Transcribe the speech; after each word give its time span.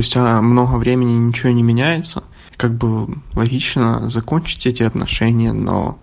спустя 0.00 0.40
много 0.40 0.76
времени 0.76 1.12
ничего 1.12 1.50
не 1.50 1.62
меняется. 1.62 2.24
Как 2.56 2.72
бы 2.72 3.18
логично 3.34 4.08
закончить 4.08 4.66
эти 4.66 4.82
отношения, 4.82 5.52
но 5.52 5.98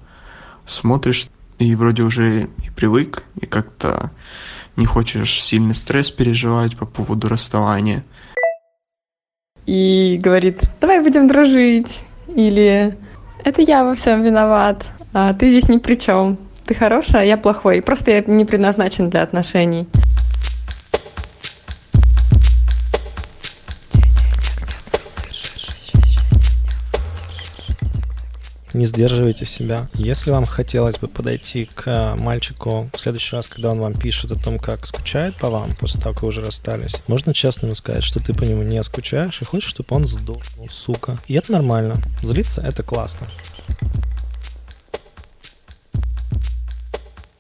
смотришь 0.68 1.30
и 1.58 1.74
вроде 1.74 2.04
уже 2.04 2.44
и 2.64 2.70
привык, 2.76 3.24
и 3.42 3.48
как-то 3.48 4.12
не 4.76 4.86
хочешь 4.86 5.42
сильный 5.42 5.74
стресс 5.74 6.12
переживать 6.12 6.78
по 6.78 6.86
поводу 6.86 7.28
расставания. 7.28 8.04
И 9.66 10.20
говорит, 10.22 10.62
давай 10.80 11.02
будем 11.02 11.28
дружить. 11.28 12.00
Или 12.36 12.96
это 13.44 13.64
я 13.64 13.84
во 13.84 13.96
всем 13.96 14.22
виноват, 14.22 14.86
а 15.12 15.34
ты 15.34 15.50
здесь 15.50 15.70
ни 15.70 15.80
при 15.80 15.96
чем. 15.96 16.38
Ты 16.68 16.76
хорошая, 16.76 17.24
а 17.24 17.26
я 17.26 17.36
плохой. 17.36 17.82
Просто 17.82 18.12
я 18.12 18.22
не 18.22 18.46
предназначен 18.46 19.10
для 19.10 19.24
отношений. 19.24 19.88
Не 28.74 28.86
сдерживайте 28.86 29.46
себя. 29.46 29.88
Если 29.94 30.32
вам 30.32 30.46
хотелось 30.46 31.00
бы 31.00 31.08
подойти 31.08 31.70
к 31.74 32.16
мальчику 32.18 32.90
в 32.94 33.00
следующий 33.00 33.36
раз, 33.36 33.48
когда 33.48 33.72
он 33.72 33.80
вам 33.80 33.94
пишет 33.94 34.32
о 34.32 34.42
том, 34.42 34.60
как 34.60 34.86
скучает 34.86 35.36
по 35.36 35.50
вам 35.50 35.76
после 35.76 36.02
того, 36.02 36.14
как 36.14 36.24
вы 36.24 36.30
уже 36.30 36.42
расстались, 36.42 37.04
можно 37.08 37.34
честно 37.34 37.68
ему 37.68 37.76
сказать, 37.76 38.04
что 38.04 38.20
ты 38.20 38.34
по 38.34 38.44
нему 38.44 38.64
не 38.64 38.84
скучаешь 38.84 39.42
и 39.42 39.46
хочешь, 39.46 39.70
чтобы 39.70 39.96
он 39.96 40.08
сдохнул, 40.08 40.70
сука. 40.70 41.18
И 41.28 41.34
это 41.34 41.52
нормально. 41.52 41.96
Злиться— 42.22 42.62
это 42.66 42.84
классно. 42.84 43.28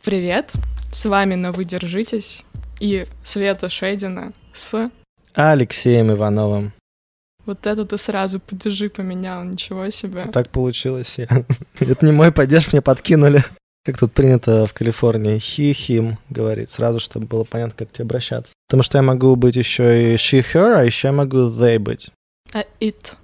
Привет, 0.03 0.53
с 0.91 1.05
вами 1.05 1.35
«Но 1.35 1.51
вы 1.51 1.65
держитесь» 1.65 2.45
и 2.79 3.05
Света 3.23 3.69
Шейдина 3.69 4.31
с 4.53 4.89
Алексеем 5.33 6.11
Ивановым. 6.11 6.73
Вот 7.47 7.65
это 7.65 7.85
ты 7.85 7.97
сразу 7.97 8.41
падежи 8.41 8.89
поменял, 8.89 9.41
ничего 9.45 9.89
себе. 9.89 10.25
Так 10.33 10.49
получилось. 10.49 11.17
Это 11.79 12.05
не 12.05 12.11
мой 12.11 12.33
падеж, 12.33 12.71
мне 12.73 12.81
подкинули. 12.81 13.41
Как 13.85 13.97
тут 13.97 14.11
принято 14.11 14.67
в 14.67 14.73
Калифорнии, 14.73 15.37
him 15.37 16.17
говорит, 16.29 16.69
сразу, 16.69 16.99
чтобы 16.99 17.25
было 17.25 17.45
понятно, 17.45 17.73
как 17.77 17.89
к 17.89 17.93
тебе 17.93 18.03
обращаться. 18.03 18.53
Потому 18.67 18.83
что 18.83 18.97
я 18.97 19.01
могу 19.01 19.33
быть 19.37 19.55
еще 19.55 20.13
и 20.13 20.15
she, 20.15 20.43
her, 20.53 20.75
а 20.75 20.83
еще 20.83 21.07
я 21.07 21.13
могу 21.13 21.37
they 21.37 21.79
быть. 21.79 22.11
А 22.53 22.65
it? 22.81 23.15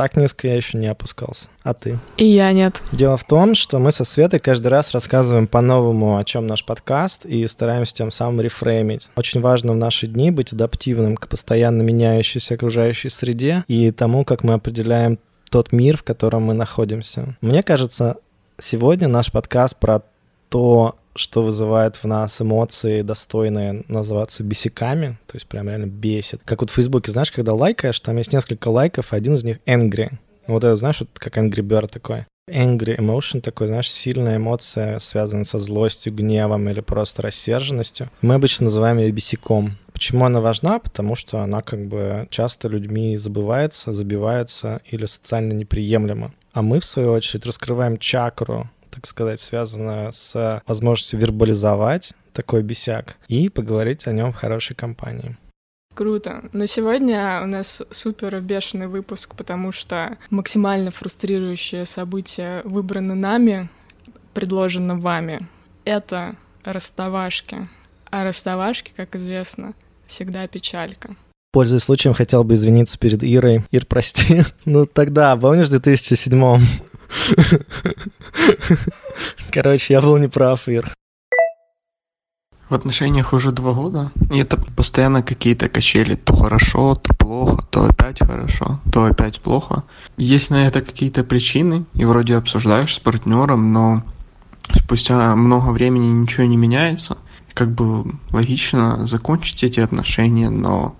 Так 0.00 0.16
низко 0.16 0.48
я 0.48 0.56
еще 0.56 0.78
не 0.78 0.86
опускался. 0.86 1.48
А 1.62 1.74
ты? 1.74 1.98
И 2.16 2.24
я 2.24 2.50
нет. 2.52 2.82
Дело 2.90 3.18
в 3.18 3.24
том, 3.24 3.54
что 3.54 3.78
мы 3.78 3.92
со 3.92 4.06
Светой 4.06 4.38
каждый 4.38 4.68
раз 4.68 4.92
рассказываем 4.92 5.46
по-новому, 5.46 6.16
о 6.16 6.24
чем 6.24 6.46
наш 6.46 6.64
подкаст, 6.64 7.26
и 7.26 7.46
стараемся 7.46 7.92
тем 7.92 8.10
самым 8.10 8.40
рефреймить. 8.40 9.10
Очень 9.14 9.42
важно 9.42 9.72
в 9.72 9.76
наши 9.76 10.06
дни 10.06 10.30
быть 10.30 10.54
адаптивным 10.54 11.18
к 11.18 11.28
постоянно 11.28 11.82
меняющейся 11.82 12.54
окружающей 12.54 13.10
среде 13.10 13.62
и 13.68 13.90
тому, 13.90 14.24
как 14.24 14.42
мы 14.42 14.54
определяем 14.54 15.18
тот 15.50 15.70
мир, 15.70 15.98
в 15.98 16.02
котором 16.02 16.44
мы 16.44 16.54
находимся. 16.54 17.36
Мне 17.42 17.62
кажется, 17.62 18.16
сегодня 18.58 19.06
наш 19.06 19.30
подкаст 19.30 19.76
про 19.76 20.00
то, 20.48 20.96
что 21.14 21.42
вызывает 21.42 21.96
в 21.96 22.04
нас 22.04 22.40
эмоции, 22.40 23.02
достойные 23.02 23.84
называться 23.88 24.42
бесиками, 24.42 25.18
то 25.26 25.34
есть 25.34 25.46
прям 25.46 25.68
реально 25.68 25.86
бесит. 25.86 26.40
Как 26.44 26.60
вот 26.60 26.70
в 26.70 26.74
Фейсбуке, 26.74 27.12
знаешь, 27.12 27.32
когда 27.32 27.54
лайкаешь, 27.54 28.00
там 28.00 28.16
есть 28.16 28.32
несколько 28.32 28.68
лайков, 28.68 29.12
а 29.12 29.16
один 29.16 29.34
из 29.34 29.44
них 29.44 29.58
angry. 29.66 30.12
Вот 30.46 30.64
это, 30.64 30.76
знаешь, 30.76 31.00
вот 31.00 31.10
как 31.14 31.36
Angry 31.36 31.62
Bird 31.62 31.88
такой. 31.88 32.26
Angry 32.50 32.96
emotion 32.98 33.40
такой, 33.40 33.68
знаешь, 33.68 33.90
сильная 33.90 34.38
эмоция, 34.38 34.98
связанная 34.98 35.44
со 35.44 35.60
злостью, 35.60 36.12
гневом 36.12 36.68
или 36.68 36.80
просто 36.80 37.22
рассерженностью. 37.22 38.10
Мы 38.22 38.34
обычно 38.34 38.64
называем 38.64 38.98
ее 38.98 39.12
бесиком. 39.12 39.76
Почему 39.92 40.24
она 40.24 40.40
важна? 40.40 40.80
Потому 40.80 41.14
что 41.14 41.38
она 41.40 41.62
как 41.62 41.86
бы 41.86 42.26
часто 42.30 42.66
людьми 42.66 43.16
забывается, 43.16 43.92
забивается 43.92 44.80
или 44.86 45.06
социально 45.06 45.52
неприемлема. 45.52 46.32
А 46.52 46.62
мы, 46.62 46.80
в 46.80 46.84
свою 46.84 47.12
очередь, 47.12 47.46
раскрываем 47.46 47.98
чакру 47.98 48.68
так 48.90 49.06
сказать, 49.06 49.40
связанная 49.40 50.12
с 50.12 50.62
возможностью 50.66 51.18
вербализовать 51.18 52.12
такой 52.32 52.62
бесяк 52.62 53.16
и 53.28 53.48
поговорить 53.48 54.06
о 54.06 54.12
нем 54.12 54.32
в 54.32 54.36
хорошей 54.36 54.74
компании. 54.76 55.36
Круто. 55.94 56.44
Но 56.52 56.66
сегодня 56.66 57.42
у 57.42 57.46
нас 57.46 57.82
супер 57.90 58.40
бешеный 58.40 58.86
выпуск, 58.86 59.34
потому 59.34 59.72
что 59.72 60.16
максимально 60.30 60.90
фрустрирующее 60.90 61.84
событие 61.84 62.62
выбрано 62.64 63.14
нами, 63.14 63.68
предложено 64.32 64.96
вами. 64.96 65.40
Это 65.84 66.36
расставашки. 66.64 67.68
А 68.10 68.24
расставашки, 68.24 68.92
как 68.96 69.16
известно, 69.16 69.74
всегда 70.06 70.46
печалька. 70.46 71.16
Пользуясь 71.52 71.82
случаем, 71.82 72.14
хотел 72.14 72.44
бы 72.44 72.54
извиниться 72.54 72.98
перед 72.98 73.24
Ирой. 73.24 73.64
Ир, 73.72 73.84
прости. 73.86 74.42
ну 74.64 74.86
тогда, 74.86 75.36
помнишь, 75.36 75.66
в 75.66 75.70
2007 75.70 76.60
Короче, 79.50 79.94
я 79.94 80.00
был 80.00 80.16
неправ, 80.18 80.68
Ир. 80.68 80.92
В 82.68 82.74
отношениях 82.74 83.32
уже 83.32 83.50
два 83.50 83.72
года, 83.72 84.12
и 84.30 84.38
это 84.38 84.56
постоянно 84.56 85.24
какие-то 85.24 85.68
качели. 85.68 86.14
То 86.14 86.36
хорошо, 86.36 86.94
то 86.94 87.12
плохо, 87.14 87.66
то 87.68 87.84
опять 87.84 88.20
хорошо, 88.20 88.80
то 88.92 89.06
опять 89.06 89.40
плохо. 89.40 89.82
Есть 90.16 90.50
на 90.50 90.68
это 90.68 90.80
какие-то 90.80 91.24
причины, 91.24 91.84
и 91.94 92.04
вроде 92.04 92.36
обсуждаешь 92.36 92.94
с 92.94 93.00
партнером, 93.00 93.72
но 93.72 94.04
спустя 94.72 95.34
много 95.34 95.70
времени 95.70 96.06
ничего 96.12 96.44
не 96.46 96.56
меняется. 96.56 97.18
Как 97.54 97.72
бы 97.72 98.14
логично 98.30 99.04
закончить 99.04 99.64
эти 99.64 99.80
отношения, 99.80 100.48
но 100.48 100.94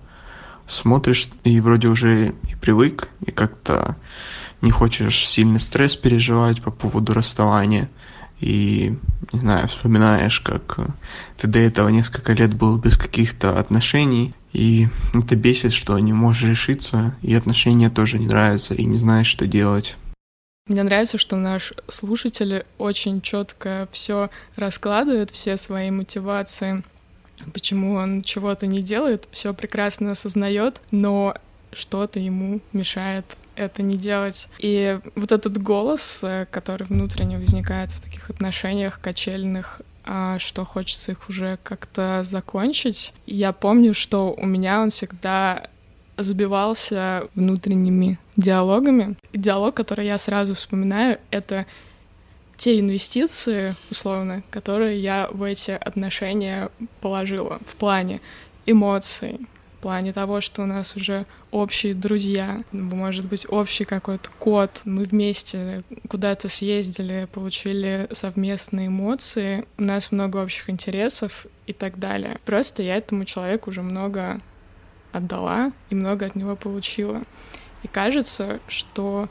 смотришь 0.67 1.29
и 1.45 1.61
вроде 1.61 1.87
уже 1.87 2.35
и 2.49 2.55
привык, 2.55 3.07
и 3.25 3.31
как-то 3.31 3.95
не 4.61 4.71
хочешь 4.71 5.27
сильный 5.27 5.59
стресс 5.59 5.95
переживать 5.95 6.61
по 6.61 6.71
поводу 6.71 7.13
расставания. 7.13 7.89
И, 8.39 8.95
не 9.33 9.39
знаю, 9.39 9.67
вспоминаешь, 9.67 10.39
как 10.39 10.79
ты 11.37 11.47
до 11.47 11.59
этого 11.59 11.89
несколько 11.89 12.33
лет 12.33 12.55
был 12.55 12.77
без 12.77 12.97
каких-то 12.97 13.59
отношений, 13.59 14.33
и 14.51 14.87
это 15.13 15.35
бесит, 15.35 15.73
что 15.73 15.97
не 15.99 16.11
можешь 16.11 16.49
решиться, 16.49 17.15
и 17.21 17.35
отношения 17.35 17.89
тоже 17.89 18.17
не 18.17 18.27
нравятся, 18.27 18.73
и 18.73 18.85
не 18.85 18.97
знаешь, 18.97 19.27
что 19.27 19.45
делать. 19.45 19.95
Мне 20.67 20.83
нравится, 20.83 21.17
что 21.17 21.35
наш 21.35 21.73
слушатель 21.87 22.65
очень 22.77 23.21
четко 23.21 23.87
все 23.91 24.29
раскладывает, 24.55 25.29
все 25.31 25.57
свои 25.57 25.91
мотивации, 25.91 26.83
почему 27.53 27.93
он 27.93 28.21
чего-то 28.21 28.67
не 28.67 28.81
делает, 28.81 29.27
все 29.31 29.53
прекрасно 29.53 30.11
осознает, 30.11 30.81
но 30.91 31.35
что-то 31.71 32.19
ему 32.19 32.61
мешает 32.73 33.25
это 33.55 33.81
не 33.81 33.95
делать. 33.95 34.49
И 34.59 34.99
вот 35.15 35.31
этот 35.31 35.61
голос, 35.61 36.19
э, 36.23 36.45
который 36.49 36.87
внутренне 36.87 37.37
возникает 37.37 37.91
в 37.91 38.01
таких 38.01 38.29
отношениях 38.29 38.99
качельных, 39.01 39.81
а, 40.03 40.39
что 40.39 40.65
хочется 40.65 41.11
их 41.11 41.29
уже 41.29 41.59
как-то 41.63 42.21
закончить. 42.23 43.13
Я 43.25 43.51
помню, 43.51 43.93
что 43.93 44.33
у 44.33 44.45
меня 44.45 44.81
он 44.81 44.89
всегда 44.89 45.67
забивался 46.17 47.27
внутренними 47.35 48.19
диалогами. 48.37 49.15
Диалог, 49.33 49.75
который 49.75 50.07
я 50.07 50.17
сразу 50.17 50.53
вспоминаю, 50.55 51.19
это 51.29 51.65
те 52.57 52.79
инвестиции, 52.79 53.73
условно, 53.89 54.43
которые 54.51 55.01
я 55.01 55.27
в 55.31 55.43
эти 55.43 55.71
отношения 55.71 56.69
положила 57.01 57.59
в 57.65 57.75
плане 57.75 58.21
эмоций, 58.65 59.39
плане 59.81 60.13
того, 60.13 60.41
что 60.41 60.63
у 60.63 60.65
нас 60.65 60.95
уже 60.95 61.25
общие 61.51 61.93
друзья, 61.93 62.63
может 62.71 63.27
быть, 63.27 63.45
общий 63.49 63.83
какой-то 63.83 64.29
код, 64.39 64.81
мы 64.85 65.03
вместе 65.03 65.83
куда-то 66.07 66.49
съездили, 66.49 67.27
получили 67.31 68.07
совместные 68.11 68.87
эмоции, 68.87 69.65
у 69.77 69.83
нас 69.83 70.11
много 70.11 70.37
общих 70.37 70.69
интересов 70.69 71.45
и 71.65 71.73
так 71.73 71.99
далее. 71.99 72.39
Просто 72.45 72.83
я 72.83 72.97
этому 72.97 73.25
человеку 73.25 73.71
уже 73.71 73.81
много 73.81 74.39
отдала 75.11 75.71
и 75.89 75.95
много 75.95 76.27
от 76.27 76.35
него 76.35 76.55
получила. 76.55 77.23
И 77.83 77.87
кажется, 77.87 78.59
что 78.67 79.27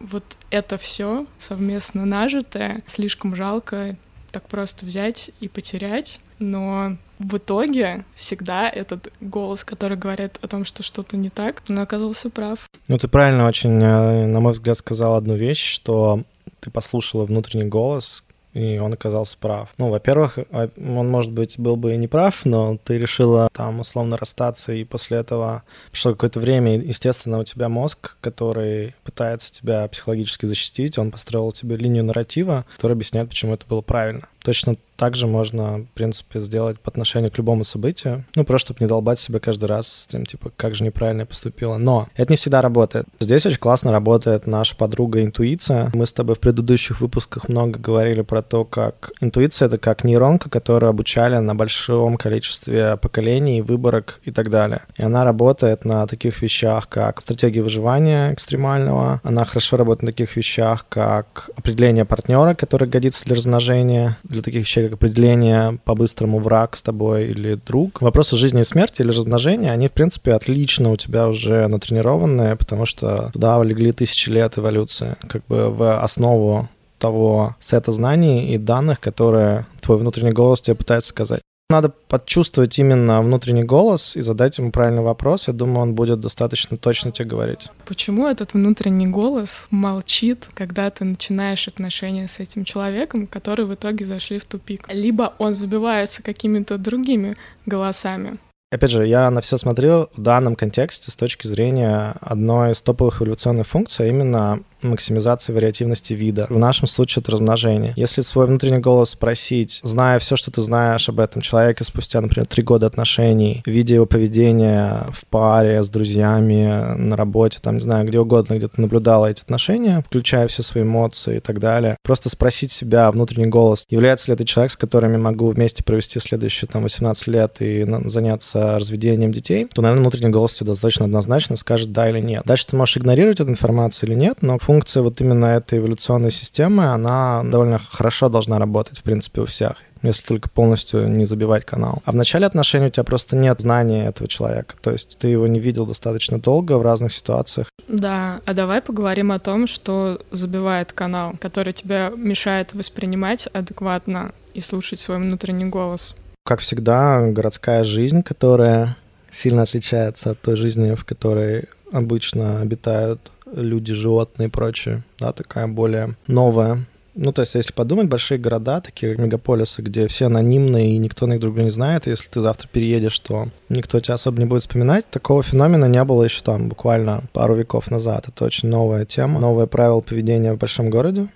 вот 0.00 0.24
это 0.50 0.76
все 0.76 1.26
совместно 1.38 2.06
нажитое 2.06 2.82
слишком 2.86 3.34
жалко 3.34 3.96
так 4.30 4.46
просто 4.48 4.84
взять 4.86 5.30
и 5.40 5.48
потерять, 5.48 6.20
но 6.38 6.96
в 7.18 7.36
итоге 7.36 8.04
всегда 8.14 8.68
этот 8.68 9.12
голос, 9.20 9.64
который 9.64 9.96
говорит 9.96 10.38
о 10.40 10.48
том, 10.48 10.64
что 10.64 10.82
что-то 10.82 11.16
не 11.16 11.30
так, 11.30 11.62
он 11.68 11.78
оказался 11.78 12.30
прав. 12.30 12.60
Ну, 12.86 12.98
ты 12.98 13.08
правильно 13.08 13.46
очень, 13.46 13.82
э, 13.82 14.26
на 14.26 14.40
мой 14.40 14.52
взгляд, 14.52 14.78
сказал 14.78 15.14
одну 15.14 15.34
вещь, 15.34 15.64
что 15.64 16.22
ты 16.60 16.70
послушала 16.70 17.24
внутренний 17.24 17.68
голос, 17.68 18.24
и 18.54 18.78
он 18.78 18.92
оказался 18.92 19.36
прав. 19.38 19.68
Ну, 19.78 19.90
во-первых, 19.90 20.38
а, 20.50 20.68
он, 20.76 21.08
может 21.08 21.32
быть, 21.32 21.58
был 21.58 21.76
бы 21.76 21.94
и 21.94 21.96
не 21.96 22.08
прав, 22.08 22.44
но 22.44 22.78
ты 22.82 22.98
решила 22.98 23.48
там 23.52 23.80
условно 23.80 24.16
расстаться, 24.16 24.72
и 24.72 24.84
после 24.84 25.18
этого 25.18 25.62
прошло 25.90 26.12
какое-то 26.12 26.40
время, 26.40 26.76
и, 26.76 26.86
естественно, 26.86 27.38
у 27.38 27.44
тебя 27.44 27.68
мозг, 27.68 28.16
который 28.20 28.94
пытается 29.04 29.52
тебя 29.52 29.86
психологически 29.88 30.46
защитить, 30.46 30.98
он 30.98 31.10
построил 31.10 31.52
тебе 31.52 31.76
линию 31.76 32.04
нарратива, 32.04 32.64
которая 32.76 32.96
объясняет, 32.96 33.28
почему 33.28 33.54
это 33.54 33.66
было 33.66 33.80
правильно. 33.80 34.28
Точно 34.42 34.76
так 34.98 35.14
же 35.14 35.28
можно, 35.28 35.78
в 35.78 35.86
принципе, 35.94 36.40
сделать 36.40 36.80
по 36.80 36.90
отношению 36.90 37.30
к 37.30 37.38
любому 37.38 37.62
событию. 37.62 38.24
Ну, 38.34 38.44
просто 38.44 38.68
чтобы 38.68 38.80
не 38.80 38.88
долбать 38.88 39.20
себя 39.20 39.38
каждый 39.38 39.66
раз 39.66 39.86
с 39.86 40.06
тем, 40.08 40.26
типа, 40.26 40.50
как 40.56 40.74
же 40.74 40.82
неправильно 40.82 41.20
я 41.20 41.26
поступила. 41.26 41.76
Но 41.76 42.08
это 42.16 42.32
не 42.32 42.36
всегда 42.36 42.60
работает. 42.60 43.06
Здесь 43.20 43.46
очень 43.46 43.58
классно 43.58 43.92
работает 43.92 44.48
наша 44.48 44.76
подруга 44.76 45.22
интуиция. 45.22 45.90
Мы 45.94 46.04
с 46.04 46.12
тобой 46.12 46.34
в 46.34 46.40
предыдущих 46.40 47.00
выпусках 47.00 47.48
много 47.48 47.78
говорили 47.78 48.22
про 48.22 48.42
то, 48.42 48.64
как 48.64 49.12
интуиция— 49.20 49.66
это 49.68 49.78
как 49.78 50.02
нейронка, 50.02 50.50
которую 50.50 50.90
обучали 50.90 51.36
на 51.36 51.54
большом 51.54 52.16
количестве 52.16 52.96
поколений, 52.96 53.62
выборок 53.62 54.20
и 54.24 54.32
так 54.32 54.50
далее. 54.50 54.82
И 54.96 55.02
она 55.04 55.22
работает 55.22 55.84
на 55.84 56.08
таких 56.08 56.42
вещах, 56.42 56.88
как 56.88 57.22
стратегия 57.22 57.62
выживания 57.62 58.32
экстремального. 58.32 59.20
Она 59.22 59.44
хорошо 59.44 59.76
работает 59.76 60.02
на 60.02 60.08
таких 60.08 60.36
вещах, 60.36 60.86
как 60.88 61.50
определение 61.56 62.04
партнера, 62.04 62.54
который 62.54 62.88
годится 62.88 63.24
для 63.24 63.36
размножения, 63.36 64.16
для 64.28 64.42
таких 64.42 64.62
вещей, 64.62 64.84
как 64.84 64.94
определение 64.94 65.78
по-быстрому 65.84 66.38
враг 66.38 66.76
с 66.76 66.82
тобой 66.82 67.28
или 67.28 67.54
друг. 67.54 68.00
Вопросы 68.00 68.36
жизни 68.36 68.60
и 68.60 68.64
смерти 68.64 69.02
или 69.02 69.10
размножения, 69.10 69.70
они, 69.70 69.88
в 69.88 69.92
принципе, 69.92 70.32
отлично 70.32 70.90
у 70.90 70.96
тебя 70.96 71.28
уже 71.28 71.66
натренированные, 71.66 72.56
потому 72.56 72.86
что 72.86 73.30
туда 73.32 73.62
легли 73.62 73.92
тысячи 73.92 74.30
лет 74.30 74.58
эволюции, 74.58 75.16
как 75.28 75.44
бы 75.46 75.70
в 75.70 76.02
основу 76.02 76.68
того 76.98 77.56
сета 77.60 77.92
знаний 77.92 78.52
и 78.52 78.58
данных, 78.58 79.00
которые 79.00 79.66
твой 79.80 79.98
внутренний 79.98 80.32
голос 80.32 80.60
тебе 80.60 80.74
пытается 80.74 81.10
сказать. 81.10 81.40
Надо 81.70 81.90
почувствовать 81.90 82.78
именно 82.78 83.20
внутренний 83.20 83.62
голос 83.62 84.16
и 84.16 84.22
задать 84.22 84.56
ему 84.56 84.70
правильный 84.70 85.02
вопрос. 85.02 85.48
Я 85.48 85.52
думаю, 85.52 85.80
он 85.80 85.94
будет 85.94 86.18
достаточно 86.18 86.78
точно 86.78 87.12
тебе 87.12 87.28
говорить. 87.28 87.68
Почему 87.84 88.26
этот 88.26 88.54
внутренний 88.54 89.06
голос 89.06 89.66
молчит, 89.70 90.48
когда 90.54 90.88
ты 90.88 91.04
начинаешь 91.04 91.68
отношения 91.68 92.26
с 92.26 92.40
этим 92.40 92.64
человеком, 92.64 93.26
которые 93.26 93.66
в 93.66 93.74
итоге 93.74 94.06
зашли 94.06 94.38
в 94.38 94.46
тупик? 94.46 94.88
Либо 94.88 95.34
он 95.36 95.52
забивается 95.52 96.22
какими-то 96.22 96.78
другими 96.78 97.36
голосами. 97.66 98.38
Опять 98.70 98.90
же, 98.90 99.06
я 99.06 99.30
на 99.30 99.42
все 99.42 99.58
смотрю 99.58 100.08
в 100.14 100.22
данном 100.22 100.56
контексте 100.56 101.10
с 101.10 101.16
точки 101.16 101.46
зрения 101.46 102.14
одной 102.20 102.72
из 102.72 102.80
топовых 102.80 103.20
эволюционных 103.20 103.66
функций, 103.66 104.06
а 104.06 104.08
именно 104.08 104.60
максимизации 104.82 105.52
вариативности 105.52 106.12
вида. 106.12 106.46
В 106.48 106.58
нашем 106.58 106.88
случае 106.88 107.22
это 107.22 107.32
размножение. 107.32 107.92
Если 107.96 108.22
свой 108.22 108.46
внутренний 108.46 108.78
голос 108.78 109.10
спросить, 109.10 109.80
зная 109.82 110.18
все, 110.18 110.36
что 110.36 110.50
ты 110.50 110.60
знаешь 110.62 111.08
об 111.08 111.20
этом 111.20 111.42
человеке 111.42 111.84
спустя, 111.84 112.20
например, 112.20 112.46
три 112.46 112.62
года 112.62 112.86
отношений, 112.86 113.62
видя 113.66 113.94
его 113.94 114.06
поведение 114.06 115.06
в 115.12 115.26
паре, 115.26 115.82
с 115.82 115.88
друзьями, 115.88 116.94
на 116.96 117.16
работе, 117.16 117.58
там, 117.60 117.76
не 117.76 117.80
знаю, 117.80 118.06
где 118.06 118.18
угодно, 118.18 118.54
где 118.54 118.68
ты 118.68 118.80
наблюдала 118.80 119.26
эти 119.26 119.42
отношения, 119.42 120.02
включая 120.06 120.48
все 120.48 120.62
свои 120.62 120.82
эмоции 120.82 121.36
и 121.36 121.40
так 121.40 121.58
далее, 121.60 121.96
просто 122.02 122.28
спросить 122.28 122.72
себя, 122.72 123.10
внутренний 123.10 123.46
голос, 123.46 123.84
является 123.88 124.30
ли 124.30 124.34
это 124.34 124.44
человек, 124.44 124.72
с 124.72 124.76
которым 124.76 125.12
я 125.12 125.18
могу 125.18 125.50
вместе 125.50 125.84
провести 125.84 126.20
следующие 126.20 126.68
там 126.68 126.82
18 126.82 127.26
лет 127.26 127.56
и 127.60 127.86
заняться 128.06 128.76
разведением 128.76 129.32
детей, 129.32 129.66
то, 129.72 129.82
наверное, 129.82 130.02
внутренний 130.02 130.30
голос 130.30 130.54
тебе 130.54 130.68
достаточно 130.68 131.04
однозначно 131.04 131.56
скажет 131.56 131.92
да 131.92 132.08
или 132.08 132.20
нет. 132.20 132.42
Дальше 132.44 132.66
ты 132.68 132.76
можешь 132.76 132.96
игнорировать 132.96 133.40
эту 133.40 133.50
информацию 133.50 134.10
или 134.10 134.18
нет, 134.18 134.38
но 134.42 134.58
функция 134.68 135.02
вот 135.02 135.18
именно 135.22 135.46
этой 135.46 135.78
эволюционной 135.78 136.30
системы, 136.30 136.92
она 136.92 137.42
довольно 137.42 137.78
хорошо 137.78 138.28
должна 138.28 138.58
работать, 138.58 138.98
в 138.98 139.02
принципе, 139.02 139.40
у 139.40 139.46
всех 139.46 139.76
если 140.02 140.28
только 140.28 140.48
полностью 140.48 141.08
не 141.08 141.26
забивать 141.26 141.64
канал. 141.64 142.02
А 142.04 142.12
в 142.12 142.14
начале 142.14 142.46
отношений 142.46 142.86
у 142.86 142.90
тебя 142.90 143.02
просто 143.02 143.34
нет 143.34 143.60
знания 143.60 144.06
этого 144.06 144.28
человека, 144.28 144.76
то 144.80 144.92
есть 144.92 145.18
ты 145.18 145.26
его 145.26 145.48
не 145.48 145.58
видел 145.58 145.86
достаточно 145.86 146.38
долго 146.38 146.78
в 146.78 146.82
разных 146.82 147.12
ситуациях. 147.12 147.66
Да, 147.88 148.40
а 148.44 148.54
давай 148.54 148.80
поговорим 148.80 149.32
о 149.32 149.40
том, 149.40 149.66
что 149.66 150.20
забивает 150.30 150.92
канал, 150.92 151.34
который 151.40 151.72
тебя 151.72 152.12
мешает 152.16 152.74
воспринимать 152.74 153.48
адекватно 153.48 154.30
и 154.54 154.60
слушать 154.60 155.00
свой 155.00 155.16
внутренний 155.16 155.64
голос. 155.64 156.14
Как 156.44 156.60
всегда, 156.60 157.26
городская 157.32 157.82
жизнь, 157.82 158.22
которая 158.22 158.96
сильно 159.32 159.62
отличается 159.62 160.30
от 160.30 160.40
той 160.40 160.54
жизни, 160.54 160.94
в 160.94 161.04
которой 161.04 161.64
обычно 161.92 162.60
обитают 162.60 163.32
люди, 163.54 163.94
животные 163.94 164.48
и 164.48 164.50
прочее, 164.50 165.02
да, 165.18 165.32
такая 165.32 165.66
более 165.66 166.16
новая. 166.26 166.84
Ну, 167.20 167.32
то 167.32 167.42
есть, 167.42 167.56
если 167.56 167.72
подумать, 167.72 168.06
большие 168.06 168.38
города, 168.38 168.80
такие 168.80 169.12
как 169.16 169.24
мегаполисы, 169.24 169.82
где 169.82 170.06
все 170.06 170.26
анонимные 170.26 170.92
и 170.92 170.98
никто 170.98 171.26
друг 171.26 171.40
друга 171.40 171.64
не 171.64 171.70
знает, 171.70 172.06
если 172.06 172.28
ты 172.28 172.40
завтра 172.40 172.68
переедешь, 172.68 173.18
то 173.18 173.48
никто 173.68 173.98
тебя 173.98 174.14
особо 174.14 174.38
не 174.38 174.44
будет 174.44 174.62
вспоминать. 174.62 175.10
Такого 175.10 175.42
феномена 175.42 175.86
не 175.86 176.04
было 176.04 176.22
еще 176.22 176.42
там 176.42 176.68
буквально 176.68 177.24
пару 177.32 177.56
веков 177.56 177.90
назад. 177.90 178.28
Это 178.28 178.44
очень 178.44 178.68
новая 178.68 179.04
тема, 179.04 179.40
новое 179.40 179.66
правило 179.66 180.00
поведения 180.00 180.52
в 180.52 180.58
большом 180.58 180.90
городе. 180.90 181.26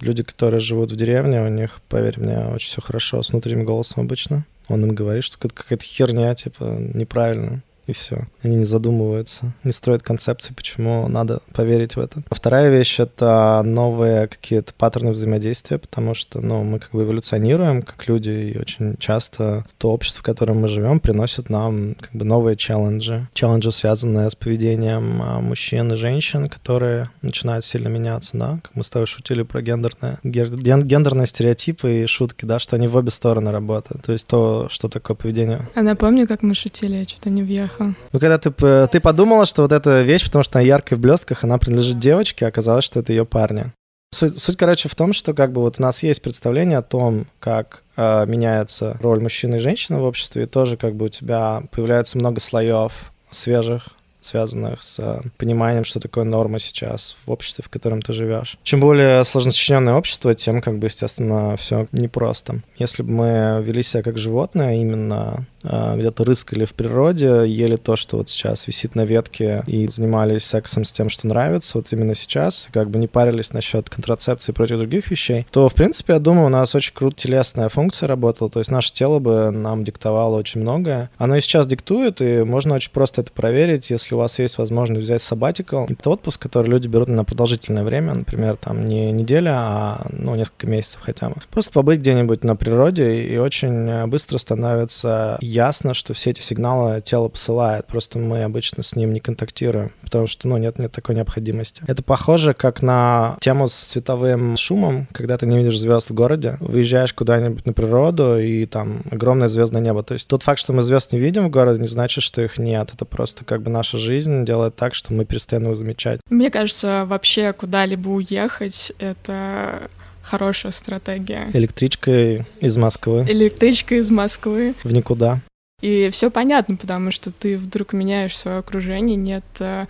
Люди, 0.00 0.22
которые 0.22 0.60
живут 0.60 0.92
в 0.92 0.96
деревне, 0.96 1.40
у 1.40 1.48
них, 1.48 1.80
поверь 1.88 2.20
мне, 2.20 2.46
очень 2.54 2.68
все 2.68 2.82
хорошо 2.82 3.22
с 3.22 3.30
внутренним 3.30 3.64
голосом 3.64 4.04
обычно. 4.04 4.44
Он 4.68 4.84
им 4.84 4.94
говорит, 4.94 5.24
что 5.24 5.38
какая-то 5.38 5.84
херня, 5.84 6.34
типа, 6.34 6.64
неправильно 6.92 7.62
и 7.90 7.92
все. 7.92 8.26
Они 8.42 8.56
не 8.56 8.64
задумываются, 8.64 9.52
не 9.64 9.72
строят 9.72 10.02
концепции, 10.02 10.54
почему 10.54 11.08
надо 11.08 11.40
поверить 11.52 11.96
в 11.96 12.00
это. 12.00 12.22
Вторая 12.30 12.70
вещь— 12.70 12.96
это 12.98 13.62
новые 13.64 14.28
какие-то 14.28 14.72
паттерны 14.74 15.12
взаимодействия, 15.12 15.78
потому 15.78 16.14
что, 16.14 16.40
ну, 16.40 16.64
мы 16.64 16.78
как 16.78 16.92
бы 16.92 17.02
эволюционируем 17.02 17.82
как 17.82 18.08
люди, 18.08 18.30
и 18.30 18.58
очень 18.58 18.96
часто 18.98 19.64
то 19.78 19.90
общество, 19.90 20.20
в 20.20 20.22
котором 20.22 20.60
мы 20.60 20.68
живем, 20.68 21.00
приносит 21.00 21.50
нам 21.50 21.94
как 21.94 22.12
бы 22.12 22.24
новые 22.24 22.56
челленджи. 22.56 23.28
Челленджи, 23.34 23.72
связанные 23.72 24.30
с 24.30 24.34
поведением 24.34 25.20
а, 25.22 25.40
мужчин 25.40 25.92
и 25.92 25.96
женщин, 25.96 26.48
которые 26.48 27.10
начинают 27.22 27.64
сильно 27.64 27.88
меняться, 27.88 28.36
да, 28.36 28.58
как 28.62 28.74
мы 28.74 28.84
с 28.84 28.90
тобой 28.90 29.06
шутили 29.06 29.42
про 29.42 29.62
гендерные, 29.62 30.18
гендерные 30.22 31.26
стереотипы 31.26 32.02
и 32.02 32.06
шутки, 32.06 32.44
да, 32.44 32.58
что 32.58 32.76
они 32.76 32.88
в 32.88 32.96
обе 32.96 33.10
стороны 33.10 33.50
работают. 33.50 34.04
То 34.04 34.12
есть 34.12 34.26
то, 34.26 34.68
что 34.70 34.88
такое 34.88 35.16
поведение. 35.16 35.60
А 35.74 35.82
напомню, 35.82 36.26
как 36.26 36.42
мы 36.42 36.54
шутили, 36.54 36.96
я 36.96 37.04
что-то 37.04 37.30
не 37.30 37.42
въехала 37.42 37.79
плохо. 37.80 37.94
Ну, 38.12 38.20
когда 38.20 38.38
ты, 38.38 38.50
ты 38.88 39.00
подумала, 39.00 39.46
что 39.46 39.62
вот 39.62 39.72
эта 39.72 40.02
вещь, 40.02 40.24
потому 40.24 40.44
что 40.44 40.58
она 40.58 40.66
яркая 40.66 40.98
в 40.98 41.02
блестках, 41.02 41.44
она 41.44 41.58
принадлежит 41.58 41.98
девочке, 41.98 42.46
оказалось, 42.46 42.84
что 42.84 43.00
это 43.00 43.12
ее 43.12 43.24
парня. 43.24 43.72
Суть, 44.12 44.40
суть, 44.40 44.56
короче, 44.56 44.88
в 44.88 44.94
том, 44.94 45.12
что 45.12 45.34
как 45.34 45.52
бы 45.52 45.60
вот 45.60 45.78
у 45.78 45.82
нас 45.82 46.02
есть 46.02 46.20
представление 46.20 46.78
о 46.78 46.82
том, 46.82 47.26
как 47.38 47.84
э, 47.96 48.26
меняется 48.26 48.96
роль 49.00 49.20
мужчины 49.20 49.56
и 49.56 49.60
женщины 49.60 49.98
в 49.98 50.04
обществе, 50.04 50.42
и 50.42 50.46
тоже 50.46 50.76
как 50.76 50.94
бы 50.94 51.06
у 51.06 51.08
тебя 51.08 51.62
появляется 51.70 52.18
много 52.18 52.40
слоев 52.40 52.92
свежих, 53.30 53.90
связанных 54.20 54.82
с 54.82 54.98
э, 54.98 55.20
пониманием, 55.36 55.84
что 55.84 56.00
такое 56.00 56.24
норма 56.24 56.58
сейчас 56.58 57.16
в 57.24 57.30
обществе, 57.30 57.62
в 57.64 57.68
котором 57.68 58.02
ты 58.02 58.12
живешь. 58.12 58.58
Чем 58.64 58.80
более 58.80 59.24
сложносочиненное 59.24 59.94
общество, 59.94 60.34
тем, 60.34 60.60
как 60.60 60.78
бы, 60.78 60.88
естественно, 60.88 61.56
все 61.56 61.86
непросто. 61.92 62.62
Если 62.76 63.04
бы 63.04 63.10
мы 63.12 63.62
вели 63.62 63.84
себя 63.84 64.02
как 64.02 64.18
животное, 64.18 64.74
именно 64.74 65.46
где-то 65.62 66.24
рыскали 66.24 66.64
в 66.64 66.74
природе, 66.74 67.44
ели 67.46 67.76
то, 67.76 67.96
что 67.96 68.18
вот 68.18 68.28
сейчас 68.28 68.66
висит 68.66 68.94
на 68.94 69.04
ветке, 69.04 69.62
и 69.66 69.86
занимались 69.88 70.44
сексом 70.44 70.84
с 70.84 70.92
тем, 70.92 71.10
что 71.10 71.26
нравится, 71.26 71.72
вот 71.74 71.86
именно 71.92 72.14
сейчас, 72.14 72.68
как 72.72 72.90
бы 72.90 72.98
не 72.98 73.08
парились 73.08 73.52
насчет 73.52 73.90
контрацепции 73.90 74.52
и 74.52 74.54
прочих 74.54 74.78
других 74.78 75.10
вещей, 75.10 75.46
то, 75.50 75.68
в 75.68 75.74
принципе, 75.74 76.14
я 76.14 76.18
думаю, 76.18 76.46
у 76.46 76.50
нас 76.50 76.74
очень 76.74 76.94
круто 76.94 77.16
телесная 77.16 77.68
функция 77.68 78.06
работала, 78.06 78.50
то 78.50 78.58
есть 78.58 78.70
наше 78.70 78.92
тело 78.92 79.18
бы 79.18 79.50
нам 79.50 79.84
диктовало 79.84 80.36
очень 80.36 80.60
многое. 80.60 81.10
Оно 81.18 81.36
и 81.36 81.40
сейчас 81.40 81.66
диктует, 81.66 82.20
и 82.20 82.42
можно 82.42 82.74
очень 82.74 82.92
просто 82.92 83.20
это 83.20 83.32
проверить, 83.32 83.90
если 83.90 84.14
у 84.14 84.18
вас 84.18 84.38
есть 84.38 84.58
возможность 84.58 85.02
взять 85.02 85.20
sabbatical. 85.20 85.90
Это 85.90 86.10
отпуск, 86.10 86.40
который 86.40 86.68
люди 86.68 86.88
берут 86.88 87.08
на 87.08 87.24
продолжительное 87.24 87.84
время, 87.84 88.14
например, 88.14 88.56
там 88.56 88.86
не 88.86 89.12
неделя, 89.12 89.52
а 89.54 90.06
ну, 90.10 90.34
несколько 90.34 90.66
месяцев 90.66 91.00
хотя 91.02 91.28
бы. 91.28 91.36
Просто 91.50 91.72
побыть 91.72 92.00
где-нибудь 92.00 92.44
на 92.44 92.56
природе, 92.56 93.22
и 93.22 93.36
очень 93.36 94.06
быстро 94.06 94.38
становится 94.38 95.36
ясно, 95.50 95.94
что 95.94 96.14
все 96.14 96.30
эти 96.30 96.40
сигналы 96.40 97.00
тело 97.00 97.28
посылает, 97.28 97.86
просто 97.86 98.18
мы 98.18 98.42
обычно 98.42 98.82
с 98.82 98.94
ним 98.94 99.12
не 99.12 99.20
контактируем, 99.20 99.92
потому 100.02 100.26
что, 100.26 100.48
ну, 100.48 100.56
нет, 100.56 100.78
нет 100.78 100.92
такой 100.92 101.14
необходимости. 101.14 101.82
Это 101.86 102.02
похоже 102.02 102.54
как 102.54 102.82
на 102.82 103.36
тему 103.40 103.68
с 103.68 103.74
световым 103.74 104.56
шумом, 104.56 105.08
когда 105.12 105.36
ты 105.36 105.46
не 105.46 105.58
видишь 105.58 105.78
звезд 105.78 106.10
в 106.10 106.14
городе, 106.14 106.56
выезжаешь 106.60 107.12
куда-нибудь 107.12 107.66
на 107.66 107.72
природу, 107.72 108.38
и 108.38 108.66
там 108.66 109.02
огромное 109.10 109.48
звездное 109.48 109.80
небо. 109.80 110.02
То 110.02 110.14
есть 110.14 110.28
тот 110.28 110.42
факт, 110.42 110.60
что 110.60 110.72
мы 110.72 110.82
звезд 110.82 111.12
не 111.12 111.18
видим 111.18 111.46
в 111.46 111.50
городе, 111.50 111.80
не 111.80 111.88
значит, 111.88 112.22
что 112.22 112.42
их 112.42 112.58
нет. 112.58 112.90
Это 112.94 113.04
просто 113.04 113.44
как 113.44 113.62
бы 113.62 113.70
наша 113.70 113.98
жизнь 113.98 114.44
делает 114.44 114.76
так, 114.76 114.94
что 114.94 115.12
мы 115.12 115.24
перестаем 115.24 115.64
его 115.64 115.74
замечать. 115.74 116.20
Мне 116.30 116.50
кажется, 116.50 117.04
вообще 117.06 117.52
куда-либо 117.52 118.08
уехать— 118.08 118.92
это 118.98 119.90
хорошая 120.30 120.70
стратегия. 120.70 121.50
Электричкой 121.52 122.46
из 122.60 122.76
Москвы. 122.76 123.26
Электричка 123.28 123.96
из 123.96 124.10
Москвы. 124.10 124.74
В 124.84 124.92
никуда. 124.92 125.40
И 125.80 126.08
все 126.10 126.30
понятно, 126.30 126.76
потому 126.76 127.10
что 127.10 127.32
ты 127.32 127.56
вдруг 127.56 127.92
меняешь 127.92 128.38
свое 128.38 128.58
окружение, 128.58 129.16
нет 129.16 129.44
э, 129.58 129.86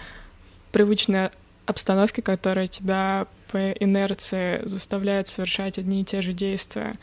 привычной 0.72 1.30
обстановки, 1.66 2.20
которая 2.20 2.68
тебя 2.68 3.26
по 3.50 3.72
инерции 3.72 4.62
заставляет 4.64 5.28
совершать 5.28 5.78
одни 5.78 6.02
и 6.02 6.04
те 6.04 6.22
же 6.22 6.32
действия. 6.32 6.94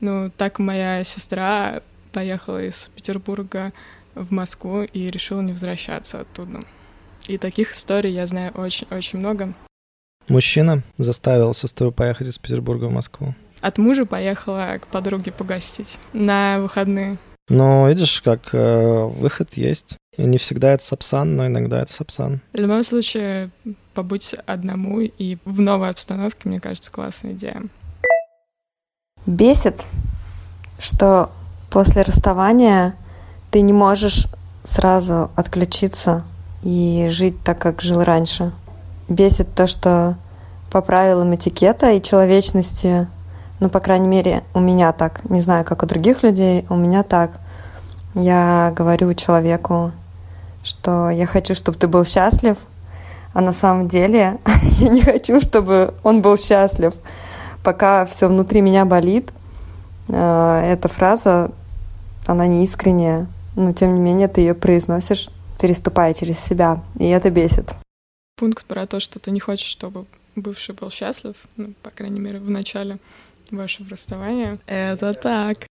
Ну, 0.00 0.30
так 0.34 0.58
моя 0.58 1.04
сестра 1.04 1.82
поехала 2.12 2.62
из 2.62 2.90
Петербурга 2.94 3.72
в 4.14 4.32
Москву 4.32 4.84
и 4.84 5.08
решила 5.08 5.42
не 5.42 5.52
возвращаться 5.52 6.20
оттуда. 6.20 6.62
И 7.26 7.36
таких 7.36 7.72
историй 7.72 8.12
я 8.12 8.26
знаю 8.26 8.52
очень-очень 8.52 9.18
много. 9.18 9.52
Мужчина 10.28 10.82
заставил 10.98 11.54
сестру 11.54 11.92
поехать 11.92 12.28
из 12.28 12.38
Петербурга 12.38 12.86
в 12.86 12.92
Москву. 12.92 13.34
От 13.60 13.78
мужа 13.78 14.06
поехала 14.06 14.78
к 14.80 14.86
подруге 14.88 15.32
погостить 15.32 15.98
на 16.12 16.60
выходные. 16.60 17.18
Ну, 17.48 17.88
видишь, 17.88 18.22
как 18.22 18.50
э, 18.52 19.04
выход 19.04 19.54
есть. 19.54 19.96
И 20.16 20.22
не 20.24 20.38
всегда 20.38 20.72
это 20.72 20.84
сапсан, 20.84 21.36
но 21.36 21.46
иногда 21.46 21.82
это 21.82 21.92
сапсан. 21.92 22.40
В 22.52 22.58
любом 22.58 22.82
случае, 22.82 23.50
побыть 23.94 24.34
одному 24.46 25.00
и 25.00 25.38
в 25.44 25.60
новой 25.60 25.90
обстановке, 25.90 26.48
мне 26.48 26.58
кажется, 26.58 26.90
классная 26.90 27.32
идея. 27.32 27.62
Бесит, 29.26 29.82
что 30.78 31.30
после 31.70 32.02
расставания 32.02 32.96
ты 33.50 33.60
не 33.60 33.72
можешь 33.72 34.26
сразу 34.64 35.30
отключиться 35.36 36.24
и 36.62 37.06
жить 37.10 37.42
так, 37.44 37.60
как 37.60 37.80
жил 37.80 38.02
раньше. 38.02 38.52
Бесит 39.08 39.54
то, 39.54 39.66
что 39.66 40.16
по 40.70 40.80
правилам 40.80 41.34
этикета 41.34 41.92
и 41.92 42.02
человечности, 42.02 43.06
ну, 43.60 43.68
по 43.68 43.80
крайней 43.80 44.08
мере, 44.08 44.42
у 44.52 44.60
меня 44.60 44.92
так, 44.92 45.28
не 45.30 45.40
знаю, 45.40 45.64
как 45.64 45.82
у 45.82 45.86
других 45.86 46.22
людей, 46.22 46.66
у 46.68 46.74
меня 46.74 47.02
так. 47.02 47.40
Я 48.14 48.72
говорю 48.76 49.14
человеку, 49.14 49.92
что 50.64 51.10
я 51.10 51.26
хочу, 51.26 51.54
чтобы 51.54 51.78
ты 51.78 51.86
был 51.86 52.04
счастлив, 52.04 52.56
а 53.32 53.40
на 53.40 53.52
самом 53.52 53.88
деле 53.88 54.38
я 54.78 54.88
не 54.88 55.02
хочу, 55.02 55.40
чтобы 55.40 55.94
он 56.02 56.20
был 56.22 56.36
счастлив. 56.36 56.94
Пока 57.62 58.04
все 58.06 58.28
внутри 58.28 58.60
меня 58.60 58.84
болит, 58.84 59.32
э, 60.08 60.70
эта 60.72 60.88
фраза, 60.88 61.50
она 62.26 62.46
не 62.46 62.64
искренняя, 62.64 63.26
но 63.54 63.72
тем 63.72 63.94
не 63.94 64.00
менее 64.00 64.28
ты 64.28 64.40
ее 64.40 64.54
произносишь, 64.54 65.30
переступая 65.60 66.12
через 66.14 66.38
себя, 66.38 66.80
и 66.98 67.08
это 67.08 67.30
бесит. 67.30 67.74
Пункт 68.36 68.66
про 68.66 68.86
то, 68.86 69.00
что 69.00 69.18
ты 69.18 69.30
не 69.30 69.40
хочешь, 69.40 69.66
чтобы 69.66 70.04
бывший 70.34 70.74
был 70.74 70.90
счастлив, 70.90 71.36
ну, 71.56 71.72
по 71.82 71.90
крайней 71.90 72.20
мере, 72.20 72.38
в 72.38 72.50
начале 72.50 72.98
вашего 73.50 73.88
расставания. 73.88 74.58
Это 74.66 75.14
так. 75.14 75.66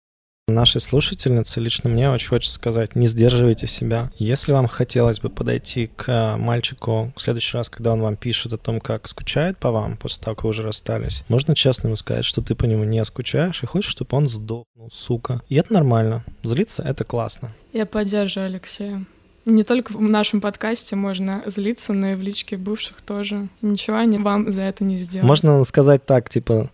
Нашей 0.48 0.80
слушательнице 0.80 1.60
лично 1.60 1.88
мне 1.88 2.10
очень 2.10 2.28
хочется 2.28 2.54
сказать, 2.54 2.94
не 2.94 3.06
сдерживайте 3.06 3.66
себя. 3.66 4.10
Если 4.16 4.52
вам 4.52 4.66
хотелось 4.66 5.20
бы 5.20 5.28
подойти 5.28 5.88
к 5.88 6.36
мальчику 6.36 7.12
в 7.16 7.20
следующий 7.20 7.56
раз, 7.56 7.68
когда 7.68 7.92
он 7.92 8.00
вам 8.00 8.16
пишет 8.16 8.52
о 8.52 8.58
том, 8.58 8.80
как 8.80 9.08
скучает 9.08 9.58
по 9.58 9.70
вам 9.70 9.96
после 9.96 10.22
того, 10.22 10.34
как 10.34 10.44
вы 10.44 10.50
уже 10.50 10.62
расстались, 10.62 11.24
можно 11.28 11.54
честно 11.54 11.88
ему 11.88 11.96
сказать, 11.96 12.24
что 12.24 12.42
ты 12.42 12.54
по 12.54 12.64
нему 12.64 12.84
не 12.84 13.04
скучаешь 13.04 13.62
и 13.62 13.66
хочешь, 13.66 13.92
чтобы 13.92 14.16
он 14.16 14.28
сдохнул, 14.28 14.90
сука. 14.92 15.42
И 15.48 15.54
это 15.54 15.72
нормально. 15.72 16.24
Злиться— 16.42 16.82
это 16.84 17.04
классно. 17.04 17.52
Я 17.72 17.86
поддерживаю 17.86 18.50
Алексея. 18.50 19.04
Не 19.44 19.64
только 19.64 19.92
в 19.92 20.00
нашем 20.00 20.40
подкасте 20.40 20.94
можно 20.94 21.42
злиться, 21.46 21.92
но 21.92 22.10
и 22.10 22.14
в 22.14 22.20
личке 22.22 22.56
бывших 22.56 23.00
тоже. 23.02 23.48
Ничего 23.60 23.96
они 23.96 24.18
вам 24.18 24.50
за 24.50 24.62
это 24.62 24.84
не 24.84 24.96
сделают. 24.96 25.28
Можно 25.28 25.64
сказать 25.64 26.06
так, 26.06 26.28
типа, 26.28 26.70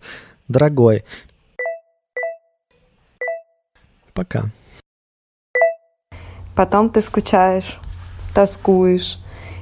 дорогой, 0.47 1.03
пока. 4.13 4.51
Потом 6.55 6.89
ты 6.89 7.01
скучаешь, 7.01 7.79
тоскуешь. 8.35 9.17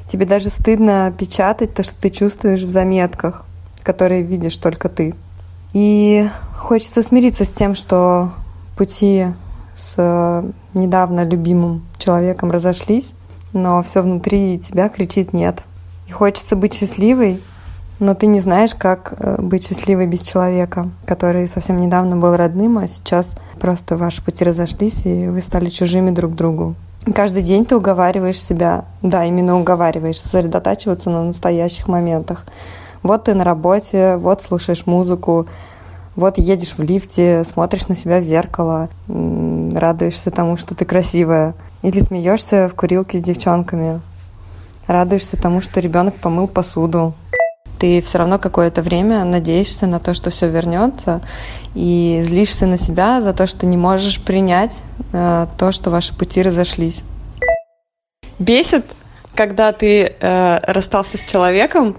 Тебе 0.08 0.26
даже 0.26 0.50
стыдно 0.50 1.14
печатать 1.18 1.74
то, 1.74 1.84
что 1.84 2.02
ты 2.02 2.10
чувствуешь 2.10 2.64
в 2.64 2.70
заметках, 2.70 3.46
которые 3.84 4.24
видишь 4.24 4.58
только 4.58 4.90
ты. 4.90 5.16
И 5.74 6.28
хочется 6.58 7.04
смириться 7.04 7.46
с 7.46 7.52
тем, 7.52 7.76
что 7.76 8.32
пути 8.78 9.28
с 9.96 10.44
недавно 10.74 11.24
любимым 11.24 11.86
человеком 11.98 12.51
разошлись, 12.51 13.15
но 13.53 13.82
все 13.84 14.01
внутри 14.01 14.60
тебя 14.60 14.89
кричит 14.89 15.34
нет. 15.34 15.63
И 16.08 16.12
хочется 16.12 16.56
быть 16.56 16.74
счастливой, 16.74 17.41
но 18.00 18.13
ты 18.13 18.27
не 18.27 18.39
знаешь, 18.39 18.75
как 18.75 19.13
э, 19.17 19.41
быть 19.41 19.67
счастливой 19.67 20.06
без 20.06 20.22
человека, 20.22 20.89
который 21.06 21.48
совсем 21.48 21.79
недавно 21.79 22.15
был 22.15 22.36
родным, 22.36 22.77
а 22.77 22.88
сейчас 22.88 23.36
просто 23.60 23.98
ваши 23.98 24.24
пути 24.24 24.44
разошлись, 24.44 25.06
и 25.06 25.27
вы 25.27 25.41
стали 25.41 25.70
чужими 25.70 26.12
друг 26.12 26.36
другу. 26.36 26.75
Каждый 27.15 27.41
день 27.41 27.65
ты 27.65 27.75
уговариваешь 27.75 28.41
себя, 28.41 28.86
да, 29.01 29.25
именно 29.25 29.60
уговариваешь, 29.60 30.20
сосредотачиваться 30.20 31.10
на 31.10 31.24
настоящих 31.24 31.88
моментах. 31.88 32.46
Вот 33.01 33.25
ты 33.25 33.34
на 33.34 33.44
работе, 33.44 34.17
вот 34.17 34.41
слушаешь 34.41 34.86
музыку, 34.86 35.48
вот 36.18 36.38
едешь 36.38 36.74
в 36.78 36.82
лифте, 36.82 37.46
смотришь 37.46 37.88
на 37.88 37.96
себя 37.96 38.20
в 38.20 38.24
зеркало, 38.24 38.90
радуешься 39.08 40.32
тому, 40.32 40.58
что 40.58 40.76
ты 40.76 40.84
красивая. 40.84 41.56
Или 41.84 42.00
смеешься 42.00 42.68
в 42.68 42.76
курилке 42.76 43.20
с 43.20 43.22
девчонками, 43.22 44.02
радуешься 44.88 45.40
тому, 45.40 45.62
что 45.62 45.80
ребенок 45.80 46.16
помыл 46.16 46.48
посуду, 46.48 47.14
ты 47.80 48.02
все 48.02 48.18
равно 48.18 48.40
какое-то 48.40 48.82
время 48.82 49.24
надеешься 49.24 49.86
на 49.86 50.00
то, 50.00 50.16
что 50.16 50.32
все 50.32 50.50
вернется, 50.50 51.22
и 51.76 52.20
злишься 52.24 52.66
на 52.66 52.80
себя 52.80 53.22
за 53.22 53.34
то, 53.34 53.46
что 53.46 53.66
не 53.68 53.78
можешь 53.78 54.20
принять 54.20 54.82
э, 55.14 55.46
то, 55.58 55.72
что 55.72 55.92
ваши 55.92 56.16
пути 56.18 56.42
разошлись. 56.42 57.04
Бесит, 58.40 58.86
когда 59.36 59.72
ты 59.72 60.16
э, 60.20 60.60
расстался 60.64 61.18
с 61.18 61.32
человеком 61.32 61.98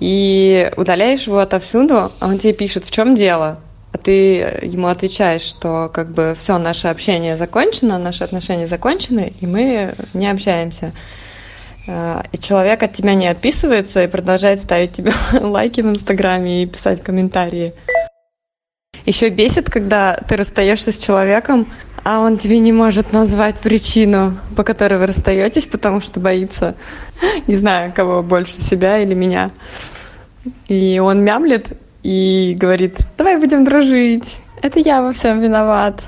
и 0.00 0.70
удаляешь 0.76 1.26
его 1.26 1.38
отовсюду, 1.38 2.12
а 2.18 2.28
он 2.28 2.38
тебе 2.38 2.52
пишет, 2.52 2.84
в 2.84 2.90
чем 2.90 3.14
дело, 3.14 3.60
а 3.92 3.98
ты 3.98 4.60
ему 4.62 4.88
отвечаешь, 4.88 5.42
что 5.42 5.90
как 5.92 6.10
бы 6.10 6.36
все, 6.38 6.58
наше 6.58 6.88
общение 6.88 7.36
закончено, 7.36 7.98
наши 7.98 8.22
отношения 8.22 8.68
закончены, 8.68 9.32
и 9.40 9.46
мы 9.46 9.94
не 10.14 10.30
общаемся. 10.30 10.92
А, 11.88 12.24
и 12.32 12.38
человек 12.38 12.82
от 12.82 12.92
тебя 12.92 13.14
не 13.14 13.28
отписывается 13.28 14.04
и 14.04 14.08
продолжает 14.08 14.62
ставить 14.62 14.92
тебе 14.92 15.12
лайки 15.32 15.80
в 15.80 15.88
Инстаграме 15.88 16.62
и 16.62 16.66
писать 16.66 17.02
комментарии. 17.02 17.72
Еще 19.06 19.30
бесит, 19.30 19.70
когда 19.70 20.16
ты 20.28 20.36
расстаешься 20.36 20.92
с 20.92 20.98
человеком, 20.98 21.72
а 22.04 22.20
он 22.20 22.38
тебе 22.38 22.58
не 22.58 22.72
может 22.72 23.12
назвать 23.12 23.58
причину, 23.58 24.38
по 24.56 24.64
которой 24.64 24.98
вы 24.98 25.06
расстаетесь, 25.06 25.66
потому 25.66 26.00
что 26.00 26.20
боится, 26.20 26.74
не 27.46 27.56
знаю, 27.56 27.92
кого 27.94 28.22
больше, 28.22 28.60
себя 28.60 28.98
или 28.98 29.14
меня. 29.14 29.50
И 30.68 30.98
он 30.98 31.22
мямлет 31.22 31.68
и 32.02 32.56
говорит, 32.58 32.98
давай 33.16 33.36
будем 33.36 33.64
дружить. 33.64 34.36
Это 34.62 34.78
я 34.80 35.02
во 35.02 35.12
всем 35.12 35.40
виноват. 35.40 36.02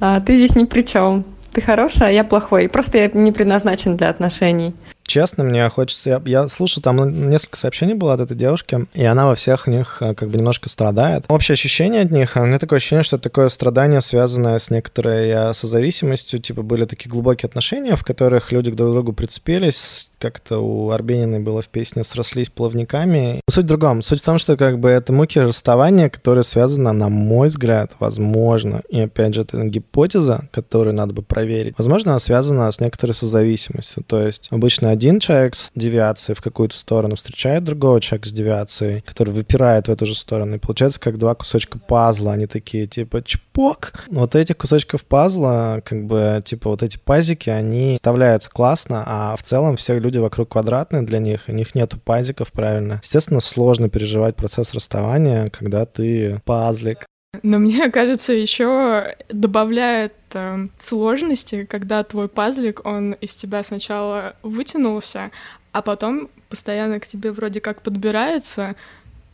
А 0.00 0.20
ты 0.20 0.36
здесь 0.36 0.56
ни 0.56 0.64
при 0.64 0.82
чем. 0.82 1.24
Ты 1.52 1.60
хорошая, 1.60 2.08
а 2.08 2.12
я 2.12 2.24
плохой. 2.24 2.68
Просто 2.68 2.98
я 2.98 3.08
не 3.08 3.32
предназначен 3.32 3.96
для 3.96 4.10
отношений 4.10 4.74
честно, 5.08 5.42
мне 5.42 5.68
хочется... 5.68 6.10
Я, 6.10 6.22
я 6.24 6.48
слушал, 6.48 6.82
там 6.82 7.28
несколько 7.28 7.56
сообщений 7.56 7.94
было 7.94 8.14
от 8.14 8.20
этой 8.20 8.36
девушки, 8.36 8.86
и 8.94 9.04
она 9.04 9.26
во 9.26 9.34
всех 9.34 9.66
них 9.66 9.98
э, 10.00 10.14
как 10.14 10.28
бы 10.28 10.38
немножко 10.38 10.68
страдает. 10.68 11.24
Общее 11.28 11.54
ощущение 11.54 12.02
от 12.02 12.12
них, 12.12 12.36
у 12.36 12.44
меня 12.44 12.58
такое 12.60 12.76
ощущение, 12.76 13.02
что 13.02 13.18
такое 13.18 13.48
страдание, 13.48 14.00
связанное 14.00 14.58
с 14.58 14.70
некоторой 14.70 15.28
э, 15.28 15.54
созависимостью, 15.54 16.38
типа 16.38 16.62
были 16.62 16.84
такие 16.84 17.10
глубокие 17.10 17.48
отношения, 17.48 17.96
в 17.96 18.04
которых 18.04 18.52
люди 18.52 18.70
друг 18.70 18.90
к 18.90 18.92
другу 18.92 19.12
прицепились, 19.12 20.10
как-то 20.18 20.58
у 20.58 20.90
Арбениной 20.90 21.40
было 21.40 21.62
в 21.62 21.68
песне 21.68 22.04
«Срослись 22.04 22.50
плавниками». 22.50 23.40
Суть 23.48 23.64
в 23.64 23.68
другом. 23.68 24.02
Суть 24.02 24.20
в 24.20 24.24
том, 24.24 24.38
что 24.38 24.56
как 24.56 24.78
бы 24.78 24.88
это 24.88 25.12
муки 25.12 25.38
расставания, 25.38 26.08
которые 26.08 26.44
связаны, 26.44 26.92
на 26.92 27.08
мой 27.08 27.48
взгляд, 27.48 27.92
возможно, 27.98 28.82
и 28.88 29.00
опять 29.00 29.34
же, 29.34 29.42
это 29.42 29.62
гипотеза, 29.64 30.48
которую 30.50 30.94
надо 30.94 31.14
бы 31.14 31.22
проверить, 31.22 31.74
возможно, 31.78 32.12
она 32.12 32.18
связана 32.18 32.70
с 32.70 32.80
некоторой 32.80 33.14
созависимостью. 33.14 34.02
То 34.04 34.20
есть 34.22 34.48
обычно 34.50 34.90
один 34.90 35.20
человек 35.20 35.54
с 35.54 35.70
девиацией 35.74 36.36
в 36.36 36.40
какую-то 36.40 36.76
сторону 36.76 37.16
встречает 37.16 37.64
другого 37.64 38.00
человека 38.00 38.28
с 38.28 38.32
девиацией, 38.32 39.02
который 39.02 39.32
выпирает 39.34 39.88
в 39.88 39.90
эту 39.90 40.06
же 40.06 40.14
сторону. 40.14 40.56
И 40.56 40.58
получается 40.58 41.00
как 41.00 41.18
два 41.18 41.34
кусочка 41.34 41.78
пазла. 41.78 42.32
Они 42.32 42.46
такие 42.46 42.86
типа 42.86 43.22
чпок. 43.22 43.92
Вот 44.08 44.34
этих 44.34 44.56
кусочков 44.56 45.04
пазла, 45.04 45.82
как 45.84 46.04
бы, 46.06 46.42
типа 46.44 46.70
вот 46.70 46.82
эти 46.82 46.96
пазики, 46.96 47.50
они 47.50 47.96
вставляются 47.96 48.50
классно, 48.50 49.04
а 49.06 49.36
в 49.36 49.42
целом 49.42 49.76
все 49.76 49.98
люди 49.98 50.07
вокруг 50.16 50.50
квадратные 50.50 51.02
для 51.02 51.18
них, 51.18 51.44
у 51.48 51.52
них 51.52 51.74
нету 51.74 51.98
пазиков 51.98 52.50
правильно. 52.52 53.00
Естественно, 53.02 53.40
сложно 53.40 53.90
переживать 53.90 54.36
процесс 54.36 54.72
расставания, 54.72 55.48
когда 55.48 55.84
ты 55.84 56.40
пазлик. 56.44 57.04
Но 57.42 57.58
мне 57.58 57.90
кажется, 57.90 58.32
еще 58.32 59.14
добавляет 59.28 60.14
э, 60.32 60.68
сложности, 60.78 61.64
когда 61.64 62.02
твой 62.04 62.28
пазлик, 62.28 62.84
он 62.86 63.12
из 63.12 63.34
тебя 63.34 63.62
сначала 63.62 64.36
вытянулся, 64.42 65.30
а 65.72 65.82
потом 65.82 66.30
постоянно 66.48 67.00
к 67.00 67.06
тебе 67.06 67.30
вроде 67.32 67.60
как 67.60 67.82
подбирается, 67.82 68.74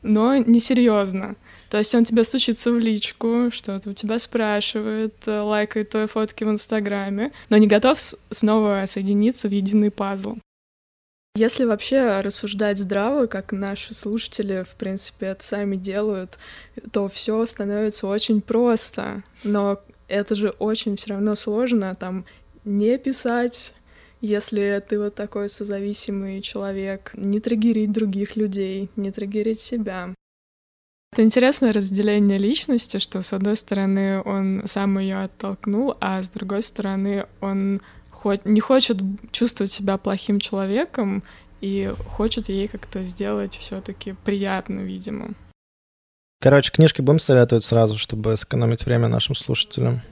но 0.02 0.36
несерьезно. 0.36 1.36
То 1.70 1.78
есть 1.78 1.94
он 1.94 2.04
тебя 2.04 2.24
стучится 2.24 2.70
в 2.70 2.78
личку, 2.78 3.48
что-то 3.50 3.90
у 3.90 3.92
тебя 3.94 4.18
спрашивает, 4.18 5.14
э, 5.26 5.40
лайкает 5.40 5.90
твои 5.90 6.06
фотки 6.06 6.44
в 6.44 6.50
Инстаграме, 6.50 7.32
но 7.48 7.56
не 7.56 7.66
готов 7.66 7.98
снова 8.30 8.84
соединиться 8.86 9.48
в 9.48 9.52
единый 9.52 9.90
пазл. 9.90 10.36
Если 11.36 11.64
вообще 11.64 12.20
рассуждать 12.20 12.78
здраво, 12.78 13.26
как 13.26 13.50
наши 13.50 13.92
слушатели, 13.92 14.62
в 14.62 14.76
принципе, 14.76 15.26
это 15.26 15.42
сами 15.44 15.74
делают, 15.74 16.38
то 16.92 17.08
все 17.08 17.44
становится 17.44 18.06
очень 18.06 18.40
просто. 18.40 19.24
Но 19.42 19.80
это 20.06 20.36
же 20.36 20.50
очень 20.50 20.94
все 20.94 21.14
равно 21.14 21.34
сложно 21.34 21.96
там 21.96 22.24
не 22.64 22.96
писать, 22.98 23.74
если 24.20 24.80
ты 24.88 24.96
вот 24.96 25.16
такой 25.16 25.48
созависимый 25.48 26.40
человек, 26.40 27.10
не 27.14 27.40
триггерить 27.40 27.90
других 27.90 28.36
людей, 28.36 28.88
не 28.94 29.10
триггерить 29.10 29.60
себя. 29.60 30.14
Это 31.12 31.22
интересное 31.24 31.72
разделение 31.72 32.38
личности, 32.38 32.98
что 32.98 33.22
с 33.22 33.32
одной 33.32 33.56
стороны 33.56 34.22
он 34.22 34.62
сам 34.66 35.00
ее 35.00 35.16
оттолкнул, 35.16 35.96
а 36.00 36.22
с 36.22 36.28
другой 36.28 36.62
стороны 36.62 37.26
он 37.40 37.82
не 38.44 38.60
хочет 38.60 38.98
чувствовать 39.32 39.72
себя 39.72 39.96
плохим 39.98 40.40
человеком 40.40 41.22
и 41.60 41.92
хочет 42.08 42.48
ей 42.48 42.68
как-то 42.68 43.04
сделать 43.04 43.56
все-таки 43.56 44.14
приятно, 44.24 44.80
видимо. 44.80 45.30
Короче, 46.40 46.70
книжки 46.72 47.00
будем 47.00 47.20
советовать 47.20 47.64
сразу, 47.64 47.96
чтобы 47.96 48.36
сэкономить 48.36 48.84
время 48.84 49.08
нашим 49.08 49.34
слушателям. 49.34 50.02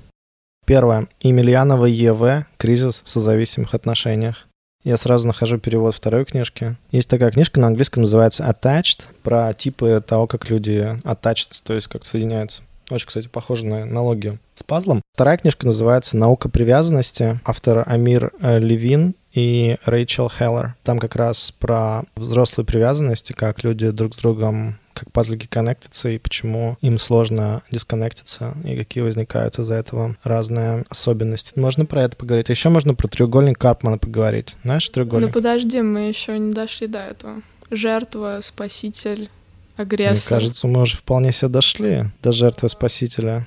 Первое. 0.64 1.08
Емельянова 1.20 1.86
Е.В. 1.86 2.46
«Кризис 2.56 3.02
в 3.04 3.10
созависимых 3.10 3.74
отношениях». 3.74 4.46
Я 4.84 4.96
сразу 4.96 5.28
нахожу 5.28 5.58
перевод 5.58 5.94
второй 5.94 6.24
книжки. 6.24 6.76
Есть 6.90 7.08
такая 7.08 7.30
книжка 7.30 7.60
на 7.60 7.68
английском, 7.68 8.02
называется 8.02 8.44
Attached, 8.44 9.02
про 9.22 9.52
типы 9.54 10.02
того, 10.04 10.26
как 10.26 10.50
люди 10.50 10.98
attached, 11.04 11.62
то 11.62 11.74
есть 11.74 11.86
как 11.86 12.04
соединяются. 12.04 12.62
Очень, 12.90 13.06
кстати, 13.06 13.28
похоже 13.28 13.66
на 13.66 13.82
аналогию 13.82 14.38
с 14.54 14.62
пазлом. 14.62 15.02
Вторая 15.14 15.38
книжка 15.38 15.66
называется 15.66 16.16
«Наука 16.16 16.48
привязанности». 16.48 17.40
Автор 17.44 17.84
Амир 17.86 18.32
э, 18.40 18.58
Левин 18.58 19.14
и 19.32 19.76
Рэйчел 19.84 20.28
Хеллер. 20.28 20.74
Там 20.82 20.98
как 20.98 21.16
раз 21.16 21.52
про 21.58 22.02
взрослые 22.16 22.66
привязанности, 22.66 23.32
как 23.32 23.64
люди 23.64 23.90
друг 23.90 24.14
с 24.14 24.18
другом 24.18 24.78
как 24.94 25.10
пазлики 25.10 25.46
коннектятся 25.46 26.10
и 26.10 26.18
почему 26.18 26.76
им 26.80 26.98
сложно 26.98 27.62
дисконнектиться 27.70 28.54
и 28.64 28.76
какие 28.76 29.02
возникают 29.02 29.58
из-за 29.58 29.74
этого 29.74 30.16
разные 30.22 30.84
особенности. 30.90 31.58
Можно 31.58 31.86
про 31.86 32.02
это 32.02 32.16
поговорить. 32.16 32.50
А 32.50 32.52
еще 32.52 32.68
можно 32.68 32.94
про 32.94 33.08
треугольник 33.08 33.58
Карпмана 33.58 33.98
поговорить. 33.98 34.56
Знаешь 34.62 34.88
треугольник? 34.88 35.28
Ну 35.28 35.32
подожди, 35.32 35.80
мы 35.80 36.08
еще 36.08 36.38
не 36.38 36.52
дошли 36.52 36.86
до 36.86 36.98
этого. 36.98 37.42
Жертва, 37.70 38.40
спаситель, 38.42 39.30
агрессор. 39.76 40.38
Мне 40.38 40.40
кажется, 40.40 40.66
мы 40.66 40.82
уже 40.82 40.96
вполне 40.96 41.32
себе 41.32 41.48
дошли 41.48 42.04
до 42.22 42.32
жертвы 42.32 42.68
спасителя. 42.68 43.46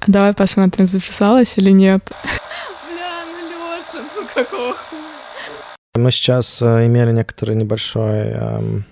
А 0.00 0.04
давай 0.06 0.32
посмотрим, 0.32 0.86
записалась 0.86 1.58
или 1.58 1.70
нет. 1.70 2.10
Бля, 2.24 3.24
ну 3.26 3.50
Лёша, 3.50 4.06
ну 4.16 4.26
какого 4.34 4.72
хуя? 4.74 5.76
Мы 5.96 6.10
сейчас 6.10 6.62
э, 6.62 6.86
имели 6.86 7.12
некоторый 7.12 7.56
небольшой 7.56 8.28
эм, 8.28 8.84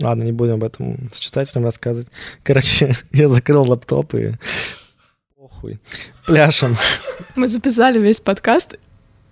Ладно, 0.00 0.22
не 0.22 0.32
будем 0.32 0.54
об 0.54 0.64
этом 0.64 1.10
с 1.12 1.18
читателям 1.18 1.64
рассказывать. 1.64 2.08
Короче, 2.44 2.96
я 3.12 3.28
закрыл 3.28 3.64
лаптоп 3.64 4.14
и 4.14 4.34
похуй. 5.36 5.80
Пляшем. 6.26 6.76
Мы 7.34 7.48
записали 7.48 7.98
весь 7.98 8.20
подкаст, 8.20 8.76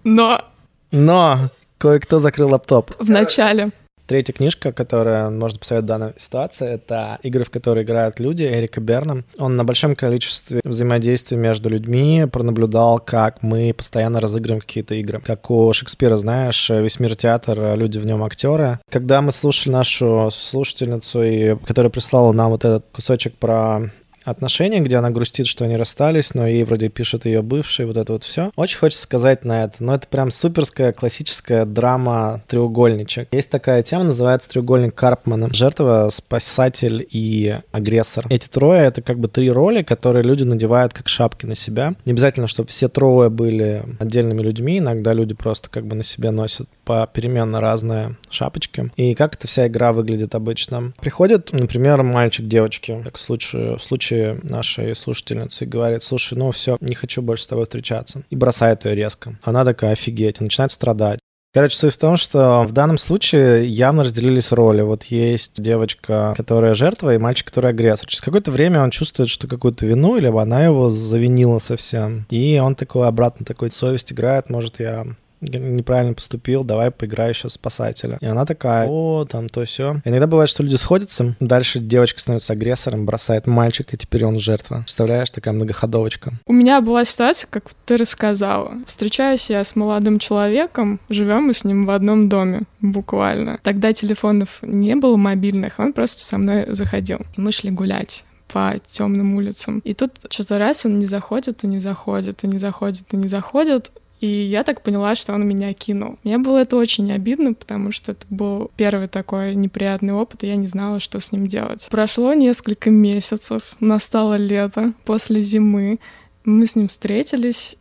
но... 0.03 0.45
Но 0.91 1.51
кое-кто 1.79 2.19
закрыл 2.19 2.51
лаптоп. 2.51 2.93
В 2.99 3.11
начале. 3.11 3.71
Третья 4.07 4.33
книжка, 4.33 4.73
которая 4.73 5.31
можно 5.31 5.59
посоветовать 5.59 5.85
в 5.85 5.89
данной 5.89 6.13
ситуации, 6.17 6.69
это 6.69 7.19
игры, 7.23 7.45
в 7.45 7.51
которые 7.51 7.85
играют 7.85 8.21
люди, 8.21 8.45
Эрика 8.45 8.81
Берна. 8.81 9.25
Он 9.37 9.57
на 9.57 9.65
большом 9.65 9.97
количестве 9.97 10.61
взаимодействий 10.63 11.37
между 11.37 11.69
людьми 11.69 12.27
пронаблюдал, 12.31 13.01
как 13.01 13.43
мы 13.43 13.75
постоянно 13.75 14.21
разыгрываем 14.21 14.61
какие-то 14.61 14.95
игры. 14.95 15.21
Как 15.21 15.51
у 15.51 15.73
Шекспира, 15.73 16.17
знаешь, 16.17 16.71
весь 16.71 17.01
мир 17.01 17.17
театр, 17.17 17.77
люди 17.77 17.99
в 17.99 18.07
нем 18.07 18.23
актеры. 18.23 18.79
Когда 18.91 19.23
мы 19.23 19.33
слушали 19.33 19.73
нашу 19.73 20.31
слушательницу, 20.33 21.23
и, 21.23 21.57
которая 21.67 21.91
прислала 21.91 22.31
нам 22.33 22.51
вот 22.51 22.65
этот 22.65 22.85
кусочек 22.93 23.35
про 23.35 23.91
отношения, 24.27 24.81
где 24.81 24.97
она 24.97 25.11
грустит, 25.11 25.47
что 25.47 25.65
они 25.65 25.77
расстались, 25.77 26.35
но 26.35 26.47
ей 26.47 26.65
вроде 26.65 26.89
пишет 26.89 27.25
ее 27.25 27.43
бывший, 27.43 27.87
вот 27.87 27.97
это 27.97 28.13
вот 28.13 28.25
все. 28.25 28.51
Очень 28.57 28.79
хочется 28.79 29.05
сказать 29.05 29.45
на 29.45 29.65
это. 29.65 29.77
Но 29.79 29.95
это 29.95 30.07
прям 30.09 30.31
суперская 30.31 30.93
классическая 30.93 31.65
драма 31.65 32.43
треугольничек. 32.49 33.29
Есть 33.33 33.51
такая 33.51 33.83
тема, 33.83 34.05
называется 34.05 34.49
треугольник 34.49 34.95
Карпмана. 34.95 35.49
Жертва, 35.53 36.09
спасатель 36.13 37.07
и 37.11 37.61
агрессор. 37.71 38.27
Эти 38.29 38.49
трое— 38.49 38.83
это 38.87 39.01
как 39.01 39.19
бы 39.19 39.29
три 39.29 39.51
роли, 39.51 39.83
которые 39.83 40.23
люди 40.23 40.43
надевают 40.43 40.93
как 40.93 41.09
шапки 41.09 41.47
на 41.47 41.55
себя. 41.55 41.95
Не 42.05 42.13
обязательно, 42.13 42.49
чтобы 42.49 42.69
все 42.69 42.89
трое 42.89 43.31
были 43.31 43.85
отдельными 44.01 44.43
людьми. 44.43 44.79
Иногда 44.79 45.13
люди 45.13 45.35
просто 45.35 45.71
как 45.71 45.87
бы 45.87 45.95
на 45.95 46.03
себе 46.03 46.31
носят 46.31 46.69
попеременно 46.87 47.61
разные 47.61 48.17
шапочки. 48.31 48.91
И 48.97 49.15
как 49.15 49.35
эта 49.35 49.49
вся 49.49 49.67
игра 49.67 49.93
выглядит 49.93 50.35
обычно? 50.35 50.93
Приходит, 51.01 51.53
например, 51.53 52.03
мальчик 52.03 52.47
девочки, 52.47 52.99
как 53.03 53.19
в 53.19 53.21
случае, 53.21 53.77
в 53.77 53.83
случае 53.83 54.39
нашей 54.43 54.95
слушательницы, 54.95 55.65
и 55.65 55.69
говорит, 55.69 56.03
слушай, 56.03 56.39
ну 56.39 56.51
все, 56.53 56.77
не 56.81 56.95
хочу 56.95 57.21
больше 57.21 57.45
с 57.45 57.49
тобой 57.49 57.65
встречаться. 57.65 58.23
И 58.31 58.37
бросает 58.37 58.85
ее 58.85 58.95
резко. 58.95 59.37
Она 59.43 59.65
такая, 59.65 59.93
офигеть, 59.93 60.41
начинает 60.41 60.71
страдать. 60.71 61.19
Короче, 61.57 61.79
суть 61.79 61.95
в 61.95 61.99
том, 61.99 62.19
что 62.19 62.65
в 62.69 62.73
данном 62.73 62.99
случае 62.99 63.67
явно 63.67 64.05
разделились 64.05 64.53
роли. 64.53 64.83
Вот 64.83 65.05
есть 65.05 65.61
девочка, 65.61 66.35
которая 66.37 66.75
жертва, 66.75 67.15
и 67.15 67.19
мальчик, 67.19 67.47
который 67.47 67.71
агрессор. 67.71 68.07
Через 68.09 68.21
какое-то 68.21 68.51
время 68.51 68.83
он 68.83 68.91
чувствует, 68.91 69.31
что 69.31 69.49
какую-то 69.49 69.87
вину, 69.87 70.19
либо 70.19 70.43
она 70.43 70.63
его 70.63 70.91
завинила 70.91 71.59
совсем. 71.59 72.27
И 72.29 72.61
он 72.63 72.75
такой 72.75 73.09
обратно 73.09 73.47
такой 73.47 73.71
совесть 73.71 74.13
играет, 74.13 74.51
может, 74.51 74.81
я 74.81 75.07
неправильно 75.41 76.15
поступил, 76.15 76.65
давай 76.65 76.91
поиграю 76.91 77.31
еще 77.31 77.51
спасателя. 77.51 78.19
И 78.21 78.27
она 78.27 78.45
такая, 78.45 78.87
о, 78.89 79.25
там 79.25 79.49
то 79.49 79.65
все. 79.65 80.01
Иногда 80.05 80.27
бывает, 80.27 80.49
что 80.49 80.63
люди 80.63 80.77
сходятся, 80.77 81.37
дальше 81.41 81.79
девочка 81.79 82.21
становится 82.21 82.53
агрессором, 82.53 83.07
бросает 83.07 83.47
мальчика, 83.47 83.97
и 83.97 83.99
теперь 83.99 84.25
он 84.25 84.39
жертва. 84.39 84.79
Представляешь, 84.79 85.31
такая 85.31 85.55
многоходовочка. 85.55 86.33
У 86.47 86.53
меня 86.53 86.81
была 86.81 87.05
ситуация, 87.05 87.49
как 87.51 87.71
ты 87.85 87.97
рассказала. 87.97 88.75
Встречаюсь 88.87 89.51
я 89.51 89.63
с 89.63 89.77
молодым 89.77 90.19
человеком, 90.19 91.01
живем 91.09 91.45
мы 91.45 91.53
с 91.53 91.65
ним 91.65 91.87
в 91.87 91.91
одном 91.91 92.29
доме, 92.29 92.63
буквально. 92.81 93.59
Тогда 93.63 93.93
телефонов 93.93 94.59
не 94.63 94.97
было 94.97 95.17
мобильных, 95.17 95.79
он 95.79 95.93
просто 95.93 96.23
со 96.23 96.39
мной 96.39 96.67
заходил. 96.69 97.21
И 97.37 97.41
мы 97.41 97.53
шли 97.53 97.71
гулять 97.71 98.25
по 98.49 98.75
темным 98.91 99.35
улицам. 99.35 99.81
И 99.81 99.93
тут 99.93 100.13
что-то 100.31 100.59
раз 100.59 100.87
он 100.87 100.99
не 100.99 101.07
заходит, 101.07 101.65
и 101.65 101.67
не 101.67 101.79
заходит, 101.79 102.45
и 102.45 102.47
не 102.47 102.59
заходит, 102.59 103.13
и 103.13 103.17
не 103.17 103.29
заходит. 103.29 103.91
И 104.21 104.27
я 104.27 104.65
так 104.65 104.83
поняла, 104.83 105.15
что 105.15 105.35
он 105.35 105.47
меня 105.47 105.73
кинул. 105.75 106.19
Мне 106.25 106.39
было 106.39 106.59
это 106.59 106.77
очень 106.77 107.13
обидно, 107.13 107.53
потому 107.53 107.93
что 107.93 108.13
это 108.13 108.25
был 108.31 108.71
первый 108.77 109.09
такой 109.09 109.55
неприятный 109.55 110.15
опыт, 110.15 110.43
и 110.43 110.47
я 110.47 110.57
не 110.57 110.67
знала, 110.67 111.01
что 111.01 111.21
с 111.21 111.33
ним 111.33 111.47
делать. 111.47 111.87
Прошло 111.91 112.33
несколько 112.33 112.91
месяцев, 112.91 113.77
настало 113.79 114.37
лето, 114.37 114.95
после 115.05 115.41
зимы. 115.43 115.99
Мы 116.45 116.65
с 116.65 116.77
ним 116.77 116.89
встретились, 116.89 117.77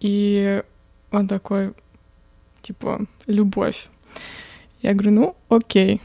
и 0.00 0.62
он 1.10 1.28
такой, 1.28 1.72
типа, 2.62 3.02
любовь. 3.26 3.88
Я 4.80 4.94
говорю, 4.94 5.10
ну, 5.10 5.36
окей, 5.48 6.00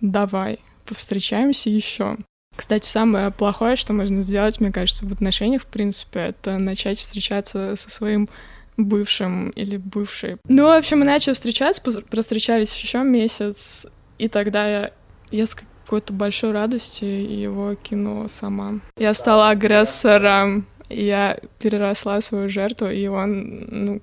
давай, 0.00 0.60
повстречаемся 0.86 1.70
еще. 1.70 2.18
Кстати, 2.54 2.86
самое 2.86 3.30
плохое, 3.30 3.76
что 3.76 3.94
можно 3.94 4.22
сделать, 4.22 4.60
мне 4.60 4.70
кажется, 4.70 5.06
в 5.06 5.12
отношениях, 5.12 5.62
в 5.62 5.66
принципе, 5.66 6.20
это 6.20 6.58
начать 6.58 6.98
встречаться 6.98 7.74
со 7.76 7.90
своим 7.90 8.28
бывшим 8.76 9.50
или 9.50 9.76
бывшей. 9.76 10.36
Ну, 10.48 10.64
в 10.64 10.76
общем, 10.76 11.00
мы 11.00 11.04
начали 11.04 11.34
встречаться, 11.34 11.82
простречались 12.02 12.74
еще 12.74 13.02
месяц, 13.02 13.86
и 14.18 14.28
тогда 14.28 14.66
я, 14.66 14.92
я 15.30 15.46
с 15.46 15.54
какой-то 15.54 16.12
большой 16.12 16.52
радостью 16.52 17.40
его 17.40 17.74
кинула 17.74 18.28
сама. 18.28 18.80
Я 18.96 19.14
стала 19.14 19.50
агрессором, 19.50 20.66
я 20.88 21.38
переросла 21.58 22.20
свою 22.20 22.48
жертву, 22.48 22.88
и 22.88 23.06
он, 23.06 23.66
ну, 23.70 24.00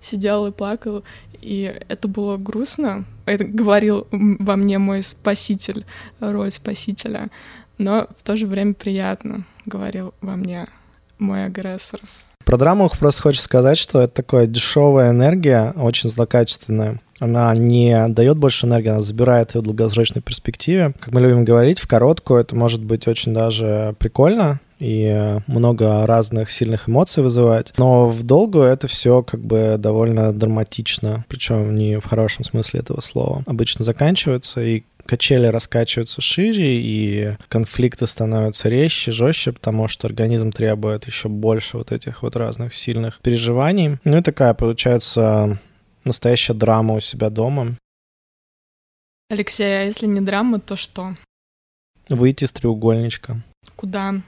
сидел 0.00 0.46
и 0.46 0.52
плакал, 0.52 1.04
и 1.40 1.74
это 1.88 2.08
было 2.08 2.36
грустно. 2.36 3.04
Это 3.26 3.44
говорил 3.44 4.06
во 4.10 4.56
мне 4.56 4.78
мой 4.78 5.02
спаситель, 5.02 5.84
роль 6.20 6.50
спасителя, 6.50 7.30
но 7.78 8.08
в 8.18 8.22
то 8.22 8.36
же 8.36 8.46
время 8.46 8.74
приятно, 8.74 9.44
говорил 9.66 10.14
во 10.20 10.36
мне 10.36 10.68
мой 11.18 11.46
агрессор. 11.46 12.00
Про 12.44 12.58
драму 12.58 12.90
просто 12.98 13.22
хочется 13.22 13.44
сказать, 13.44 13.78
что 13.78 14.00
это 14.00 14.14
такая 14.14 14.46
дешевая 14.46 15.10
энергия, 15.10 15.72
очень 15.76 16.10
злокачественная. 16.10 17.00
Она 17.20 17.54
не 17.54 18.08
дает 18.08 18.36
больше 18.36 18.66
энергии, 18.66 18.88
она 18.88 19.00
забирает 19.00 19.54
ее 19.54 19.60
в 19.60 19.64
долгосрочной 19.64 20.20
перспективе. 20.20 20.94
Как 21.00 21.12
мы 21.14 21.20
любим 21.20 21.44
говорить, 21.44 21.78
в 21.78 21.86
короткую 21.86 22.40
это 22.40 22.54
может 22.54 22.82
быть 22.82 23.06
очень 23.08 23.32
даже 23.32 23.94
прикольно, 23.98 24.60
и 24.78 25.38
много 25.46 26.06
разных 26.06 26.50
сильных 26.50 26.88
эмоций 26.88 27.22
вызывать. 27.22 27.72
Но 27.78 28.08
в 28.08 28.22
долгую 28.22 28.64
это 28.64 28.88
все 28.88 29.22
как 29.22 29.40
бы 29.40 29.76
довольно 29.78 30.32
драматично, 30.32 31.24
причем 31.28 31.74
не 31.74 32.00
в 32.00 32.04
хорошем 32.04 32.44
смысле 32.44 32.80
этого 32.80 33.00
слова. 33.00 33.42
Обычно 33.46 33.84
заканчивается, 33.84 34.62
и 34.62 34.84
качели 35.06 35.46
раскачиваются 35.46 36.20
шире, 36.20 36.80
и 36.80 37.36
конфликты 37.48 38.06
становятся 38.06 38.68
резче, 38.68 39.12
жестче, 39.12 39.52
потому 39.52 39.88
что 39.88 40.06
организм 40.06 40.52
требует 40.52 41.06
еще 41.06 41.28
больше 41.28 41.78
вот 41.78 41.92
этих 41.92 42.22
вот 42.22 42.36
разных 42.36 42.74
сильных 42.74 43.20
переживаний. 43.20 43.98
Ну 44.04 44.18
и 44.18 44.22
такая 44.22 44.54
получается 44.54 45.58
настоящая 46.04 46.54
драма 46.54 46.94
у 46.94 47.00
себя 47.00 47.30
дома. 47.30 47.78
Алексей, 49.30 49.80
а 49.80 49.82
если 49.82 50.06
не 50.06 50.20
драма, 50.20 50.60
то 50.60 50.76
что? 50.76 51.16
Выйти 52.08 52.44
из 52.44 52.50
треугольничка. 52.52 53.42
Куда? 53.76 54.20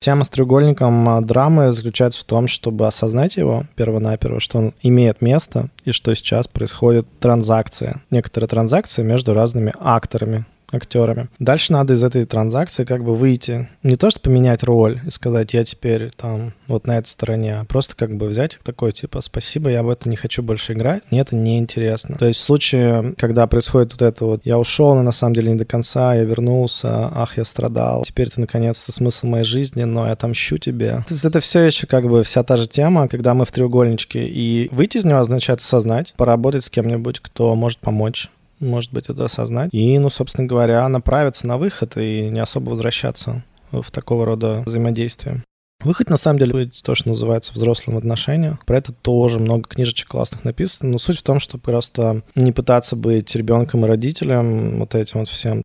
Тема 0.00 0.24
с 0.24 0.28
треугольником 0.28 1.08
а, 1.08 1.20
драмы 1.22 1.72
заключается 1.72 2.20
в 2.20 2.24
том, 2.24 2.46
чтобы 2.46 2.86
осознать 2.86 3.36
его 3.36 3.64
первонаперво, 3.74 4.38
что 4.38 4.58
он 4.58 4.74
имеет 4.82 5.22
место 5.22 5.70
и 5.84 5.92
что 5.92 6.14
сейчас 6.14 6.46
происходит 6.46 7.06
транзакция, 7.20 8.02
некоторые 8.10 8.48
транзакции 8.48 9.02
между 9.02 9.32
разными 9.32 9.72
акторами 9.78 10.44
актерами. 10.76 11.28
Дальше 11.38 11.72
надо 11.72 11.94
из 11.94 12.02
этой 12.02 12.24
транзакции 12.24 12.84
как 12.84 13.04
бы 13.04 13.14
выйти. 13.14 13.68
Не 13.82 13.96
то, 13.96 14.10
что 14.10 14.20
поменять 14.20 14.62
роль 14.62 15.00
и 15.06 15.10
сказать, 15.10 15.54
я 15.54 15.64
теперь 15.64 16.10
там 16.16 16.52
вот 16.66 16.86
на 16.86 16.98
этой 16.98 17.08
стороне, 17.08 17.58
а 17.60 17.64
просто 17.64 17.94
как 17.96 18.16
бы 18.16 18.26
взять 18.26 18.58
такой, 18.62 18.92
типа, 18.92 19.20
спасибо, 19.20 19.70
я 19.70 19.82
в 19.82 19.88
это 19.88 20.08
не 20.08 20.16
хочу 20.16 20.42
больше 20.42 20.72
играть, 20.72 21.02
мне 21.10 21.20
это 21.20 21.36
не 21.36 21.58
интересно. 21.58 22.16
То 22.16 22.26
есть 22.26 22.40
в 22.40 22.44
случае, 22.44 23.14
когда 23.18 23.46
происходит 23.46 23.92
вот 23.92 24.02
это 24.02 24.24
вот, 24.24 24.40
я 24.44 24.58
ушел, 24.58 24.94
но 24.94 25.02
на 25.02 25.12
самом 25.12 25.34
деле 25.34 25.52
не 25.52 25.58
до 25.58 25.64
конца, 25.64 26.14
я 26.14 26.24
вернулся, 26.24 27.10
ах, 27.12 27.36
я 27.38 27.44
страдал, 27.44 28.04
теперь 28.04 28.30
ты 28.30 28.40
наконец-то 28.40 28.92
смысл 28.92 29.26
моей 29.26 29.44
жизни, 29.44 29.84
но 29.84 30.06
я 30.06 30.12
отомщу 30.12 30.58
тебе. 30.58 31.04
То 31.06 31.14
есть 31.14 31.24
это 31.24 31.40
все 31.40 31.60
еще 31.60 31.86
как 31.86 32.08
бы 32.08 32.22
вся 32.24 32.42
та 32.42 32.56
же 32.56 32.66
тема, 32.66 33.08
когда 33.08 33.34
мы 33.34 33.44
в 33.44 33.52
треугольничке, 33.52 34.26
и 34.26 34.68
выйти 34.72 34.98
из 34.98 35.04
него 35.04 35.18
означает 35.18 35.60
осознать, 35.60 36.14
поработать 36.16 36.64
с 36.64 36.70
кем-нибудь, 36.70 37.20
кто 37.20 37.54
может 37.54 37.78
помочь 37.78 38.30
может 38.60 38.92
быть, 38.92 39.08
это 39.08 39.24
осознать. 39.24 39.70
И, 39.72 39.98
ну, 39.98 40.10
собственно 40.10 40.46
говоря, 40.46 40.88
направиться 40.88 41.46
на 41.46 41.58
выход 41.58 41.96
и 41.96 42.28
не 42.30 42.40
особо 42.40 42.70
возвращаться 42.70 43.44
в 43.70 43.90
такого 43.90 44.24
рода 44.24 44.62
взаимодействие. 44.66 45.42
Выход, 45.82 46.08
на 46.08 46.16
самом 46.16 46.38
деле, 46.38 46.70
то, 46.82 46.94
что 46.94 47.10
называется 47.10 47.52
взрослым 47.52 47.98
отношением. 47.98 48.58
Про 48.64 48.78
это 48.78 48.92
тоже 48.92 49.38
много 49.38 49.68
книжечек 49.68 50.08
классных 50.08 50.44
написано. 50.44 50.90
Но 50.90 50.98
суть 50.98 51.18
в 51.18 51.22
том, 51.22 51.40
что 51.40 51.58
просто 51.58 52.22
не 52.34 52.52
пытаться 52.52 52.96
быть 52.96 53.34
ребенком 53.34 53.84
и 53.84 53.88
родителем, 53.88 54.78
вот 54.78 54.94
этим 54.94 55.20
вот 55.20 55.28
всем. 55.28 55.62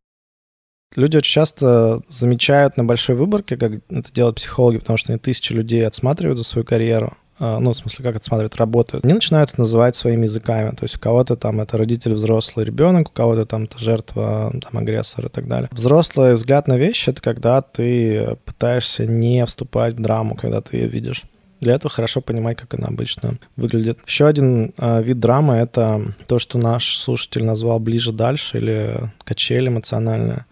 Люди 0.95 1.17
очень 1.17 1.33
часто 1.33 2.01
замечают 2.09 2.75
на 2.75 2.83
большой 2.83 3.15
выборке, 3.15 3.55
как 3.55 3.73
это 3.89 4.11
делают 4.11 4.37
психологи, 4.37 4.79
потому 4.79 4.97
что 4.97 5.13
они 5.13 5.19
тысячи 5.19 5.53
людей 5.53 5.85
отсматривают 5.85 6.37
за 6.37 6.43
свою 6.43 6.65
карьеру. 6.65 7.15
А, 7.39 7.59
ну, 7.59 7.71
в 7.71 7.77
смысле, 7.77 8.03
как 8.03 8.17
это 8.17 8.25
смотрят, 8.25 8.55
работают, 8.57 9.05
они 9.05 9.13
начинают 9.13 9.57
называть 9.57 9.95
своими 9.95 10.23
языками. 10.23 10.71
То 10.71 10.83
есть 10.83 10.97
у 10.97 10.99
кого-то 10.99 11.37
там 11.37 11.61
это 11.61 11.77
родитель, 11.77 12.13
взрослый 12.13 12.65
ребенок, 12.65 13.09
у 13.09 13.13
кого-то 13.13 13.45
там 13.45 13.63
это 13.63 13.79
жертва, 13.79 14.51
там, 14.51 14.77
агрессор 14.77 15.27
и 15.27 15.29
так 15.29 15.47
далее. 15.47 15.69
Взрослый 15.71 16.35
взгляд 16.35 16.67
на 16.67 16.77
вещи— 16.77 17.09
это 17.11 17.21
когда 17.21 17.61
ты 17.61 18.37
пытаешься 18.45 19.05
не 19.05 19.45
вступать 19.45 19.95
в 19.95 20.01
драму, 20.01 20.35
когда 20.35 20.61
ты 20.61 20.77
ее 20.77 20.87
видишь. 20.87 21.23
Для 21.61 21.75
этого 21.75 21.89
хорошо 21.89 22.21
понимать, 22.21 22.57
как 22.57 22.73
она 22.73 22.87
обычно 22.87 23.37
выглядит. 23.57 23.99
Еще 24.05 24.27
один 24.27 24.73
э, 24.77 25.03
вид 25.03 25.19
драмы— 25.19 25.55
это 25.55 26.13
то, 26.27 26.39
что 26.39 26.57
наш 26.57 26.97
слушатель 26.97 27.43
назвал 27.43 27.79
«ближе-дальше» 27.79 28.59
или 28.59 29.11
«качель 29.23 29.67
эмоциональная». 29.67 30.45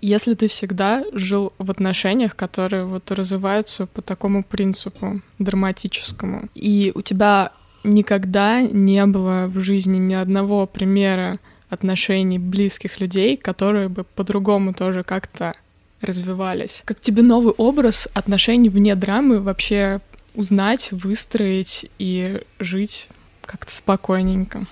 Если 0.00 0.34
ты 0.34 0.46
всегда 0.46 1.04
жил 1.12 1.52
в 1.58 1.70
отношениях, 1.70 2.36
которые 2.36 2.84
вот 2.84 3.10
развиваются 3.10 3.86
по 3.86 4.00
такому 4.00 4.44
принципу 4.44 5.20
драматическому, 5.38 6.48
и 6.54 6.92
у 6.94 7.02
тебя 7.02 7.52
никогда 7.82 8.60
не 8.62 9.04
было 9.06 9.46
в 9.46 9.58
жизни 9.60 9.98
ни 9.98 10.14
одного 10.14 10.66
примера 10.66 11.38
отношений 11.68 12.38
близких 12.38 13.00
людей, 13.00 13.36
которые 13.36 13.88
бы 13.88 14.04
по-другому 14.04 14.72
тоже 14.72 15.02
как-то 15.02 15.52
развивались. 16.00 16.82
Как 16.84 17.00
тебе 17.00 17.22
новый 17.22 17.52
образ 17.52 18.08
отношений 18.14 18.68
вне 18.68 18.94
драмы 18.94 19.40
вообще 19.40 20.00
узнать, 20.34 20.92
выстроить 20.92 21.90
и 21.98 22.40
жить 22.60 23.10
как-то 23.44 23.74
спокойненько? 23.74 24.66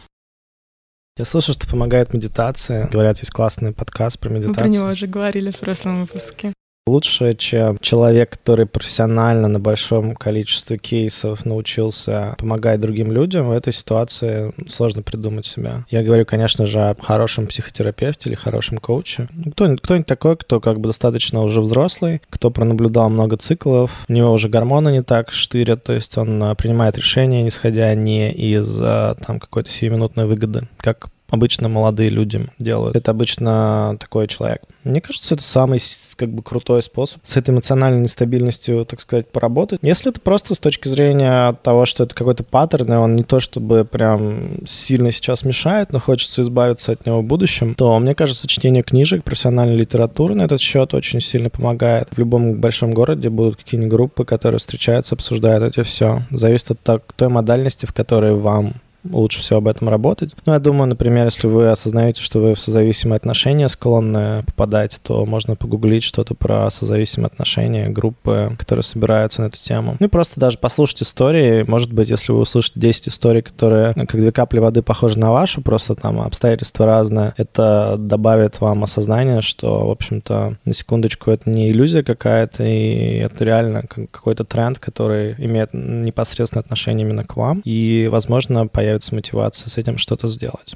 Я 1.18 1.24
слышал, 1.24 1.54
что 1.54 1.66
помогает 1.66 2.12
медитация. 2.12 2.88
Говорят, 2.88 3.18
есть 3.20 3.30
классный 3.30 3.72
подкаст 3.72 4.18
про 4.20 4.28
медитацию. 4.28 4.50
Мы 4.50 4.54
про 4.54 4.68
него 4.68 4.88
уже 4.88 5.06
говорили 5.06 5.50
в 5.50 5.58
прошлом 5.58 6.02
выпуске. 6.02 6.52
Лучше, 6.88 7.34
чем 7.34 7.78
человек, 7.80 8.30
который 8.30 8.64
профессионально 8.64 9.48
на 9.48 9.58
большом 9.58 10.14
количестве 10.14 10.78
кейсов 10.78 11.44
научился 11.44 12.36
помогать 12.38 12.80
другим 12.80 13.10
людям, 13.10 13.48
в 13.48 13.50
этой 13.50 13.72
ситуации 13.72 14.52
сложно 14.68 15.02
придумать 15.02 15.46
себя. 15.46 15.84
Я 15.90 16.04
говорю, 16.04 16.24
конечно 16.24 16.64
же, 16.64 16.78
о 16.78 16.94
хорошем 16.94 17.48
психотерапевте 17.48 18.28
или 18.28 18.36
хорошем 18.36 18.78
коуче. 18.78 19.28
Кто-нибудь, 19.52 19.82
кто-нибудь 19.82 20.06
такой, 20.06 20.36
кто 20.36 20.60
как 20.60 20.78
бы 20.78 20.88
достаточно 20.90 21.42
уже 21.42 21.60
взрослый, 21.60 22.22
кто 22.30 22.52
пронаблюдал 22.52 23.10
много 23.10 23.36
циклов, 23.36 23.90
у 24.08 24.12
него 24.12 24.30
уже 24.30 24.48
гормоны 24.48 24.92
не 24.92 25.02
так 25.02 25.32
штырят, 25.32 25.82
то 25.82 25.92
есть 25.92 26.16
он 26.16 26.40
а, 26.40 26.54
принимает 26.54 26.96
решения, 26.96 27.48
исходя 27.48 27.92
не 27.94 28.30
из 28.30 28.78
а, 28.80 29.16
там 29.26 29.40
какой-то 29.40 29.70
сиюминутной 29.70 30.26
выгоды, 30.26 30.68
как 30.78 31.08
обычно 31.28 31.68
молодые 31.68 32.10
люди 32.10 32.48
делают. 32.58 32.96
Это 32.96 33.10
обычно 33.10 33.96
такой 33.98 34.28
человек. 34.28 34.62
Мне 34.84 35.00
кажется, 35.00 35.34
это 35.34 35.42
самый 35.42 35.80
как 36.16 36.30
бы 36.30 36.42
крутой 36.42 36.82
способ 36.82 37.20
с 37.24 37.36
этой 37.36 37.50
эмоциональной 37.50 38.02
нестабильностью, 38.02 38.84
так 38.86 39.00
сказать, 39.00 39.28
поработать. 39.28 39.80
Если 39.82 40.10
это 40.10 40.20
просто 40.20 40.54
с 40.54 40.58
точки 40.58 40.88
зрения 40.88 41.52
того, 41.62 41.86
что 41.86 42.04
это 42.04 42.14
какой-то 42.14 42.44
паттерн, 42.44 42.92
и 42.92 42.96
он 42.96 43.16
не 43.16 43.24
то 43.24 43.40
чтобы 43.40 43.84
прям 43.84 44.66
сильно 44.66 45.10
сейчас 45.12 45.44
мешает, 45.44 45.92
но 45.92 45.98
хочется 45.98 46.42
избавиться 46.42 46.92
от 46.92 47.04
него 47.06 47.20
в 47.20 47.24
будущем, 47.24 47.74
то, 47.74 47.98
мне 47.98 48.14
кажется, 48.14 48.46
чтение 48.46 48.82
книжек, 48.82 49.24
профессиональной 49.24 49.76
литературы 49.76 50.34
на 50.34 50.42
этот 50.42 50.60
счет 50.60 50.94
очень 50.94 51.20
сильно 51.20 51.50
помогает. 51.50 52.08
В 52.12 52.18
любом 52.18 52.60
большом 52.60 52.94
городе 52.94 53.28
будут 53.28 53.56
какие-нибудь 53.56 53.92
группы, 53.92 54.24
которые 54.24 54.60
встречаются, 54.60 55.14
обсуждают 55.14 55.64
это 55.64 55.82
все. 55.82 56.22
Зависит 56.30 56.88
от 56.88 57.04
той 57.16 57.28
модальности, 57.28 57.86
в 57.86 57.92
которой 57.92 58.34
вам 58.34 58.74
лучше 59.12 59.40
всего 59.40 59.58
об 59.58 59.68
этом 59.68 59.88
работать. 59.88 60.34
Ну, 60.44 60.52
я 60.52 60.58
думаю, 60.58 60.88
например, 60.88 61.26
если 61.26 61.46
вы 61.46 61.68
осознаете, 61.68 62.22
что 62.22 62.40
вы 62.40 62.54
в 62.54 62.60
созависимые 62.60 63.16
отношения 63.16 63.68
склонны 63.68 64.42
попадать, 64.44 64.98
то 65.02 65.24
можно 65.26 65.56
погуглить 65.56 66.04
что-то 66.04 66.34
про 66.34 66.70
созависимые 66.70 67.26
отношения, 67.26 67.88
группы, 67.88 68.54
которые 68.58 68.82
собираются 68.82 69.42
на 69.42 69.46
эту 69.46 69.60
тему. 69.60 69.96
Ну 69.98 70.06
и 70.06 70.10
просто 70.10 70.40
даже 70.40 70.58
послушать 70.58 71.02
истории. 71.02 71.64
Может 71.66 71.92
быть, 71.92 72.08
если 72.10 72.32
вы 72.32 72.40
услышите 72.40 72.80
10 72.80 73.08
историй, 73.08 73.42
которые 73.42 73.94
как 73.94 74.20
две 74.20 74.32
капли 74.32 74.58
воды 74.58 74.82
похожи 74.82 75.18
на 75.18 75.32
вашу, 75.32 75.62
просто 75.62 75.94
там 75.94 76.20
обстоятельства 76.20 76.86
разные, 76.86 77.34
это 77.36 77.96
добавит 77.98 78.60
вам 78.60 78.84
осознание, 78.84 79.42
что, 79.42 79.86
в 79.86 79.90
общем-то, 79.90 80.56
на 80.64 80.74
секундочку, 80.74 81.30
это 81.30 81.48
не 81.50 81.70
иллюзия 81.70 82.02
какая-то, 82.02 82.64
и 82.64 83.16
это 83.18 83.44
реально 83.44 83.82
какой-то 83.82 84.44
тренд, 84.44 84.78
который 84.78 85.34
имеет 85.38 85.70
непосредственное 85.72 86.62
отношение 86.62 87.06
именно 87.06 87.24
к 87.24 87.36
вам, 87.36 87.60
и, 87.64 88.08
возможно, 88.10 88.66
появится 88.66 88.95
появится 88.96 89.14
мотивация 89.14 89.68
с 89.68 89.76
этим 89.76 89.98
что-то 89.98 90.28
сделать. 90.28 90.74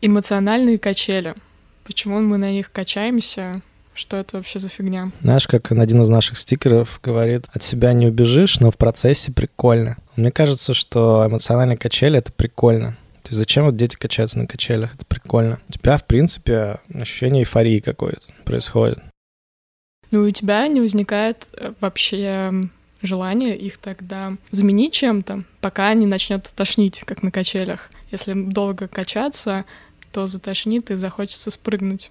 Эмоциональные 0.00 0.78
качели. 0.78 1.34
Почему 1.84 2.20
мы 2.20 2.36
на 2.36 2.50
них 2.50 2.70
качаемся? 2.70 3.62
Что 3.94 4.16
это 4.16 4.36
вообще 4.36 4.58
за 4.58 4.68
фигня? 4.68 5.10
Знаешь, 5.20 5.46
как 5.46 5.70
один 5.72 6.02
из 6.02 6.08
наших 6.08 6.38
стикеров 6.38 7.00
говорит, 7.02 7.46
от 7.52 7.62
себя 7.62 7.92
не 7.92 8.06
убежишь, 8.06 8.60
но 8.60 8.70
в 8.70 8.76
процессе 8.76 9.32
прикольно. 9.32 9.96
Мне 10.16 10.30
кажется, 10.30 10.74
что 10.74 11.26
эмоциональные 11.26 11.76
качели— 11.76 12.18
это 12.18 12.32
прикольно. 12.32 12.96
То 13.22 13.28
есть 13.28 13.38
зачем 13.38 13.64
вот 13.64 13.76
дети 13.76 13.96
качаются 13.96 14.38
на 14.38 14.46
качелях? 14.46 14.94
Это 14.94 15.04
прикольно. 15.04 15.60
У 15.68 15.72
тебя, 15.72 15.96
в 15.96 16.06
принципе, 16.06 16.80
ощущение 16.92 17.42
эйфории 17.42 17.80
какое-то 17.80 18.32
происходит. 18.44 18.98
Ну, 20.10 20.22
у 20.22 20.30
тебя 20.30 20.66
не 20.68 20.80
возникает 20.80 21.48
э, 21.52 21.72
вообще 21.80 22.52
желание 23.02 23.56
их 23.56 23.78
тогда 23.78 24.32
заменить 24.50 24.92
чем-то, 24.92 25.44
пока 25.60 25.92
не 25.94 26.06
начнет 26.06 26.44
тошнить, 26.54 27.02
как 27.04 27.22
на 27.22 27.30
качелях. 27.30 27.90
Если 28.10 28.32
долго 28.32 28.88
качаться, 28.88 29.64
то 30.12 30.26
затошнит 30.26 30.90
и 30.90 30.94
захочется 30.94 31.50
спрыгнуть. 31.50 32.10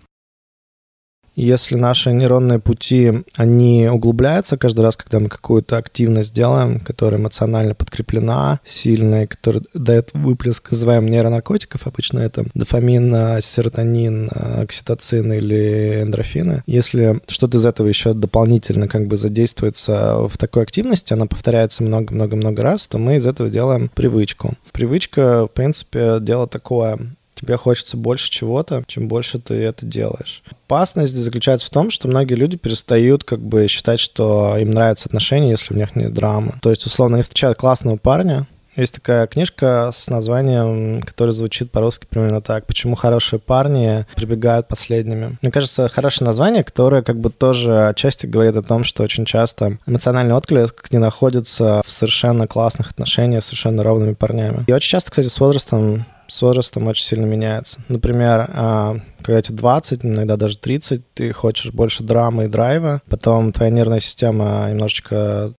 Если 1.36 1.76
наши 1.76 2.12
нейронные 2.12 2.60
пути, 2.60 3.24
они 3.36 3.90
углубляются 3.92 4.58
каждый 4.58 4.82
раз, 4.82 4.98
когда 4.98 5.20
мы 5.20 5.30
какую-то 5.30 5.78
активность 5.78 6.34
делаем, 6.34 6.80
которая 6.80 7.20
эмоционально 7.20 7.74
подкреплена, 7.74 8.60
сильная, 8.64 9.28
которая 9.28 9.64
дает 9.74 10.10
выплеск, 10.14 10.72
называем 10.72 11.08
нейронаркотиков, 11.08 11.88
обычно 11.88 12.20
это 12.20 12.46
дофамин, 12.54 13.42
серотонин, 13.42 14.30
окситоцин 14.34 15.32
или 15.34 16.02
эндорфины. 16.02 16.64
Если 16.68 17.22
что-то 17.28 17.58
из 17.58 17.66
этого 17.66 17.88
еще 17.88 18.14
дополнительно 18.14 18.88
как 18.88 19.08
бы 19.08 19.18
задействуется 19.18 20.28
в 20.28 20.38
такой 20.38 20.64
активности, 20.64 21.14
она 21.14 21.26
повторяется 21.26 21.84
много-много-много 21.84 22.62
раз, 22.62 22.88
то 22.88 22.98
мы 22.98 23.16
из 23.16 23.26
этого 23.26 23.50
делаем 23.50 23.90
привычку. 23.94 24.56
Привычка, 24.74 25.48
в 25.48 25.52
принципе, 25.52 26.18
дело 26.20 26.48
такое 26.48 27.00
тебе 27.42 27.58
хочется 27.58 27.98
больше 27.98 28.30
чего-то, 28.30 28.84
чем 28.88 29.08
больше 29.08 29.40
ты 29.40 29.56
это 29.56 29.86
делаешь. 29.86 30.44
Опасность 30.68 31.14
заключается 31.14 31.68
в 31.68 31.72
том, 31.72 31.92
что 31.92 32.08
многие 32.08 32.36
люди 32.36 32.58
перестают 32.58 33.24
как 33.24 33.40
бы 33.40 33.68
считать, 33.68 34.00
что 34.00 34.58
им 34.58 34.72
нравятся 34.72 35.08
отношения, 35.08 35.50
если 35.50 35.74
в 35.74 35.78
них 35.78 35.96
нет 35.96 36.14
драмы. 36.14 36.54
То 36.62 36.70
есть, 36.70 36.86
условно, 36.86 37.18
они 37.18 37.24
встречают 37.24 37.58
классного 37.58 37.98
парня, 37.98 38.48
есть 38.76 38.94
такая 38.96 39.28
книжка 39.28 39.92
с 39.94 40.08
названием, 40.10 41.02
которая 41.02 41.34
звучит 41.34 41.72
по-русски 41.72 42.08
примерно 42.10 42.42
так. 42.42 42.66
«Почему 42.66 42.96
хорошие 42.96 43.40
парни 43.40 44.06
прибегают 44.16 44.70
последними». 44.70 45.38
Мне 45.42 45.52
кажется, 45.52 45.90
хорошее 45.90 46.26
название, 46.28 46.64
которое 46.64 47.02
как 47.02 47.20
бы 47.20 47.30
тоже 47.30 47.88
отчасти 47.88 48.28
говорит 48.28 48.56
о 48.56 48.64
том, 48.64 48.86
что 48.86 49.04
очень 49.04 49.26
часто 49.26 49.78
эмоциональный 49.86 50.36
отклик 50.36 50.86
не 50.92 51.00
находится 51.00 51.82
в 51.86 51.92
совершенно 51.92 52.48
классных 52.48 52.92
отношениях 52.92 53.44
с 53.44 53.48
совершенно 53.48 53.84
ровными 53.84 54.14
парнями. 54.14 54.64
И 54.68 54.74
очень 54.74 54.92
часто, 54.92 55.12
кстати, 55.12 55.28
с 55.28 55.40
возрастом 55.40 56.06
с 56.32 56.42
возрастом 56.42 56.88
очень 56.88 57.06
сильно 57.06 57.26
меняется. 57.26 57.82
Например, 57.90 58.50
а, 58.54 58.96
когда 59.22 59.42
тебе 59.42 59.58
20, 59.58 60.06
иногда 60.06 60.38
даже 60.38 60.58
30, 60.58 61.14
ты 61.14 61.34
хочешь 61.34 61.74
больше 61.74 62.04
драмы 62.04 62.46
и 62.46 62.48
драйва, 62.48 63.02
потом 63.10 63.52
твоя 63.52 63.70
нервная 63.70 64.00
система 64.00 64.68
немножечко 64.70 65.54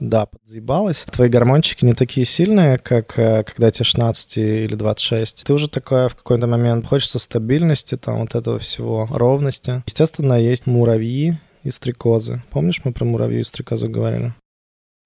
да, 0.00 0.26
подзаебалась. 0.26 1.06
Твои 1.12 1.28
гормончики 1.28 1.84
не 1.84 1.94
такие 1.94 2.26
сильные, 2.26 2.78
как 2.78 3.16
э, 3.16 3.44
когда 3.44 3.70
тебе 3.70 3.84
16 3.84 4.38
или 4.38 4.74
26. 4.74 5.44
Ты 5.44 5.52
уже 5.52 5.68
такое 5.68 6.08
в 6.08 6.16
какой-то 6.16 6.48
момент 6.48 6.84
хочется 6.84 7.20
стабильности, 7.20 7.96
там 7.96 8.22
вот 8.22 8.34
этого 8.34 8.58
всего, 8.58 9.06
ровности. 9.08 9.84
Естественно, 9.86 10.34
есть 10.34 10.66
муравьи 10.66 11.38
и 11.62 11.70
стрекозы. 11.70 12.42
Помнишь, 12.50 12.80
мы 12.82 12.92
про 12.92 13.04
муравью 13.04 13.40
и 13.40 13.44
стрекозу 13.44 13.88
говорили? 13.88 14.34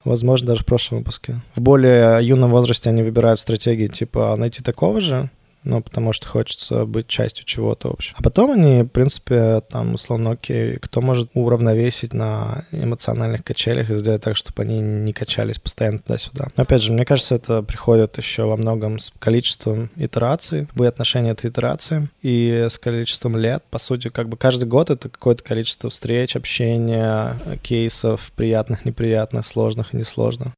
Возможно, 0.09 0.49
даже 0.49 0.63
в 0.63 0.67
прошлом 0.67 0.99
выпуске. 0.99 1.41
В 1.55 1.61
более 1.61 2.27
юном 2.27 2.51
возрасте 2.51 2.89
они 2.89 3.03
выбирают 3.03 3.39
стратегии 3.39 3.89
типа 3.89 4.35
найти 4.37 4.63
такого 4.63 5.01
же, 5.01 5.31
ну, 5.69 5.83
потому 5.83 6.13
что 6.15 6.27
хочется 6.27 6.87
быть 6.87 7.07
частью 7.09 7.45
чего-то 7.45 7.91
общего. 7.91 8.17
А 8.19 8.23
потом 8.23 8.53
они, 8.53 8.83
в 8.83 8.89
принципе, 8.89 9.61
там, 9.61 9.95
условно, 9.95 10.31
окей, 10.31 10.79
кто 10.79 11.03
может 11.03 11.31
уравновесить 11.35 12.15
на 12.15 12.65
эмоциональных 12.73 13.45
качелях 13.45 13.91
и 13.91 13.99
сделать 13.99 14.23
так, 14.23 14.37
чтобы 14.37 14.63
они 14.63 14.81
не 14.81 15.13
качались 15.13 15.59
постоянно 15.59 15.99
туда-сюда. 15.99 16.49
Но, 16.57 16.63
опять 16.63 16.83
же, 16.83 16.91
мне 16.91 17.05
кажется, 17.05 17.35
это 17.35 17.63
приходит 17.63 18.17
еще 18.17 18.45
во 18.45 18.57
многом 18.57 18.99
с 18.99 19.13
количеством 19.19 19.91
итераций, 19.97 20.61
любые 20.73 20.89
отношения— 20.89 21.31
это 21.33 21.49
итерации, 21.49 22.09
и 22.23 22.67
с 22.71 22.79
количеством 22.79 23.37
лет, 23.37 23.63
по 23.71 23.79
сути, 23.79 24.09
как 24.09 24.29
бы 24.31 24.39
каждый 24.39 24.65
год 24.65 24.89
это 24.89 25.11
какое-то 25.11 25.45
количество 25.45 25.91
встреч, 25.91 26.35
общения, 26.35 27.37
кейсов, 27.63 28.33
приятных, 28.35 28.87
неприятных, 28.87 29.47
сложных 29.47 29.93
и 29.93 29.99
несложных. 29.99 30.55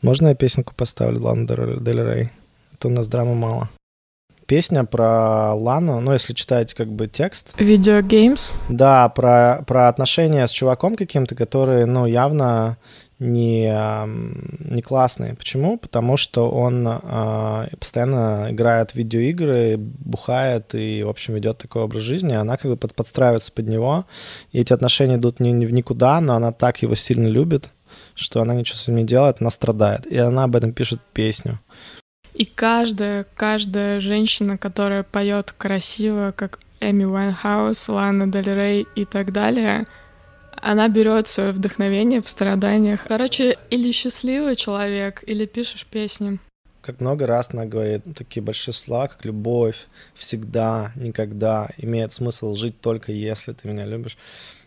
Можно 0.00 0.28
я 0.28 0.34
песенку 0.34 0.74
поставлю 0.74 1.22
Лана 1.22 1.46
Дель 1.46 2.02
Рей? 2.02 2.30
Это 2.72 2.88
у 2.88 2.90
нас 2.90 3.06
драмы 3.06 3.36
мало 3.36 3.70
песня 4.52 4.84
про 4.84 5.54
Лану, 5.54 6.00
ну, 6.00 6.12
если 6.12 6.34
читать 6.34 6.74
как 6.74 6.88
бы 6.88 7.06
текст. 7.06 7.54
Видеогеймс? 7.56 8.52
Да, 8.68 9.08
про, 9.08 9.64
про 9.66 9.88
отношения 9.88 10.46
с 10.46 10.50
чуваком 10.50 10.94
каким-то, 10.94 11.34
который, 11.34 11.86
ну, 11.86 12.04
явно 12.04 12.76
не, 13.18 13.74
не 14.74 14.82
классный. 14.82 15.34
Почему? 15.36 15.78
Потому 15.78 16.18
что 16.18 16.50
он 16.50 16.86
э, 16.86 17.68
постоянно 17.80 18.48
играет 18.50 18.90
в 18.90 18.96
видеоигры, 18.96 19.78
бухает 19.78 20.74
и, 20.74 21.02
в 21.02 21.08
общем, 21.08 21.32
ведет 21.32 21.56
такой 21.56 21.84
образ 21.84 22.02
жизни. 22.02 22.34
Она 22.34 22.58
как 22.58 22.72
бы 22.72 22.76
под, 22.76 22.94
подстраивается 22.94 23.52
под 23.52 23.66
него. 23.68 24.04
И 24.50 24.60
эти 24.60 24.74
отношения 24.74 25.16
идут 25.16 25.40
ни, 25.40 25.48
ни 25.48 25.64
в 25.64 25.72
никуда, 25.72 26.20
но 26.20 26.34
она 26.34 26.52
так 26.52 26.82
его 26.82 26.94
сильно 26.94 27.26
любит, 27.26 27.70
что 28.14 28.42
она 28.42 28.54
ничего 28.54 28.76
с 28.76 28.86
ним 28.86 28.98
не 28.98 29.04
делает, 29.04 29.38
она 29.40 29.48
страдает. 29.48 30.06
И 30.06 30.18
она 30.18 30.44
об 30.44 30.56
этом 30.56 30.74
пишет 30.74 31.00
песню. 31.14 31.58
И 32.34 32.44
каждая, 32.44 33.26
каждая 33.36 34.00
женщина, 34.00 34.56
которая 34.56 35.02
поет 35.02 35.52
красиво, 35.56 36.32
как 36.36 36.58
Эми 36.80 37.04
Уайнхаус, 37.04 37.88
Лана 37.88 38.26
Дель 38.26 38.54
Рей 38.54 38.86
и 38.94 39.04
так 39.04 39.32
далее, 39.32 39.84
она 40.56 40.88
берет 40.88 41.28
свое 41.28 41.52
вдохновение 41.52 42.22
в 42.22 42.28
страданиях. 42.28 43.04
Короче, 43.06 43.56
или 43.70 43.90
счастливый 43.92 44.56
человек, 44.56 45.22
или 45.26 45.44
пишешь 45.44 45.86
песни. 45.86 46.38
Как 46.80 47.00
много 47.00 47.26
раз 47.26 47.48
она 47.52 47.64
говорит, 47.64 48.02
такие 48.16 48.42
большие 48.42 48.74
слова, 48.74 49.08
как 49.08 49.24
любовь, 49.24 49.76
всегда, 50.14 50.92
никогда, 50.96 51.68
имеет 51.76 52.12
смысл 52.12 52.54
жить 52.54 52.80
только 52.80 53.12
если 53.12 53.52
ты 53.52 53.68
меня 53.68 53.86
любишь. 53.86 54.16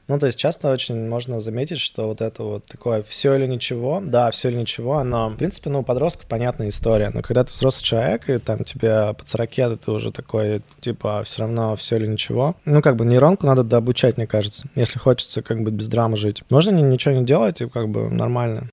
Ну, 0.08 0.20
то 0.20 0.28
есть 0.28 0.38
часто 0.38 0.72
очень 0.72 1.08
можно 1.08 1.42
заметить, 1.42 1.80
что 1.80 2.08
вот 2.08 2.22
это 2.22 2.44
вот 2.44 2.66
такое 2.66 3.02
все 3.04 3.36
или 3.36 3.48
ничего, 3.48 4.02
да, 4.04 4.30
все 4.32 4.50
или 4.50 4.58
ничего, 4.58 4.98
оно, 4.98 5.30
в 5.30 5.36
принципе, 5.36 5.70
ну, 5.70 5.80
у 5.80 5.84
подростков 5.84 6.28
понятная 6.28 6.70
история, 6.70 7.10
но 7.14 7.22
когда 7.22 7.44
ты 7.44 7.52
взрослый 7.52 7.84
человек, 7.84 8.30
и 8.30 8.38
там 8.38 8.64
тебе 8.64 9.14
под 9.14 9.28
40 9.28 9.50
ты 9.80 9.92
уже 9.92 10.12
такой, 10.12 10.62
типа, 10.82 11.24
все 11.24 11.42
равно 11.42 11.76
все 11.76 11.98
или 11.98 12.08
ничего, 12.08 12.56
ну, 12.66 12.82
как 12.82 12.96
бы 12.96 13.06
нейронку 13.06 13.48
надо 13.48 13.64
дообучать, 13.64 14.18
мне 14.18 14.28
кажется, 14.28 14.68
если 14.76 15.00
хочется 15.00 15.42
как 15.42 15.64
бы 15.64 15.72
без 15.72 15.88
драмы 15.88 16.18
жить. 16.18 16.44
Можно 16.50 16.70
ничего 16.70 17.16
не 17.16 17.26
делать, 17.26 17.62
и 17.62 17.68
как 17.68 17.90
бы 17.90 18.10
нормально. 18.10 18.70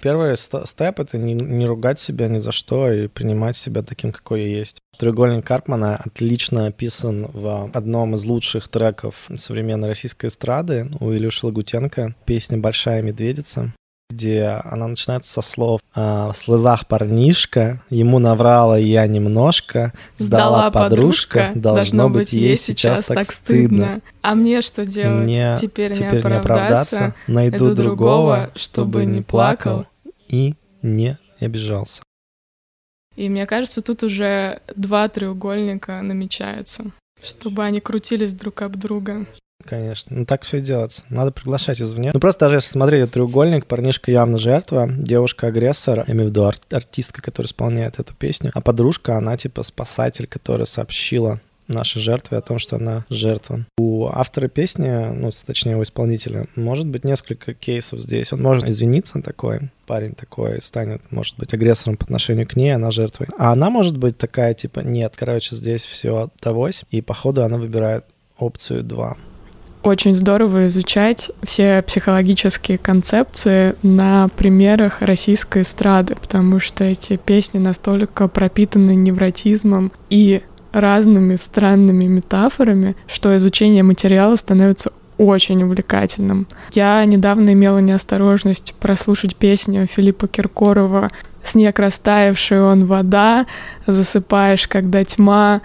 Первый 0.00 0.36
степ— 0.36 1.00
это 1.00 1.18
не, 1.18 1.34
не 1.34 1.66
ругать 1.66 2.00
себя 2.00 2.28
ни 2.28 2.38
за 2.38 2.52
что 2.52 2.90
и 2.90 3.08
принимать 3.08 3.56
себя 3.56 3.82
таким, 3.82 4.12
какой 4.12 4.42
я 4.42 4.58
есть. 4.58 4.78
Треугольник 4.98 5.44
Карпмана 5.44 5.96
отлично 5.96 6.66
описан 6.66 7.30
в 7.32 7.70
одном 7.72 8.14
из 8.14 8.24
лучших 8.24 8.68
треков 8.68 9.28
современной 9.34 9.88
российской 9.88 10.26
эстрады 10.26 10.88
у 11.00 11.12
Илюши 11.12 11.46
Лагутенко, 11.46 12.14
песня 12.24 12.58
«Большая 12.58 13.02
медведица», 13.02 13.72
где 14.16 14.62
она 14.64 14.88
начинается 14.88 15.30
со 15.30 15.42
слов 15.42 15.80
«В 15.94 16.32
слезах 16.34 16.86
парнишка, 16.86 17.82
ему 17.90 18.18
наврала 18.18 18.78
я 18.78 19.06
немножко, 19.06 19.92
сдала, 20.16 20.70
сдала 20.70 20.70
подружка, 20.70 21.52
должно 21.54 22.08
быть 22.08 22.32
ей 22.32 22.56
сейчас 22.56 23.06
так 23.06 23.30
стыдно». 23.30 24.00
А 24.22 24.34
мне 24.34 24.62
что 24.62 24.86
делать? 24.86 25.24
Мне 25.24 25.56
теперь, 25.60 25.92
теперь 25.92 26.24
не 26.24 26.36
оправдаться, 26.36 27.14
найду 27.26 27.74
другого, 27.74 28.50
чтобы 28.54 29.04
не 29.04 29.22
плакал 29.22 29.86
и 30.28 30.54
не 30.82 31.18
обижался. 31.38 32.02
И 33.16 33.28
мне 33.28 33.46
кажется, 33.46 33.82
тут 33.82 34.02
уже 34.02 34.60
два 34.74 35.08
треугольника 35.08 36.02
намечаются, 36.02 36.84
чтобы 37.22 37.64
они 37.64 37.80
крутились 37.80 38.34
друг 38.34 38.62
об 38.62 38.76
друга. 38.76 39.26
Конечно. 39.64 40.16
Ну 40.16 40.26
так 40.26 40.42
все 40.42 40.58
и 40.58 40.60
делается. 40.60 41.02
Надо 41.08 41.32
приглашать 41.32 41.80
извне. 41.80 42.10
Ну 42.12 42.20
просто 42.20 42.40
даже 42.40 42.56
если 42.56 42.70
смотреть 42.70 43.02
этот 43.02 43.14
треугольник, 43.14 43.66
парнишка 43.66 44.10
явно 44.10 44.38
жертва, 44.38 44.88
девушка 44.88 45.48
агрессор, 45.48 46.04
я 46.06 46.12
имею 46.12 46.28
в 46.28 46.30
виду 46.30 46.44
ар- 46.44 46.56
артистка, 46.70 47.22
которая 47.22 47.48
исполняет 47.48 47.98
эту 47.98 48.14
песню, 48.14 48.50
а 48.54 48.60
подружка, 48.60 49.16
она 49.16 49.36
типа 49.36 49.62
спасатель, 49.62 50.26
которая 50.26 50.66
сообщила 50.66 51.40
нашей 51.68 52.00
жертве 52.00 52.38
о 52.38 52.42
том, 52.42 52.60
что 52.60 52.76
она 52.76 53.04
жертва. 53.10 53.66
У 53.76 54.06
автора 54.06 54.46
песни, 54.46 54.88
ну, 55.12 55.30
точнее, 55.46 55.76
у 55.76 55.82
исполнителя, 55.82 56.46
может 56.54 56.86
быть 56.86 57.02
несколько 57.02 57.54
кейсов 57.54 57.98
здесь. 57.98 58.32
Он 58.32 58.40
может 58.40 58.68
извиниться 58.68 59.20
такой, 59.20 59.70
парень 59.84 60.14
такой 60.14 60.62
станет, 60.62 61.02
может 61.10 61.36
быть, 61.38 61.52
агрессором 61.54 61.96
по 61.96 62.04
отношению 62.04 62.46
к 62.46 62.54
ней, 62.54 62.70
она 62.70 62.92
жертвой. 62.92 63.26
А 63.36 63.50
она 63.50 63.68
может 63.70 63.96
быть 63.96 64.16
такая, 64.16 64.54
типа, 64.54 64.80
нет, 64.80 65.14
короче, 65.16 65.56
здесь 65.56 65.84
все 65.84 66.30
давось, 66.40 66.84
и 66.92 67.00
походу 67.00 67.42
она 67.42 67.58
выбирает 67.58 68.04
опцию 68.38 68.84
2 68.84 69.16
очень 69.86 70.14
здорово 70.14 70.66
изучать 70.66 71.30
все 71.44 71.80
психологические 71.80 72.76
концепции 72.76 73.76
на 73.82 74.28
примерах 74.36 75.00
российской 75.00 75.62
эстрады, 75.62 76.16
потому 76.16 76.58
что 76.58 76.84
эти 76.84 77.16
песни 77.16 77.58
настолько 77.58 78.26
пропитаны 78.26 78.96
невротизмом 78.96 79.92
и 80.10 80.42
разными 80.72 81.36
странными 81.36 82.04
метафорами, 82.06 82.96
что 83.06 83.34
изучение 83.36 83.84
материала 83.84 84.34
становится 84.34 84.92
очень 85.18 85.62
увлекательным. 85.62 86.48
Я 86.72 87.04
недавно 87.04 87.52
имела 87.52 87.78
неосторожность 87.78 88.74
прослушать 88.80 89.36
песню 89.36 89.86
Филиппа 89.86 90.26
Киркорова 90.26 91.10
«Снег 91.44 91.78
растаявший, 91.78 92.60
он 92.60 92.86
вода, 92.86 93.46
засыпаешь, 93.86 94.66
когда 94.66 95.04
тьма, 95.04 95.62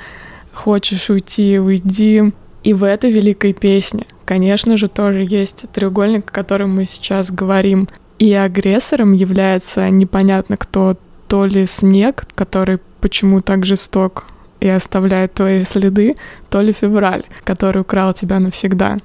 хочешь 0.53 1.09
уйти, 1.09 1.59
уйди». 1.59 2.31
И 2.63 2.73
в 2.73 2.83
этой 2.83 3.11
великой 3.11 3.53
песне, 3.53 4.05
конечно 4.31 4.77
же, 4.77 4.87
тоже 4.87 5.27
есть 5.29 5.65
треугольник, 5.73 6.29
о 6.29 6.33
котором 6.33 6.73
мы 6.73 6.85
сейчас 6.85 7.29
говорим. 7.29 7.89
И 8.17 8.31
агрессором 8.31 9.11
является 9.11 9.89
непонятно 9.89 10.55
кто, 10.55 10.95
то 11.27 11.43
ли 11.43 11.65
снег, 11.65 12.23
который 12.33 12.79
почему 13.01 13.41
так 13.41 13.65
жесток 13.65 14.27
и 14.61 14.69
оставляет 14.69 15.33
твои 15.33 15.65
следы, 15.65 16.15
то 16.49 16.61
ли 16.61 16.71
февраль, 16.71 17.25
который 17.43 17.81
украл 17.81 18.13
тебя 18.13 18.39
навсегда. 18.39 18.99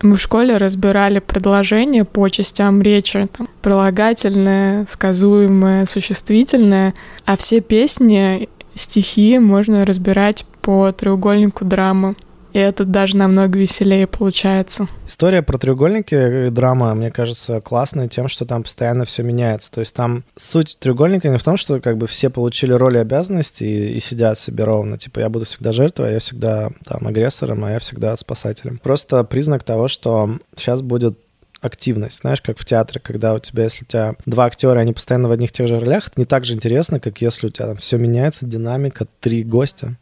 Мы 0.00 0.16
в 0.16 0.20
школе 0.22 0.56
разбирали 0.56 1.18
предложения 1.18 2.06
по 2.06 2.26
частям 2.30 2.80
речи, 2.80 3.28
там, 3.36 3.48
прилагательное, 3.60 4.86
сказуемое, 4.88 5.84
существительное, 5.84 6.94
а 7.26 7.36
все 7.36 7.60
песни, 7.60 8.48
стихи 8.74 9.38
можно 9.38 9.84
разбирать 9.84 10.46
по 10.62 10.90
треугольнику 10.90 11.66
драмы. 11.66 12.16
И 12.52 12.58
это 12.58 12.84
даже 12.84 13.16
намного 13.16 13.58
веселее 13.58 14.06
получается. 14.06 14.88
История 15.06 15.42
про 15.42 15.58
треугольники, 15.58 16.14
э, 16.14 16.50
драма, 16.50 16.94
мне 16.94 17.10
кажется, 17.10 17.60
классная 17.60 18.08
тем, 18.08 18.28
что 18.28 18.44
там 18.44 18.62
постоянно 18.62 19.04
все 19.04 19.22
меняется. 19.22 19.70
То 19.70 19.80
есть 19.80 19.94
там 19.94 20.24
суть 20.36 20.76
треугольника 20.80 21.28
не 21.28 21.38
в 21.38 21.44
том, 21.44 21.56
что 21.56 21.80
как 21.80 21.98
бы 21.98 22.06
все 22.06 22.30
получили 22.30 22.72
роли 22.72 22.98
и 22.98 23.00
обязанности 23.00 23.64
и, 23.64 23.94
и 23.94 24.00
сидят 24.00 24.38
себе 24.38 24.64
ровно. 24.64 24.98
Типа 24.98 25.20
я 25.20 25.28
буду 25.28 25.44
всегда 25.44 25.72
жертвой, 25.72 26.08
а 26.08 26.12
я 26.12 26.18
всегда 26.20 26.70
там 26.84 27.06
агрессором, 27.06 27.64
а 27.64 27.70
я 27.70 27.78
всегда 27.78 28.16
спасателем. 28.16 28.78
Просто 28.78 29.24
признак 29.24 29.64
того, 29.64 29.88
что 29.88 30.38
сейчас 30.56 30.82
будет 30.82 31.18
активность. 31.60 32.20
Знаешь, 32.20 32.40
как 32.40 32.58
в 32.58 32.64
театре, 32.64 33.00
когда 33.00 33.34
у 33.34 33.38
тебя, 33.38 33.64
если 33.64 33.84
у 33.84 33.88
тебя 33.88 34.14
два 34.26 34.46
актера, 34.46 34.78
они 34.78 34.92
постоянно 34.92 35.28
в 35.28 35.32
одних 35.32 35.52
тех 35.52 35.68
же 35.68 35.78
ролях, 35.78 36.08
это 36.08 36.18
не 36.20 36.24
так 36.24 36.44
же 36.44 36.54
интересно, 36.54 37.00
как 37.00 37.20
если 37.20 37.48
у 37.48 37.50
тебя 37.50 37.66
там 37.66 37.76
все 37.76 37.98
меняется, 37.98 38.46
динамика, 38.46 39.06
три 39.20 39.44
гостя. 39.44 39.96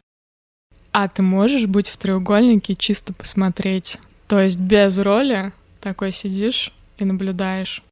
А 0.91 1.07
ты 1.07 1.21
можешь 1.21 1.67
быть 1.67 1.89
в 1.89 1.97
треугольнике 1.97 2.75
чисто 2.75 3.13
посмотреть? 3.13 3.99
То 4.27 4.39
есть 4.39 4.59
без 4.59 4.97
роли 4.99 5.51
такой 5.81 6.11
сидишь 6.11 6.73
и 6.97 7.05
наблюдаешь? 7.05 7.83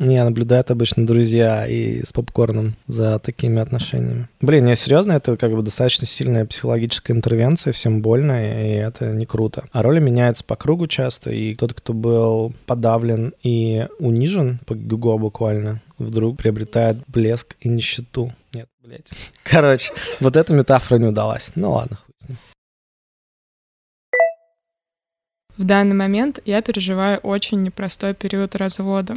Не, 0.00 0.24
наблюдают 0.24 0.70
обычно 0.70 1.06
друзья 1.06 1.66
и 1.66 2.02
с 2.06 2.12
попкорном 2.14 2.74
за 2.86 3.18
такими 3.18 3.60
отношениями. 3.60 4.28
Блин, 4.40 4.64
не, 4.64 4.74
серьезно, 4.74 5.12
это 5.12 5.36
как 5.36 5.52
бы 5.52 5.60
достаточно 5.60 6.06
сильная 6.06 6.46
психологическая 6.46 7.14
интервенция, 7.14 7.74
всем 7.74 8.00
больно, 8.00 8.32
и 8.64 8.76
это 8.76 9.12
не 9.12 9.26
круто. 9.26 9.64
А 9.72 9.82
роли 9.82 10.00
меняются 10.00 10.42
по 10.42 10.56
кругу 10.56 10.86
часто, 10.86 11.30
и 11.30 11.54
тот, 11.54 11.74
кто 11.74 11.92
был 11.92 12.54
подавлен 12.64 13.34
и 13.42 13.88
унижен, 13.98 14.60
по 14.64 14.74
гуго 14.74 15.18
буквально, 15.18 15.82
вдруг 15.98 16.38
приобретает 16.38 16.96
блеск 17.06 17.56
и 17.60 17.68
нищету. 17.68 18.32
Нет, 18.54 18.70
блядь. 18.90 19.12
Короче, 19.44 19.92
вот 20.20 20.36
эта 20.36 20.52
метафора 20.52 20.98
не 20.98 21.06
удалась. 21.06 21.48
Ну 21.54 21.72
ладно, 21.72 21.96
хуй 21.96 22.14
с 22.18 22.28
ним. 22.28 22.38
В 25.56 25.64
данный 25.64 25.94
момент 25.94 26.40
я 26.44 26.62
переживаю 26.62 27.18
очень 27.18 27.62
непростой 27.62 28.14
период 28.14 28.56
развода. 28.56 29.16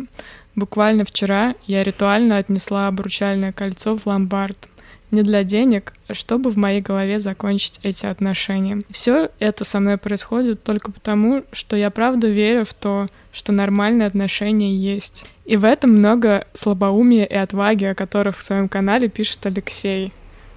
Буквально 0.55 1.05
вчера 1.05 1.55
я 1.65 1.83
ритуально 1.83 2.37
отнесла 2.37 2.87
обручальное 2.87 3.51
кольцо 3.51 3.97
в 3.97 4.05
ломбард. 4.05 4.69
Не 5.11 5.21
для 5.21 5.43
денег, 5.43 5.93
а 6.07 6.15
чтобы 6.15 6.49
в 6.49 6.57
моей 6.57 6.81
голове 6.81 7.19
закончить 7.19 7.79
эти 7.83 8.07
отношения. 8.07 8.81
Все 8.89 9.29
это 9.37 9.63
со 9.63 9.79
мной 9.79 9.97
происходит 9.97 10.63
только 10.63 10.91
потому, 10.91 11.43
что 11.51 11.75
я 11.75 11.91
правда 11.91 12.27
верю 12.27 12.65
в 12.65 12.73
то, 12.73 13.07
что 13.33 13.51
нормальные 13.51 14.07
отношения 14.07 14.73
есть. 14.75 15.25
И 15.45 15.57
в 15.57 15.65
этом 15.65 15.97
много 15.97 16.47
слабоумия 16.53 17.25
и 17.25 17.33
отваги, 17.33 17.85
о 17.85 17.95
которых 17.95 18.37
в 18.37 18.43
своем 18.43 18.69
канале 18.69 19.09
пишет 19.09 19.45
Алексей. 19.45 20.13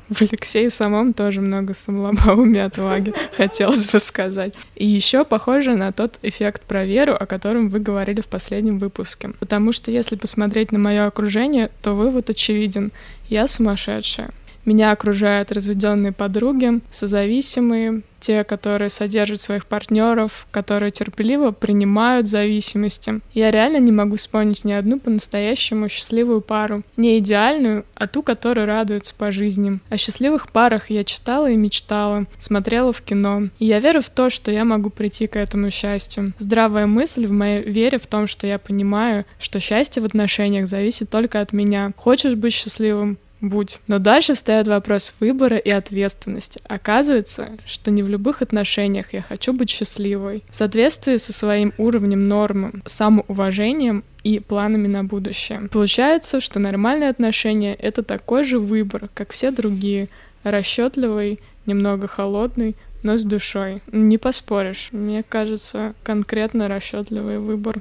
В 0.08 0.22
Алексее 0.22 0.70
самом 0.70 1.12
тоже 1.14 1.40
много 1.40 1.74
слабоумия 1.74 2.66
отваги, 2.66 3.12
хотелось 3.36 3.88
бы 3.88 3.98
сказать. 3.98 4.54
И 4.76 4.86
еще 4.86 5.24
похоже 5.24 5.74
на 5.74 5.90
тот 5.90 6.20
эффект 6.22 6.62
про 6.62 6.84
веру, 6.84 7.16
о 7.18 7.26
котором 7.26 7.68
вы 7.68 7.80
говорили 7.80 8.20
в 8.20 8.28
последнем 8.28 8.78
выпуске. 8.78 9.30
Потому 9.40 9.72
что 9.72 9.90
если 9.90 10.14
посмотреть 10.14 10.70
на 10.70 10.78
мое 10.78 11.06
окружение, 11.06 11.70
то 11.82 11.94
вывод 11.94 12.30
очевиден. 12.30 12.92
Я 13.28 13.48
сумасшедшая. 13.48 14.30
Меня 14.66 14.90
окружают 14.90 15.52
разведенные 15.52 16.12
подруги, 16.12 16.80
созависимые, 16.90 18.02
те, 18.18 18.42
которые 18.42 18.90
содержат 18.90 19.40
своих 19.40 19.66
партнеров, 19.66 20.48
которые 20.50 20.90
терпеливо 20.90 21.52
принимают 21.52 22.26
зависимости. 22.26 23.20
Я 23.32 23.52
реально 23.52 23.76
не 23.76 23.92
могу 23.92 24.16
вспомнить 24.16 24.64
ни 24.64 24.72
одну 24.72 24.98
по-настоящему 24.98 25.88
счастливую 25.88 26.40
пару. 26.40 26.82
Не 26.96 27.18
идеальную, 27.18 27.84
а 27.94 28.08
ту, 28.08 28.24
которая 28.24 28.66
радуется 28.66 29.14
по 29.14 29.30
жизни. 29.30 29.78
О 29.90 29.96
счастливых 29.96 30.50
парах 30.50 30.90
я 30.90 31.04
читала 31.04 31.48
и 31.48 31.56
мечтала, 31.56 32.26
смотрела 32.38 32.92
в 32.92 33.00
кино. 33.02 33.48
И 33.60 33.66
я 33.66 33.78
верю 33.78 34.02
в 34.02 34.10
то, 34.10 34.28
что 34.28 34.50
я 34.50 34.64
могу 34.64 34.90
прийти 34.90 35.28
к 35.28 35.36
этому 35.36 35.70
счастью. 35.70 36.32
Здравая 36.38 36.86
мысль 36.86 37.28
в 37.28 37.30
моей 37.30 37.62
вере 37.62 37.98
в 37.98 38.08
том, 38.08 38.26
что 38.26 38.48
я 38.48 38.58
понимаю, 38.58 39.24
что 39.38 39.60
счастье 39.60 40.02
в 40.02 40.06
отношениях 40.06 40.66
зависит 40.66 41.10
только 41.10 41.40
от 41.40 41.52
меня. 41.52 41.92
Хочешь 41.96 42.34
быть 42.34 42.54
счастливым? 42.54 43.18
Будь. 43.40 43.80
Но 43.86 43.98
дальше 43.98 44.34
встает 44.34 44.66
вопрос 44.66 45.14
выбора 45.20 45.56
и 45.56 45.70
ответственности. 45.70 46.60
Оказывается, 46.68 47.50
что 47.64 47.90
не 47.90 48.02
в 48.02 48.08
любых 48.08 48.42
отношениях 48.42 49.12
я 49.12 49.22
хочу 49.22 49.52
быть 49.52 49.70
счастливой. 49.70 50.44
В 50.48 50.56
соответствии 50.56 51.16
со 51.16 51.32
своим 51.32 51.72
уровнем 51.78 52.28
нормы, 52.28 52.72
самоуважением 52.84 54.04
и 54.22 54.40
планами 54.40 54.86
на 54.86 55.04
будущее. 55.04 55.68
Получается, 55.70 56.40
что 56.40 56.58
нормальные 56.58 57.10
отношения— 57.10 57.74
это 57.78 58.02
такой 58.02 58.44
же 58.44 58.58
выбор, 58.58 59.08
как 59.14 59.32
все 59.32 59.50
другие. 59.50 60.08
Расчетливый, 60.42 61.40
немного 61.66 62.06
холодный, 62.06 62.76
но 63.02 63.16
с 63.16 63.24
душой. 63.24 63.82
Не 63.92 64.18
поспоришь. 64.18 64.88
Мне 64.92 65.22
кажется, 65.22 65.94
конкретно 66.02 66.68
расчетливый 66.68 67.38
выбор. 67.38 67.80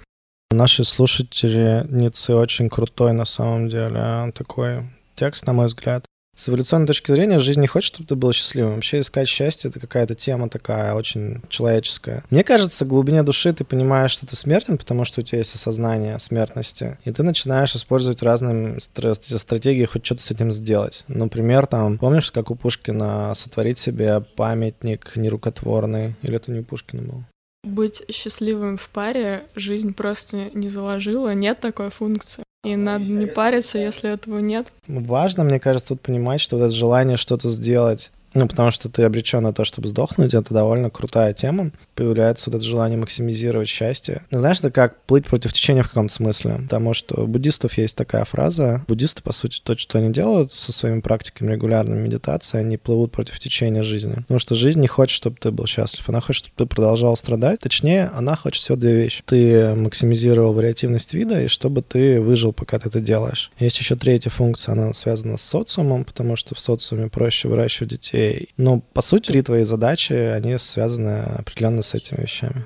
Наши 0.51 0.83
слушательницы 0.83 2.35
очень 2.35 2.69
крутой 2.69 3.13
на 3.13 3.25
самом 3.25 3.69
деле. 3.69 4.31
Такой 4.35 4.83
текст, 5.15 5.45
на 5.47 5.53
мой 5.53 5.67
взгляд. 5.67 6.05
С 6.37 6.49
эволюционной 6.49 6.85
точки 6.85 7.13
зрения 7.13 7.39
жизнь 7.39 7.61
не 7.61 7.67
хочет, 7.67 7.93
чтобы 7.93 8.09
ты 8.09 8.15
был 8.15 8.33
счастливым. 8.33 8.75
Вообще 8.75 8.99
искать 8.99 9.29
счастье— 9.29 9.69
это 9.71 9.79
какая-то 9.79 10.15
тема 10.15 10.49
такая 10.49 10.93
очень 10.93 11.41
человеческая. 11.47 12.25
Мне 12.29 12.43
кажется, 12.43 12.83
в 12.83 12.89
глубине 12.89 13.23
души 13.23 13.53
ты 13.53 13.63
понимаешь, 13.63 14.11
что 14.11 14.27
ты 14.27 14.35
смертен, 14.35 14.77
потому 14.77 15.05
что 15.05 15.21
у 15.21 15.23
тебя 15.23 15.37
есть 15.37 15.55
осознание 15.55 16.19
смертности, 16.19 16.97
и 17.05 17.11
ты 17.13 17.23
начинаешь 17.23 17.73
использовать 17.73 18.21
разные 18.21 18.81
стратегии 18.81 19.85
хоть 19.85 20.05
что-то 20.05 20.23
с 20.23 20.31
этим 20.31 20.51
сделать. 20.51 21.05
Например, 21.07 21.67
там, 21.67 21.97
помнишь, 21.97 22.31
как 22.31 22.51
у 22.51 22.55
Пушкина 22.55 23.31
сотворить 23.33 23.79
себе 23.79 24.19
памятник 24.19 25.15
нерукотворный? 25.15 26.15
Или 26.21 26.35
это 26.35 26.51
не 26.51 26.59
у 26.59 26.63
Пушкина 26.65 27.01
был? 27.01 27.23
Быть 27.63 28.03
счастливым 28.11 28.77
в 28.77 28.89
паре 28.89 29.47
жизнь 29.55 29.93
просто 29.93 30.51
не 30.53 30.67
заложила, 30.67 31.33
нет 31.33 31.61
такой 31.61 31.91
функции. 31.91 32.43
И 32.65 32.75
надо 32.75 33.05
не 33.05 33.27
париться, 33.27 33.77
если 33.77 34.11
этого 34.11 34.39
нет. 34.39 34.67
Важно, 34.87 35.43
мне 35.43 35.59
кажется, 35.59 35.89
тут 35.89 36.01
понимать, 36.01 36.41
что 36.41 36.57
вот 36.57 36.65
это 36.65 36.73
желание 36.73 37.15
что-то 37.15 37.51
сделать 37.51 38.11
ну, 38.35 38.47
потому 38.49 38.69
что 38.69 38.89
ты 38.89 39.03
обречен 39.03 39.41
на 39.41 39.53
то, 39.53 39.63
чтобы 39.63 39.87
сдохнуть, 39.87 40.33
это 40.33 40.53
довольно 40.53 40.89
крутая 40.89 41.33
тема. 41.33 41.71
Появляется 41.95 42.49
вот 42.49 42.57
это 42.57 42.65
желание 42.65 42.97
максимизировать 42.97 43.69
счастье. 43.69 44.23
Ну, 44.29 44.39
знаешь, 44.39 44.59
это 44.59 44.71
как 44.71 45.01
плыть 45.03 45.25
против 45.25 45.53
течения 45.53 45.83
в 45.83 45.87
каком-то 45.87 46.13
смысле. 46.13 46.59
Потому 46.63 46.93
что 46.93 47.21
у 47.21 47.27
буддистов 47.27 47.77
есть 47.77 47.95
такая 47.95 48.25
фраза. 48.25 48.83
Буддисты, 48.89 49.23
по 49.23 49.31
сути, 49.31 49.61
то, 49.63 49.77
что 49.77 49.99
они 49.99 50.11
делают 50.11 50.51
со 50.51 50.73
своими 50.73 50.99
практиками 50.99 51.53
регулярной 51.53 51.97
медитации, 51.97 52.57
они 52.57 52.75
плывут 52.75 53.13
против 53.13 53.39
течения 53.39 53.83
жизни. 53.83 54.15
Потому 54.15 54.39
что 54.39 54.53
жизнь 54.53 54.81
не 54.81 54.87
хочет, 54.87 55.15
чтобы 55.15 55.37
ты 55.39 55.51
был 55.51 55.65
счастлив. 55.65 56.07
Она 56.09 56.19
хочет, 56.19 56.45
чтобы 56.45 56.55
ты 56.57 56.65
продолжал 56.65 57.15
страдать. 57.15 57.61
Точнее, 57.61 58.11
она 58.13 58.35
хочет 58.35 58.61
всего 58.61 58.75
две 58.75 58.95
вещи. 58.95 59.23
Ты 59.25 59.73
максимизировал 59.75 60.53
вариативность 60.53 61.13
вида, 61.13 61.41
и 61.41 61.47
чтобы 61.47 61.81
ты 61.81 62.19
выжил, 62.19 62.51
пока 62.51 62.79
ты 62.79 62.89
это 62.89 62.99
делаешь. 62.99 63.49
Есть 63.59 63.79
еще 63.79 63.95
третья 63.95 64.29
функция, 64.29 64.73
она 64.73 64.93
связана 64.93 65.37
с 65.37 65.41
социумом, 65.41 66.03
потому 66.03 66.35
что 66.35 66.53
в 66.53 66.59
социуме 66.59 67.09
проще 67.09 67.47
выращивать 67.47 67.91
детей 67.91 68.24
ну, 68.57 68.81
по 68.93 69.01
сути, 69.01 69.41
твои 69.41 69.63
задачи, 69.63 70.13
они 70.13 70.57
связаны 70.57 71.23
определенно 71.39 71.81
с 71.81 71.93
этими 71.93 72.21
вещами. 72.21 72.65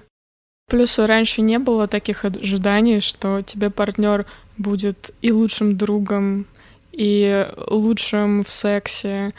Плюс 0.69 0.99
раньше 0.99 1.41
не 1.41 1.57
было 1.57 1.87
таких 1.87 2.25
ожиданий, 2.25 2.99
что 2.99 3.41
тебе 3.41 3.69
партнер 3.71 4.25
будет 4.57 5.11
и 5.21 5.31
лучшим 5.31 5.77
другом, 5.77 6.45
и 6.91 7.47
лучшим 7.67 8.43
в 8.43 8.51
сексе, 8.51 9.31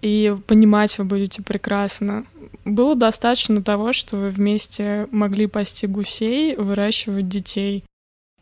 и 0.00 0.34
понимать 0.46 0.96
вы 0.98 1.04
будете 1.04 1.42
прекрасно. 1.42 2.24
Было 2.64 2.96
достаточно 2.96 3.62
того, 3.62 3.92
что 3.92 4.16
вы 4.16 4.30
вместе 4.30 5.06
могли 5.10 5.46
пасти 5.46 5.86
гусей, 5.86 6.56
выращивать 6.56 7.28
детей. 7.28 7.84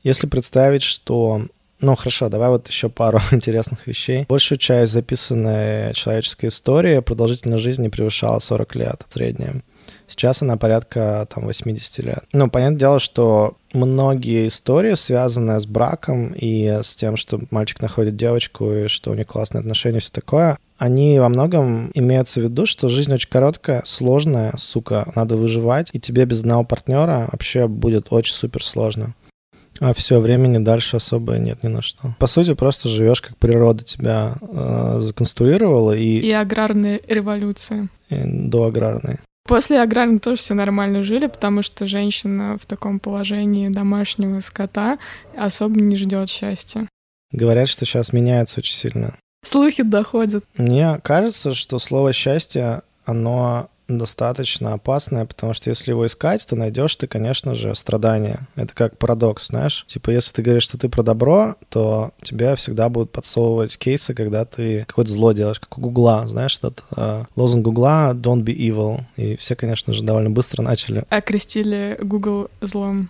Если 0.03 0.27
представить, 0.27 0.83
что 0.83 1.47
ну 1.81 1.95
хорошо, 1.97 2.29
давай 2.29 2.49
вот 2.49 2.69
еще 2.69 2.89
пару 2.89 3.21
интересных 3.31 3.87
вещей. 3.87 4.27
Большую 4.29 4.59
часть 4.59 4.93
записанной 4.93 5.95
человеческой 5.95 6.47
истории 6.47 7.01
продолжительность 7.01 7.63
жизни 7.63 7.89
превышала 7.89 8.39
40 8.39 8.75
лет 8.77 9.03
в 9.09 9.13
среднем. 9.13 9.63
Сейчас 10.07 10.41
она 10.41 10.57
порядка 10.57 11.29
там 11.33 11.45
80 11.45 11.99
лет. 11.99 12.25
Ну, 12.33 12.51
понятное 12.51 12.79
дело, 12.79 12.99
что 12.99 13.59
многие 13.75 14.49
истории, 14.49 14.95
связанные 14.95 15.61
с 15.61 15.67
браком 15.67 16.33
и 16.33 16.81
с 16.83 16.97
тем, 16.97 17.17
что 17.17 17.41
мальчик 17.51 17.83
находит 17.83 18.17
девочку 18.17 18.73
и 18.73 18.89
что 18.89 19.11
у 19.11 19.15
них 19.15 19.27
классные 19.27 19.61
отношения, 19.61 20.01
все 20.01 20.11
такое, 20.11 20.59
они 20.79 21.19
во 21.19 21.29
многом 21.29 21.91
имеются 21.93 22.41
в 22.41 22.45
виду, 22.45 22.65
что 22.65 22.89
жизнь 22.89 23.13
очень 23.13 23.29
короткая, 23.29 23.83
сложная, 23.85 24.55
сука, 24.57 25.13
надо 25.15 25.37
выживать, 25.37 25.91
и 25.93 26.01
тебе 26.01 26.25
без 26.25 26.41
одного 26.41 26.65
партнера 26.65 27.29
вообще 27.31 27.69
будет 27.69 28.07
очень 28.11 28.35
супер 28.35 28.63
сложно. 28.63 29.15
А 29.81 29.95
все, 29.95 30.21
времени 30.21 30.59
дальше 30.59 30.97
особо 30.97 31.39
нет 31.39 31.63
ни 31.63 31.69
на 31.69 31.83
что. 31.83 32.15
По 32.19 32.27
сути, 32.27 32.55
просто 32.55 32.89
живешь, 32.89 33.23
как 33.23 33.37
природа 33.37 33.85
тебя 33.85 34.35
э, 34.41 34.99
законструировала. 35.03 35.97
И, 35.97 36.19
и 36.19 36.31
аграрная 36.33 37.01
революция. 37.07 37.89
И 38.11 38.17
до 38.25 38.65
аграрной. 38.65 39.19
После 39.47 39.81
аграрной 39.81 40.19
тоже 40.19 40.37
все 40.37 40.55
нормально 40.55 41.03
жили, 41.03 41.27
потому 41.27 41.63
что 41.63 41.87
женщина 41.87 42.59
в 42.61 42.67
таком 42.67 42.99
положении 42.99 43.69
домашнего 43.69 44.41
скота 44.41 44.99
особо 45.37 45.81
не 45.81 45.97
ждет 45.97 46.29
счастья. 46.29 46.87
Говорят, 47.33 47.69
что 47.69 47.87
сейчас 47.87 48.13
меняется 48.13 48.61
очень 48.61 48.75
сильно. 48.75 49.15
Слухи 49.45 49.83
доходят. 49.83 50.45
Мне 50.57 50.99
кажется, 51.03 51.55
что 51.55 51.79
слово 51.79 52.13
счастье, 52.13 52.83
оно 53.05 53.71
достаточно 53.89 54.75
опасная, 54.75 55.25
потому 55.25 55.55
что 55.55 55.71
если 55.71 55.91
его 55.91 56.07
искать, 56.07 56.47
то 56.47 56.57
найдешь 56.57 56.95
ты, 56.97 57.07
конечно 57.07 57.55
же, 57.55 57.75
страдания. 57.75 58.47
Это 58.55 58.75
как 58.75 58.99
парадокс, 58.99 59.49
знаешь? 59.49 59.85
Типа, 59.89 60.11
если 60.11 60.33
ты 60.33 60.43
говоришь, 60.43 60.65
что 60.65 60.79
ты 60.79 60.89
про 60.89 61.03
добро, 61.03 61.57
то 61.71 62.13
тебя 62.23 62.55
всегда 62.57 62.89
будут 62.89 63.11
подсовывать 63.11 63.77
кейсы, 63.79 64.15
когда 64.15 64.45
ты 64.45 64.85
какое-то 64.87 65.11
зло 65.11 65.33
делаешь, 65.33 65.61
как 65.61 65.79
у 65.79 65.81
Гугла, 65.81 66.27
знаешь, 66.29 66.59
этот 66.59 66.85
э, 66.97 67.25
лозунг 67.35 67.65
Гугла 67.65 68.13
«Don't 68.15 68.43
be 68.43 68.55
evil». 68.55 69.01
И 69.17 69.37
все, 69.37 69.57
конечно 69.57 69.93
же, 69.93 70.03
довольно 70.03 70.31
быстро 70.31 70.63
начали. 70.63 71.05
Окрестили 71.09 71.99
Google 72.01 72.51
злом 72.61 73.09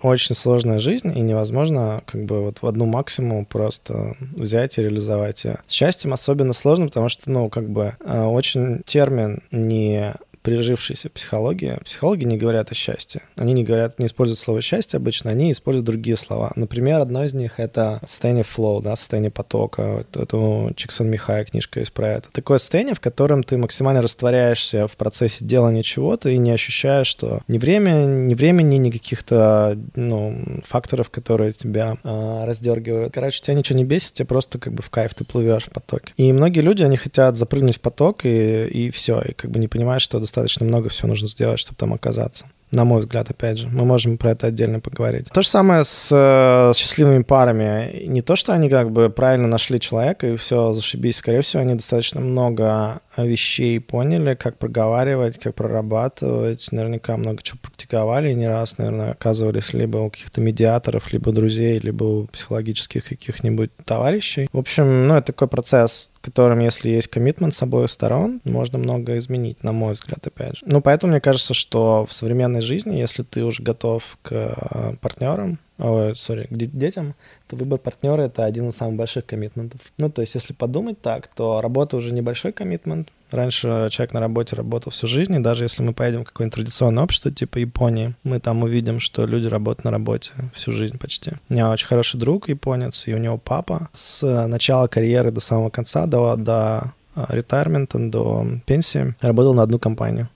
очень 0.00 0.34
сложная 0.34 0.78
жизнь, 0.78 1.16
и 1.16 1.20
невозможно 1.20 2.02
как 2.06 2.24
бы 2.24 2.42
вот 2.42 2.62
в 2.62 2.66
одну 2.66 2.86
максимум 2.86 3.44
просто 3.44 4.16
взять 4.20 4.78
и 4.78 4.82
реализовать 4.82 5.44
ее. 5.44 5.58
С 5.66 5.72
счастьем 5.72 6.12
особенно 6.12 6.52
сложно, 6.52 6.86
потому 6.86 7.08
что, 7.08 7.30
ну, 7.30 7.48
как 7.48 7.68
бы 7.68 7.94
э, 8.00 8.22
очень 8.24 8.82
термин 8.86 9.42
не 9.50 10.14
прижившаяся 10.42 11.10
психология. 11.10 11.80
Психологи 11.84 12.24
не 12.24 12.36
говорят 12.36 12.70
о 12.70 12.74
счастье. 12.74 13.22
Они 13.36 13.52
не 13.52 13.64
говорят, 13.64 13.98
не 13.98 14.06
используют 14.06 14.38
слово 14.38 14.62
счастье 14.62 14.96
обычно, 14.96 15.30
они 15.30 15.52
используют 15.52 15.86
другие 15.86 16.16
слова. 16.16 16.52
Например, 16.56 17.00
одно 17.00 17.24
из 17.24 17.34
них— 17.34 17.54
это 17.60 18.00
состояние 18.06 18.44
flow, 18.44 18.82
да, 18.82 18.96
состояние 18.96 19.30
потока. 19.30 20.04
Вот 20.12 20.16
это 20.16 20.74
Чиксон 20.76 21.08
Михай 21.08 21.44
книжка 21.44 21.80
есть 21.80 21.92
про 21.92 22.08
это. 22.08 22.28
Такое 22.32 22.58
состояние, 22.58 22.94
в 22.94 23.00
котором 23.00 23.42
ты 23.42 23.56
максимально 23.56 24.02
растворяешься 24.02 24.86
в 24.86 24.96
процессе 24.96 25.44
делания 25.44 25.82
чего-то 25.82 26.28
и 26.28 26.38
не 26.38 26.50
ощущаешь, 26.50 27.06
что 27.06 27.42
ни 27.48 27.58
время, 27.58 28.04
ни 28.04 28.34
времени, 28.34 28.76
ни 28.76 28.90
каких-то 28.90 29.78
ну, 29.94 30.60
факторов, 30.66 31.10
которые 31.10 31.52
тебя 31.52 31.96
э, 32.02 32.44
раздергивают. 32.44 33.12
Короче, 33.14 33.40
тебя 33.40 33.54
ничего 33.54 33.78
не 33.78 33.84
бесит, 33.84 34.14
тебе 34.14 34.26
просто 34.26 34.58
как 34.58 34.72
бы 34.72 34.82
в 34.82 34.90
кайф 34.90 35.14
ты 35.14 35.24
плывешь 35.24 35.64
в 35.64 35.70
потоке. 35.70 36.12
И 36.16 36.32
многие 36.32 36.60
люди, 36.60 36.82
они 36.82 36.96
хотят 36.96 37.36
запрыгнуть 37.36 37.76
в 37.76 37.80
поток 37.80 38.24
и, 38.24 38.64
и 38.64 38.90
все, 38.90 39.20
и 39.20 39.32
как 39.32 39.50
бы 39.50 39.58
не 39.58 39.68
понимают, 39.68 40.02
что 40.02 40.18
достаточно 40.28 40.66
много 40.66 40.88
всего 40.88 41.08
нужно 41.08 41.28
сделать, 41.28 41.58
чтобы 41.58 41.76
там 41.76 41.92
оказаться 41.92 42.46
на 42.70 42.84
мой 42.84 43.00
взгляд, 43.00 43.30
опять 43.30 43.58
же. 43.58 43.68
Мы 43.68 43.84
можем 43.84 44.18
про 44.18 44.32
это 44.32 44.48
отдельно 44.48 44.80
поговорить. 44.80 45.28
То 45.32 45.42
же 45.42 45.48
самое 45.48 45.84
с, 45.84 46.10
э, 46.12 46.72
с 46.74 46.76
счастливыми 46.76 47.22
парами. 47.22 48.04
Не 48.06 48.22
то, 48.22 48.36
что 48.36 48.52
они 48.52 48.68
как 48.68 48.90
бы 48.90 49.08
правильно 49.10 49.48
нашли 49.48 49.80
человека 49.80 50.28
и 50.28 50.36
все, 50.36 50.74
зашибись. 50.74 51.16
Скорее 51.16 51.40
всего, 51.40 51.62
они 51.62 51.74
достаточно 51.74 52.20
много 52.20 53.00
вещей 53.16 53.80
поняли, 53.80 54.34
как 54.34 54.58
проговаривать, 54.58 55.38
как 55.38 55.54
прорабатывать. 55.54 56.68
Наверняка 56.70 57.16
много 57.16 57.42
чего 57.42 57.58
практиковали 57.62 58.30
и 58.30 58.34
не 58.34 58.46
раз, 58.46 58.78
наверное, 58.78 59.12
оказывались 59.12 59.72
либо 59.72 59.98
у 59.98 60.10
каких-то 60.10 60.40
медиаторов, 60.40 61.12
либо 61.12 61.32
друзей, 61.32 61.78
либо 61.78 62.04
у 62.04 62.26
психологических 62.26 63.04
каких-нибудь 63.04 63.70
товарищей. 63.84 64.48
В 64.52 64.58
общем, 64.58 65.08
ну, 65.08 65.14
это 65.14 65.28
такой 65.28 65.48
процесс 65.48 66.10
которым, 66.28 66.58
если 66.60 66.90
есть 66.90 67.08
коммитмент 67.08 67.54
с 67.54 67.62
обоих 67.62 67.90
сторон, 67.90 68.40
можно 68.44 68.78
много 68.78 69.16
изменить, 69.18 69.64
на 69.64 69.72
мой 69.72 69.94
взгляд, 69.94 70.26
опять 70.26 70.58
же. 70.58 70.62
Ну, 70.66 70.82
поэтому 70.82 71.12
мне 71.12 71.20
кажется, 71.20 71.54
что 71.54 72.06
в 72.06 72.12
современной 72.12 72.60
жизни, 72.60 72.96
если 72.96 73.22
ты 73.22 73.44
уже 73.44 73.62
готов 73.62 74.18
к 74.22 74.32
э, 74.32 74.94
партнерам, 75.00 75.58
ой, 75.78 76.16
сори, 76.16 76.46
к 76.50 76.56
детям, 76.56 77.14
то 77.46 77.56
выбор 77.56 77.78
партнера— 77.78 78.22
это 78.22 78.44
один 78.44 78.68
из 78.68 78.76
самых 78.76 78.96
больших 78.96 79.26
коммитментов. 79.26 79.80
Ну, 79.96 80.10
то 80.10 80.22
есть, 80.22 80.34
если 80.34 80.52
подумать 80.52 81.00
так, 81.00 81.28
то 81.28 81.60
работа 81.60 81.96
уже 81.96 82.12
небольшой 82.12 82.52
коммитмент, 82.52 83.08
Раньше 83.30 83.88
человек 83.90 84.14
на 84.14 84.20
работе 84.20 84.56
работал 84.56 84.90
всю 84.90 85.06
жизнь, 85.06 85.34
и 85.34 85.38
даже 85.38 85.64
если 85.64 85.82
мы 85.82 85.92
поедем 85.92 86.22
в 86.22 86.28
какое-нибудь 86.28 86.54
традиционное 86.54 87.04
общество 87.04 87.30
типа 87.30 87.58
Японии, 87.58 88.14
мы 88.22 88.40
там 88.40 88.62
увидим, 88.62 89.00
что 89.00 89.26
люди 89.26 89.46
работают 89.46 89.84
на 89.84 89.90
работе 89.90 90.32
всю 90.54 90.72
жизнь 90.72 90.98
почти. 90.98 91.32
У 91.48 91.52
меня 91.52 91.70
очень 91.70 91.88
хороший 91.88 92.18
друг 92.18 92.48
японец, 92.48 93.06
и 93.06 93.12
у 93.12 93.18
него 93.18 93.36
папа 93.36 93.90
с 93.92 94.46
начала 94.46 94.86
карьеры 94.86 95.30
до 95.30 95.40
самого 95.40 95.68
конца, 95.68 96.06
до, 96.06 96.36
до 96.36 96.94
ретайрмента, 97.14 97.98
до 97.98 98.46
пенсии, 98.64 99.14
работал 99.20 99.52
на 99.52 99.62
одну 99.62 99.78
компанию. 99.78 100.28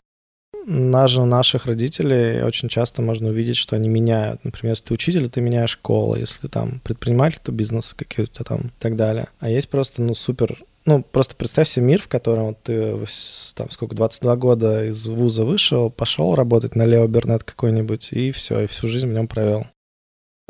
Даже 0.66 1.24
наших 1.24 1.66
родителей 1.66 2.42
очень 2.42 2.68
часто 2.68 3.02
можно 3.02 3.30
увидеть, 3.30 3.56
что 3.56 3.76
они 3.76 3.88
меняют. 3.88 4.44
Например, 4.44 4.72
если 4.72 4.84
ты 4.84 4.94
учитель, 4.94 5.28
ты 5.28 5.40
меняешь 5.40 5.70
школу. 5.70 6.16
Если 6.16 6.40
ты 6.42 6.48
там 6.48 6.80
предприниматель, 6.80 7.40
то 7.42 7.52
бизнес 7.52 7.94
какие-то 7.94 8.44
там 8.44 8.60
и 8.60 8.70
так 8.78 8.96
далее. 8.96 9.28
А 9.40 9.48
есть 9.48 9.68
просто, 9.68 10.02
ну, 10.02 10.14
супер 10.14 10.58
ну, 10.84 11.02
просто 11.02 11.36
представь 11.36 11.68
себе 11.68 11.86
мир, 11.86 12.02
в 12.02 12.08
котором 12.08 12.46
вот 12.46 12.62
ты, 12.64 12.96
там, 13.54 13.70
сколько, 13.70 13.94
22 13.94 14.36
года 14.36 14.86
из 14.86 15.06
вуза 15.06 15.44
вышел, 15.44 15.90
пошел 15.90 16.34
работать 16.34 16.74
на 16.74 16.84
Лео 16.84 17.06
Бернет 17.06 17.44
какой-нибудь, 17.44 18.12
и 18.12 18.32
все, 18.32 18.60
и 18.62 18.66
всю 18.66 18.88
жизнь 18.88 19.06
в 19.06 19.12
нем 19.12 19.28
провел. 19.28 19.66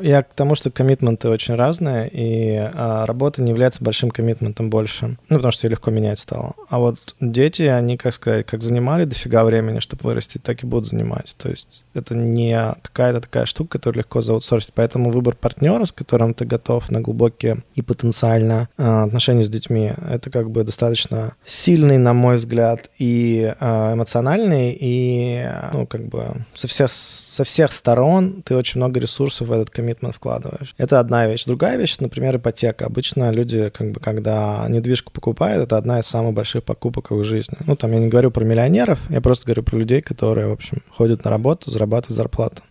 Я 0.01 0.23
к 0.23 0.33
тому, 0.33 0.55
что 0.55 0.71
коммитменты 0.71 1.29
очень 1.29 1.53
разные, 1.53 2.09
и 2.11 2.55
а, 2.57 3.05
работа 3.05 3.43
не 3.43 3.51
является 3.51 3.83
большим 3.83 4.09
коммитментом 4.09 4.71
больше. 4.71 5.17
Ну, 5.29 5.35
потому 5.37 5.51
что 5.51 5.67
ее 5.67 5.71
легко 5.71 5.91
менять 5.91 6.19
стало. 6.19 6.55
А 6.67 6.79
вот 6.79 7.15
дети, 7.19 7.61
они, 7.63 7.95
как 7.97 8.15
сказать, 8.15 8.45
как 8.47 8.63
занимали 8.63 9.05
дофига 9.05 9.43
времени, 9.43 9.79
чтобы 9.79 10.01
вырасти, 10.03 10.39
так 10.39 10.63
и 10.63 10.65
будут 10.65 10.89
занимать. 10.89 11.35
То 11.37 11.49
есть 11.49 11.85
это 11.93 12.15
не 12.15 12.57
какая-то 12.81 13.21
такая 13.21 13.45
штука, 13.45 13.77
которую 13.77 13.99
легко 13.99 14.23
заутсорсить. 14.23 14.73
Поэтому 14.73 15.11
выбор 15.11 15.35
партнера, 15.35 15.85
с 15.85 15.91
которым 15.91 16.33
ты 16.33 16.45
готов 16.45 16.89
на 16.89 16.99
глубокие 16.99 17.59
и 17.75 17.83
потенциально 17.83 18.69
а, 18.77 19.03
отношения 19.03 19.43
с 19.43 19.49
детьми, 19.49 19.91
это 20.09 20.31
как 20.31 20.49
бы 20.49 20.63
достаточно 20.63 21.35
сильный, 21.45 21.99
на 21.99 22.13
мой 22.13 22.37
взгляд, 22.37 22.89
и 22.97 23.53
а, 23.59 23.93
эмоциональный, 23.93 24.75
и, 24.79 25.47
ну, 25.71 25.85
как 25.85 26.07
бы 26.07 26.45
со 26.55 26.67
всех, 26.67 26.91
со 26.91 27.43
всех 27.43 27.71
сторон 27.71 28.41
ты 28.41 28.55
очень 28.55 28.79
много 28.79 28.99
ресурсов 28.99 29.49
в 29.49 29.51
этот 29.51 29.69
коммитмент 29.69 29.82
коммитмент 29.83 30.15
вкладываешь. 30.15 30.73
Это 30.77 30.99
одна 30.99 31.27
вещь. 31.27 31.45
Другая 31.45 31.77
вещь, 31.77 31.97
например, 31.99 32.37
ипотека. 32.37 32.85
Обычно 32.85 33.31
люди, 33.31 33.69
как 33.69 33.91
бы, 33.91 33.99
когда 33.99 34.65
недвижку 34.69 35.11
покупают, 35.11 35.63
это 35.63 35.77
одна 35.77 35.99
из 35.99 36.05
самых 36.05 36.33
больших 36.33 36.63
покупок 36.63 37.11
в 37.11 37.19
их 37.19 37.25
жизни. 37.25 37.57
Ну, 37.67 37.75
там 37.75 37.91
я 37.91 37.99
не 37.99 38.07
говорю 38.07 38.31
про 38.31 38.45
миллионеров, 38.45 38.99
я 39.09 39.19
просто 39.19 39.45
говорю 39.45 39.63
про 39.63 39.77
людей, 39.77 40.01
которые, 40.01 40.47
в 40.47 40.53
общем, 40.53 40.81
ходят 40.89 41.25
на 41.25 41.31
работу, 41.31 41.69
зарабатывают 41.69 42.15
зарплату. 42.15 42.61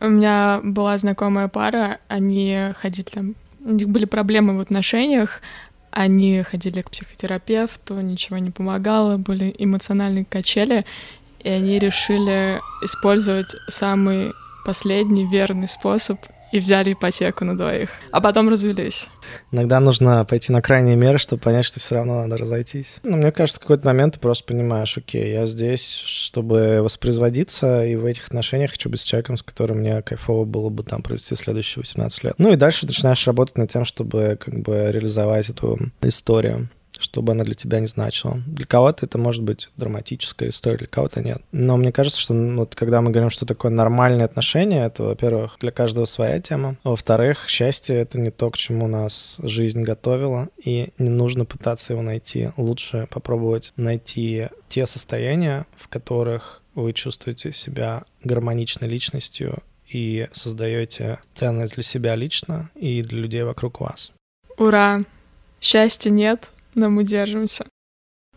У 0.00 0.08
меня 0.08 0.60
была 0.64 0.96
знакомая 0.98 1.48
пара, 1.48 1.98
они 2.08 2.72
ходили 2.74 3.06
там, 3.06 3.34
у 3.64 3.72
них 3.72 3.88
были 3.88 4.06
проблемы 4.06 4.56
в 4.56 4.60
отношениях, 4.60 5.40
они 5.90 6.42
ходили 6.42 6.82
к 6.82 6.90
психотерапевту, 6.90 8.00
ничего 8.00 8.38
не 8.38 8.50
помогало, 8.50 9.16
были 9.16 9.54
эмоциональные 9.56 10.24
качели, 10.24 10.84
и 11.38 11.48
они 11.48 11.78
решили 11.78 12.60
использовать 12.82 13.54
самый 13.68 14.32
последний 14.64 15.24
верный 15.30 15.68
способ 15.68 16.18
и 16.54 16.60
взяли 16.60 16.92
ипотеку 16.92 17.44
на 17.44 17.56
двоих, 17.56 17.90
а 18.12 18.20
потом 18.20 18.48
развелись. 18.48 19.08
Иногда 19.50 19.80
нужно 19.80 20.24
пойти 20.24 20.52
на 20.52 20.62
крайние 20.62 20.94
меры, 20.94 21.18
чтобы 21.18 21.42
понять, 21.42 21.64
что 21.64 21.80
все 21.80 21.96
равно 21.96 22.22
надо 22.22 22.38
разойтись. 22.38 22.98
Ну, 23.02 23.16
мне 23.16 23.32
кажется, 23.32 23.58
в 23.58 23.62
какой-то 23.62 23.84
момент 23.84 24.14
ты 24.14 24.20
просто 24.20 24.44
понимаешь, 24.44 24.96
окей, 24.96 25.32
я 25.32 25.46
здесь, 25.46 25.82
чтобы 25.82 26.78
воспроизводиться, 26.80 27.84
и 27.84 27.96
в 27.96 28.04
этих 28.04 28.28
отношениях 28.28 28.70
хочу 28.70 28.88
быть 28.88 29.00
с 29.00 29.04
человеком, 29.04 29.36
с 29.36 29.42
которым 29.42 29.78
мне 29.78 30.00
кайфово 30.02 30.44
было 30.44 30.68
бы 30.68 30.84
там 30.84 31.02
провести 31.02 31.34
следующие 31.34 31.82
18 31.82 32.22
лет. 32.22 32.34
Ну 32.38 32.52
и 32.52 32.56
дальше 32.56 32.86
начинаешь 32.86 33.26
работать 33.26 33.58
над 33.58 33.72
тем, 33.72 33.84
чтобы 33.84 34.38
как 34.40 34.56
бы 34.60 34.92
реализовать 34.92 35.48
эту 35.48 35.76
историю 36.02 36.68
чтобы 36.98 37.32
она 37.32 37.44
для 37.44 37.54
тебя 37.54 37.80
не 37.80 37.86
значила. 37.86 38.42
Для 38.46 38.66
кого-то 38.66 39.06
это 39.06 39.18
может 39.18 39.42
быть 39.42 39.68
драматическая 39.76 40.48
история, 40.48 40.78
для 40.78 40.86
кого-то 40.86 41.20
нет. 41.20 41.42
Но 41.52 41.76
мне 41.76 41.92
кажется, 41.92 42.20
что 42.20 42.34
ну, 42.34 42.60
вот, 42.60 42.74
когда 42.74 43.00
мы 43.00 43.10
говорим, 43.10 43.30
что 43.30 43.46
такое 43.46 43.70
нормальные 43.70 44.24
отношения, 44.24 44.84
это, 44.86 45.02
во-первых, 45.02 45.56
для 45.60 45.70
каждого 45.70 46.04
своя 46.04 46.40
тема. 46.40 46.76
Во-вторых, 46.84 47.48
счастье— 47.48 47.96
это 47.96 48.18
не 48.18 48.30
то, 48.30 48.50
к 48.50 48.56
чему 48.56 48.86
нас 48.86 49.36
жизнь 49.38 49.82
готовила, 49.82 50.48
и 50.62 50.90
не 50.98 51.10
нужно 51.10 51.44
пытаться 51.44 51.92
его 51.92 52.02
найти. 52.02 52.50
Лучше 52.56 53.08
попробовать 53.10 53.72
найти 53.76 54.48
те 54.68 54.86
состояния, 54.86 55.66
в 55.76 55.88
которых 55.88 56.62
вы 56.74 56.92
чувствуете 56.92 57.52
себя 57.52 58.04
гармоничной 58.24 58.88
личностью 58.88 59.62
и 59.88 60.28
создаете 60.32 61.20
ценность 61.34 61.74
для 61.74 61.82
себя 61.82 62.16
лично 62.16 62.70
и 62.74 63.02
для 63.02 63.20
людей 63.20 63.42
вокруг 63.44 63.80
вас. 63.80 64.12
Ура! 64.56 65.02
Счастья 65.60 66.10
нет, 66.10 66.50
но 66.74 66.90
мы 66.90 67.04
держимся. 67.04 67.64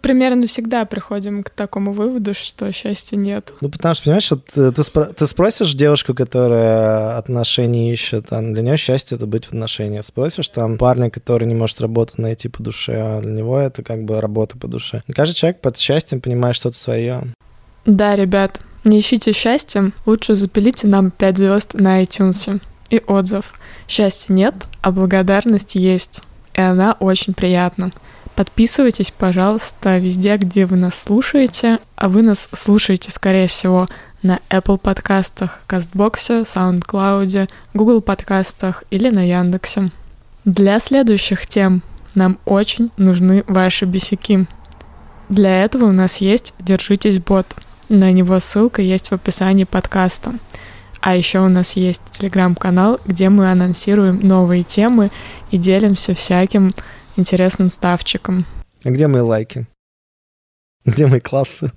Примерно 0.02 0.46
всегда 0.46 0.86
приходим 0.86 1.44
к 1.44 1.50
такому 1.50 1.92
выводу, 1.92 2.34
что 2.36 2.72
счастья 2.72 3.18
нет. 3.18 3.52
Ну, 3.62 3.70
потому 3.70 3.96
что, 3.96 4.06
понимаешь, 4.06 4.30
вот 4.30 4.46
э, 4.56 4.72
ты, 4.72 4.82
спро- 4.84 5.12
ты 5.12 5.26
спросишь 5.26 5.74
девушку, 5.74 6.14
которая 6.14 7.18
отношения 7.18 7.92
ищет, 7.92 8.28
а 8.30 8.42
для 8.42 8.62
нее 8.62 8.78
счастье— 8.78 9.16
это 9.18 9.26
быть 9.26 9.46
в 9.46 9.50
отношениях. 9.50 10.06
Спросишь 10.06 10.50
там 10.50 10.78
парня, 10.78 11.10
который 11.10 11.48
не 11.48 11.56
может 11.56 11.82
работу 11.82 12.22
найти 12.22 12.48
по 12.48 12.62
душе, 12.62 12.94
а 12.96 13.22
для 13.22 13.32
него 13.32 13.58
это 13.58 13.82
как 13.82 14.04
бы 14.04 14.22
работа 14.22 14.56
по 14.58 14.68
душе. 14.68 15.02
И 15.08 15.14
каждый 15.14 15.36
человек 15.36 15.62
под 15.62 15.78
счастьем 15.78 16.22
понимает 16.22 16.56
что-то 16.56 16.78
свое. 16.78 17.24
Да, 17.86 18.16
ребят, 18.16 18.62
не 18.84 19.00
ищите 19.00 19.32
счастья, 19.32 19.92
лучше 20.06 20.36
запилите 20.36 20.88
нам 20.88 21.10
5 21.10 21.38
звезд 21.38 21.74
на 21.74 22.02
iTunes 22.02 22.62
и 22.90 23.02
отзыв. 23.08 23.54
Счастья 23.88 24.34
нет, 24.34 24.54
а 24.82 24.92
благодарность 24.92 25.76
есть, 25.76 26.24
и 26.54 26.62
она 26.62 26.94
очень 27.00 27.34
приятна. 27.34 27.92
Подписывайтесь, 28.38 29.10
пожалуйста, 29.10 29.98
везде, 29.98 30.38
где 30.38 30.68
вы 30.68 30.78
нас 30.78 30.94
слушаете. 31.02 31.80
А 31.96 32.08
вы 32.08 32.22
нас 32.22 32.48
слушаете, 32.54 33.10
скорее 33.10 33.48
всего, 33.48 33.90
на 34.22 34.38
Apple 34.52 34.78
подкастах, 34.78 35.62
Кастбоксе, 35.66 36.42
SoundCloud, 36.42 37.50
Google 37.74 38.00
подкастах 38.02 38.84
или 38.92 39.10
на 39.10 39.28
Яндексе. 39.28 39.90
Для 40.46 40.80
следующих 40.80 41.48
тем 41.48 41.82
нам 42.14 42.38
очень 42.46 42.92
нужны 42.96 43.44
ваши 43.48 43.86
бесяки. 43.86 44.46
Для 45.30 45.64
этого 45.64 45.86
у 45.86 45.92
нас 45.92 46.18
есть 46.18 46.54
«Держитесь, 46.60 47.18
бот». 47.18 47.56
На 47.90 48.12
него 48.12 48.40
ссылка 48.40 48.84
есть 48.84 49.08
в 49.08 49.14
описании 49.14 49.64
подкаста. 49.64 50.36
А 51.02 51.16
еще 51.16 51.40
у 51.40 51.48
нас 51.48 51.76
есть 51.76 52.04
телеграм-канал, 52.12 53.00
где 53.04 53.30
мы 53.30 53.52
анонсируем 53.52 54.20
новые 54.20 54.62
темы 54.62 55.10
и 55.50 55.58
делимся 55.58 56.14
всяким 56.14 56.76
интересным 57.18 57.70
ставчиком. 57.70 58.46
А 58.84 58.90
где 58.90 59.08
мои 59.08 59.22
лайки? 59.22 59.68
Где 60.86 61.08
мои 61.08 61.20
классы? 61.20 61.72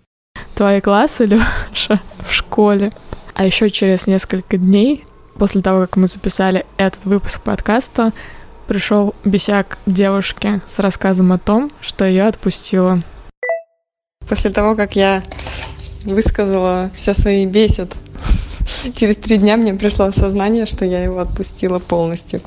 Твои 0.55 0.81
классы, 0.81 1.25
Леша, 1.25 2.01
в 2.27 2.33
школе. 2.33 2.93
А 3.35 3.45
еще 3.45 3.71
через 3.71 4.07
несколько 4.07 4.57
дней, 4.57 5.05
после 5.37 5.63
того, 5.63 5.81
как 5.81 5.97
мы 5.97 6.07
записали 6.07 6.67
этот 6.77 7.05
выпуск 7.05 7.41
подкаста, 7.43 8.13
пришел 8.67 9.15
бесяк 9.25 9.79
девушки 9.87 10.61
с 10.69 10.79
рассказом 10.79 11.33
о 11.33 11.39
том, 11.39 11.73
что 11.81 12.05
ее 12.05 12.25
отпустила. 12.25 13.03
После 14.29 14.51
того, 14.51 14.77
как 14.77 14.95
я 14.95 15.25
высказала 16.05 16.91
все 16.95 17.15
свои 17.15 17.47
бесит. 17.47 17.95
Через 18.97 19.17
три 19.17 19.39
дня 19.39 19.57
мне 19.57 19.75
пришло 19.75 20.07
осознание, 20.07 20.67
что 20.67 20.85
я 20.85 21.03
его 21.03 21.19
отпустила 21.21 21.79
полностью. 21.79 22.41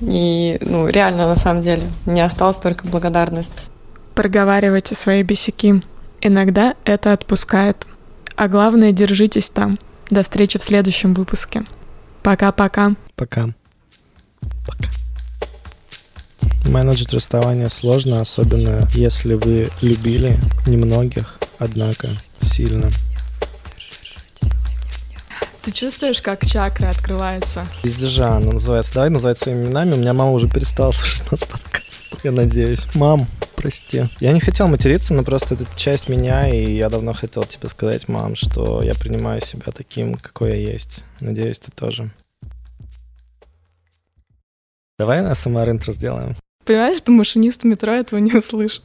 И, 0.00 0.58
ну, 0.60 0.88
реально, 0.88 1.28
на 1.28 1.36
самом 1.36 1.62
деле, 1.62 1.82
не 2.06 2.20
осталось 2.20 2.56
только 2.56 2.86
благодарность. 2.86 3.68
Проговаривайте 4.14 4.94
свои 4.94 5.22
бесяки. 5.22 5.82
Иногда 6.20 6.74
это 6.84 7.12
отпускает. 7.12 7.86
А 8.36 8.48
главное, 8.48 8.92
держитесь 8.92 9.48
там. 9.48 9.78
До 10.10 10.22
встречи 10.22 10.58
в 10.58 10.62
следующем 10.62 11.14
выпуске. 11.14 11.64
Пока-пока. 12.22 12.94
Пока. 13.14 13.46
Пока. 14.66 14.90
Менеджер 16.68 17.06
расставания 17.12 17.68
сложно, 17.68 18.20
особенно 18.20 18.86
если 18.92 19.34
вы 19.34 19.68
любили 19.82 20.36
немногих, 20.66 21.38
однако 21.58 22.08
сильно. 22.40 22.90
Ты 25.66 25.72
чувствуешь, 25.72 26.22
как 26.22 26.46
чакра 26.46 26.90
открывается? 26.90 27.66
Пиздежа 27.82 28.36
она 28.36 28.52
называется. 28.52 28.94
Давай 28.94 29.10
называть 29.10 29.36
своими 29.36 29.64
именами. 29.64 29.94
У 29.94 29.96
меня 29.96 30.14
мама 30.14 30.30
уже 30.30 30.48
перестала 30.48 30.92
слушать 30.92 31.28
нас 31.28 31.42
подкаст. 31.42 32.14
Я 32.22 32.30
надеюсь. 32.30 32.86
Мам, 32.94 33.26
прости. 33.56 34.04
Я 34.20 34.32
не 34.32 34.38
хотел 34.38 34.68
материться, 34.68 35.12
но 35.12 35.24
просто 35.24 35.54
это 35.54 35.66
часть 35.76 36.08
меня, 36.08 36.48
и 36.48 36.76
я 36.76 36.88
давно 36.88 37.14
хотел 37.14 37.42
тебе 37.42 37.68
сказать, 37.68 38.06
мам, 38.06 38.36
что 38.36 38.80
я 38.80 38.94
принимаю 38.94 39.40
себя 39.40 39.72
таким, 39.72 40.14
какой 40.14 40.50
я 40.50 40.70
есть. 40.70 41.02
Надеюсь, 41.18 41.58
ты 41.58 41.72
тоже. 41.72 42.12
Давай 45.00 45.20
на 45.20 45.34
СМР 45.34 45.68
интро 45.70 45.90
сделаем. 45.90 46.36
Понимаешь, 46.64 46.98
что 46.98 47.10
машинист 47.10 47.64
метро 47.64 47.92
этого 47.92 48.20
не 48.20 48.34
услышит. 48.34 48.84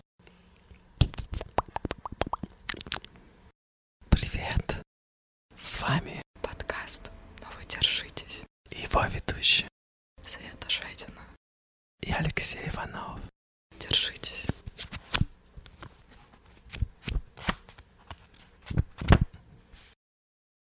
Привет. 4.09 4.77
С 5.61 5.79
вами 5.79 6.20
Подкаст. 6.81 7.11
Но 7.41 7.47
вы 7.57 7.65
держитесь. 7.65 8.41
его 8.71 9.05
ведущий 9.05 9.67
Света 10.25 10.67
Жедина. 10.67 11.21
и 12.01 12.11
Алексей 12.11 12.67
Иванов. 12.69 13.19
Держитесь. 13.79 14.47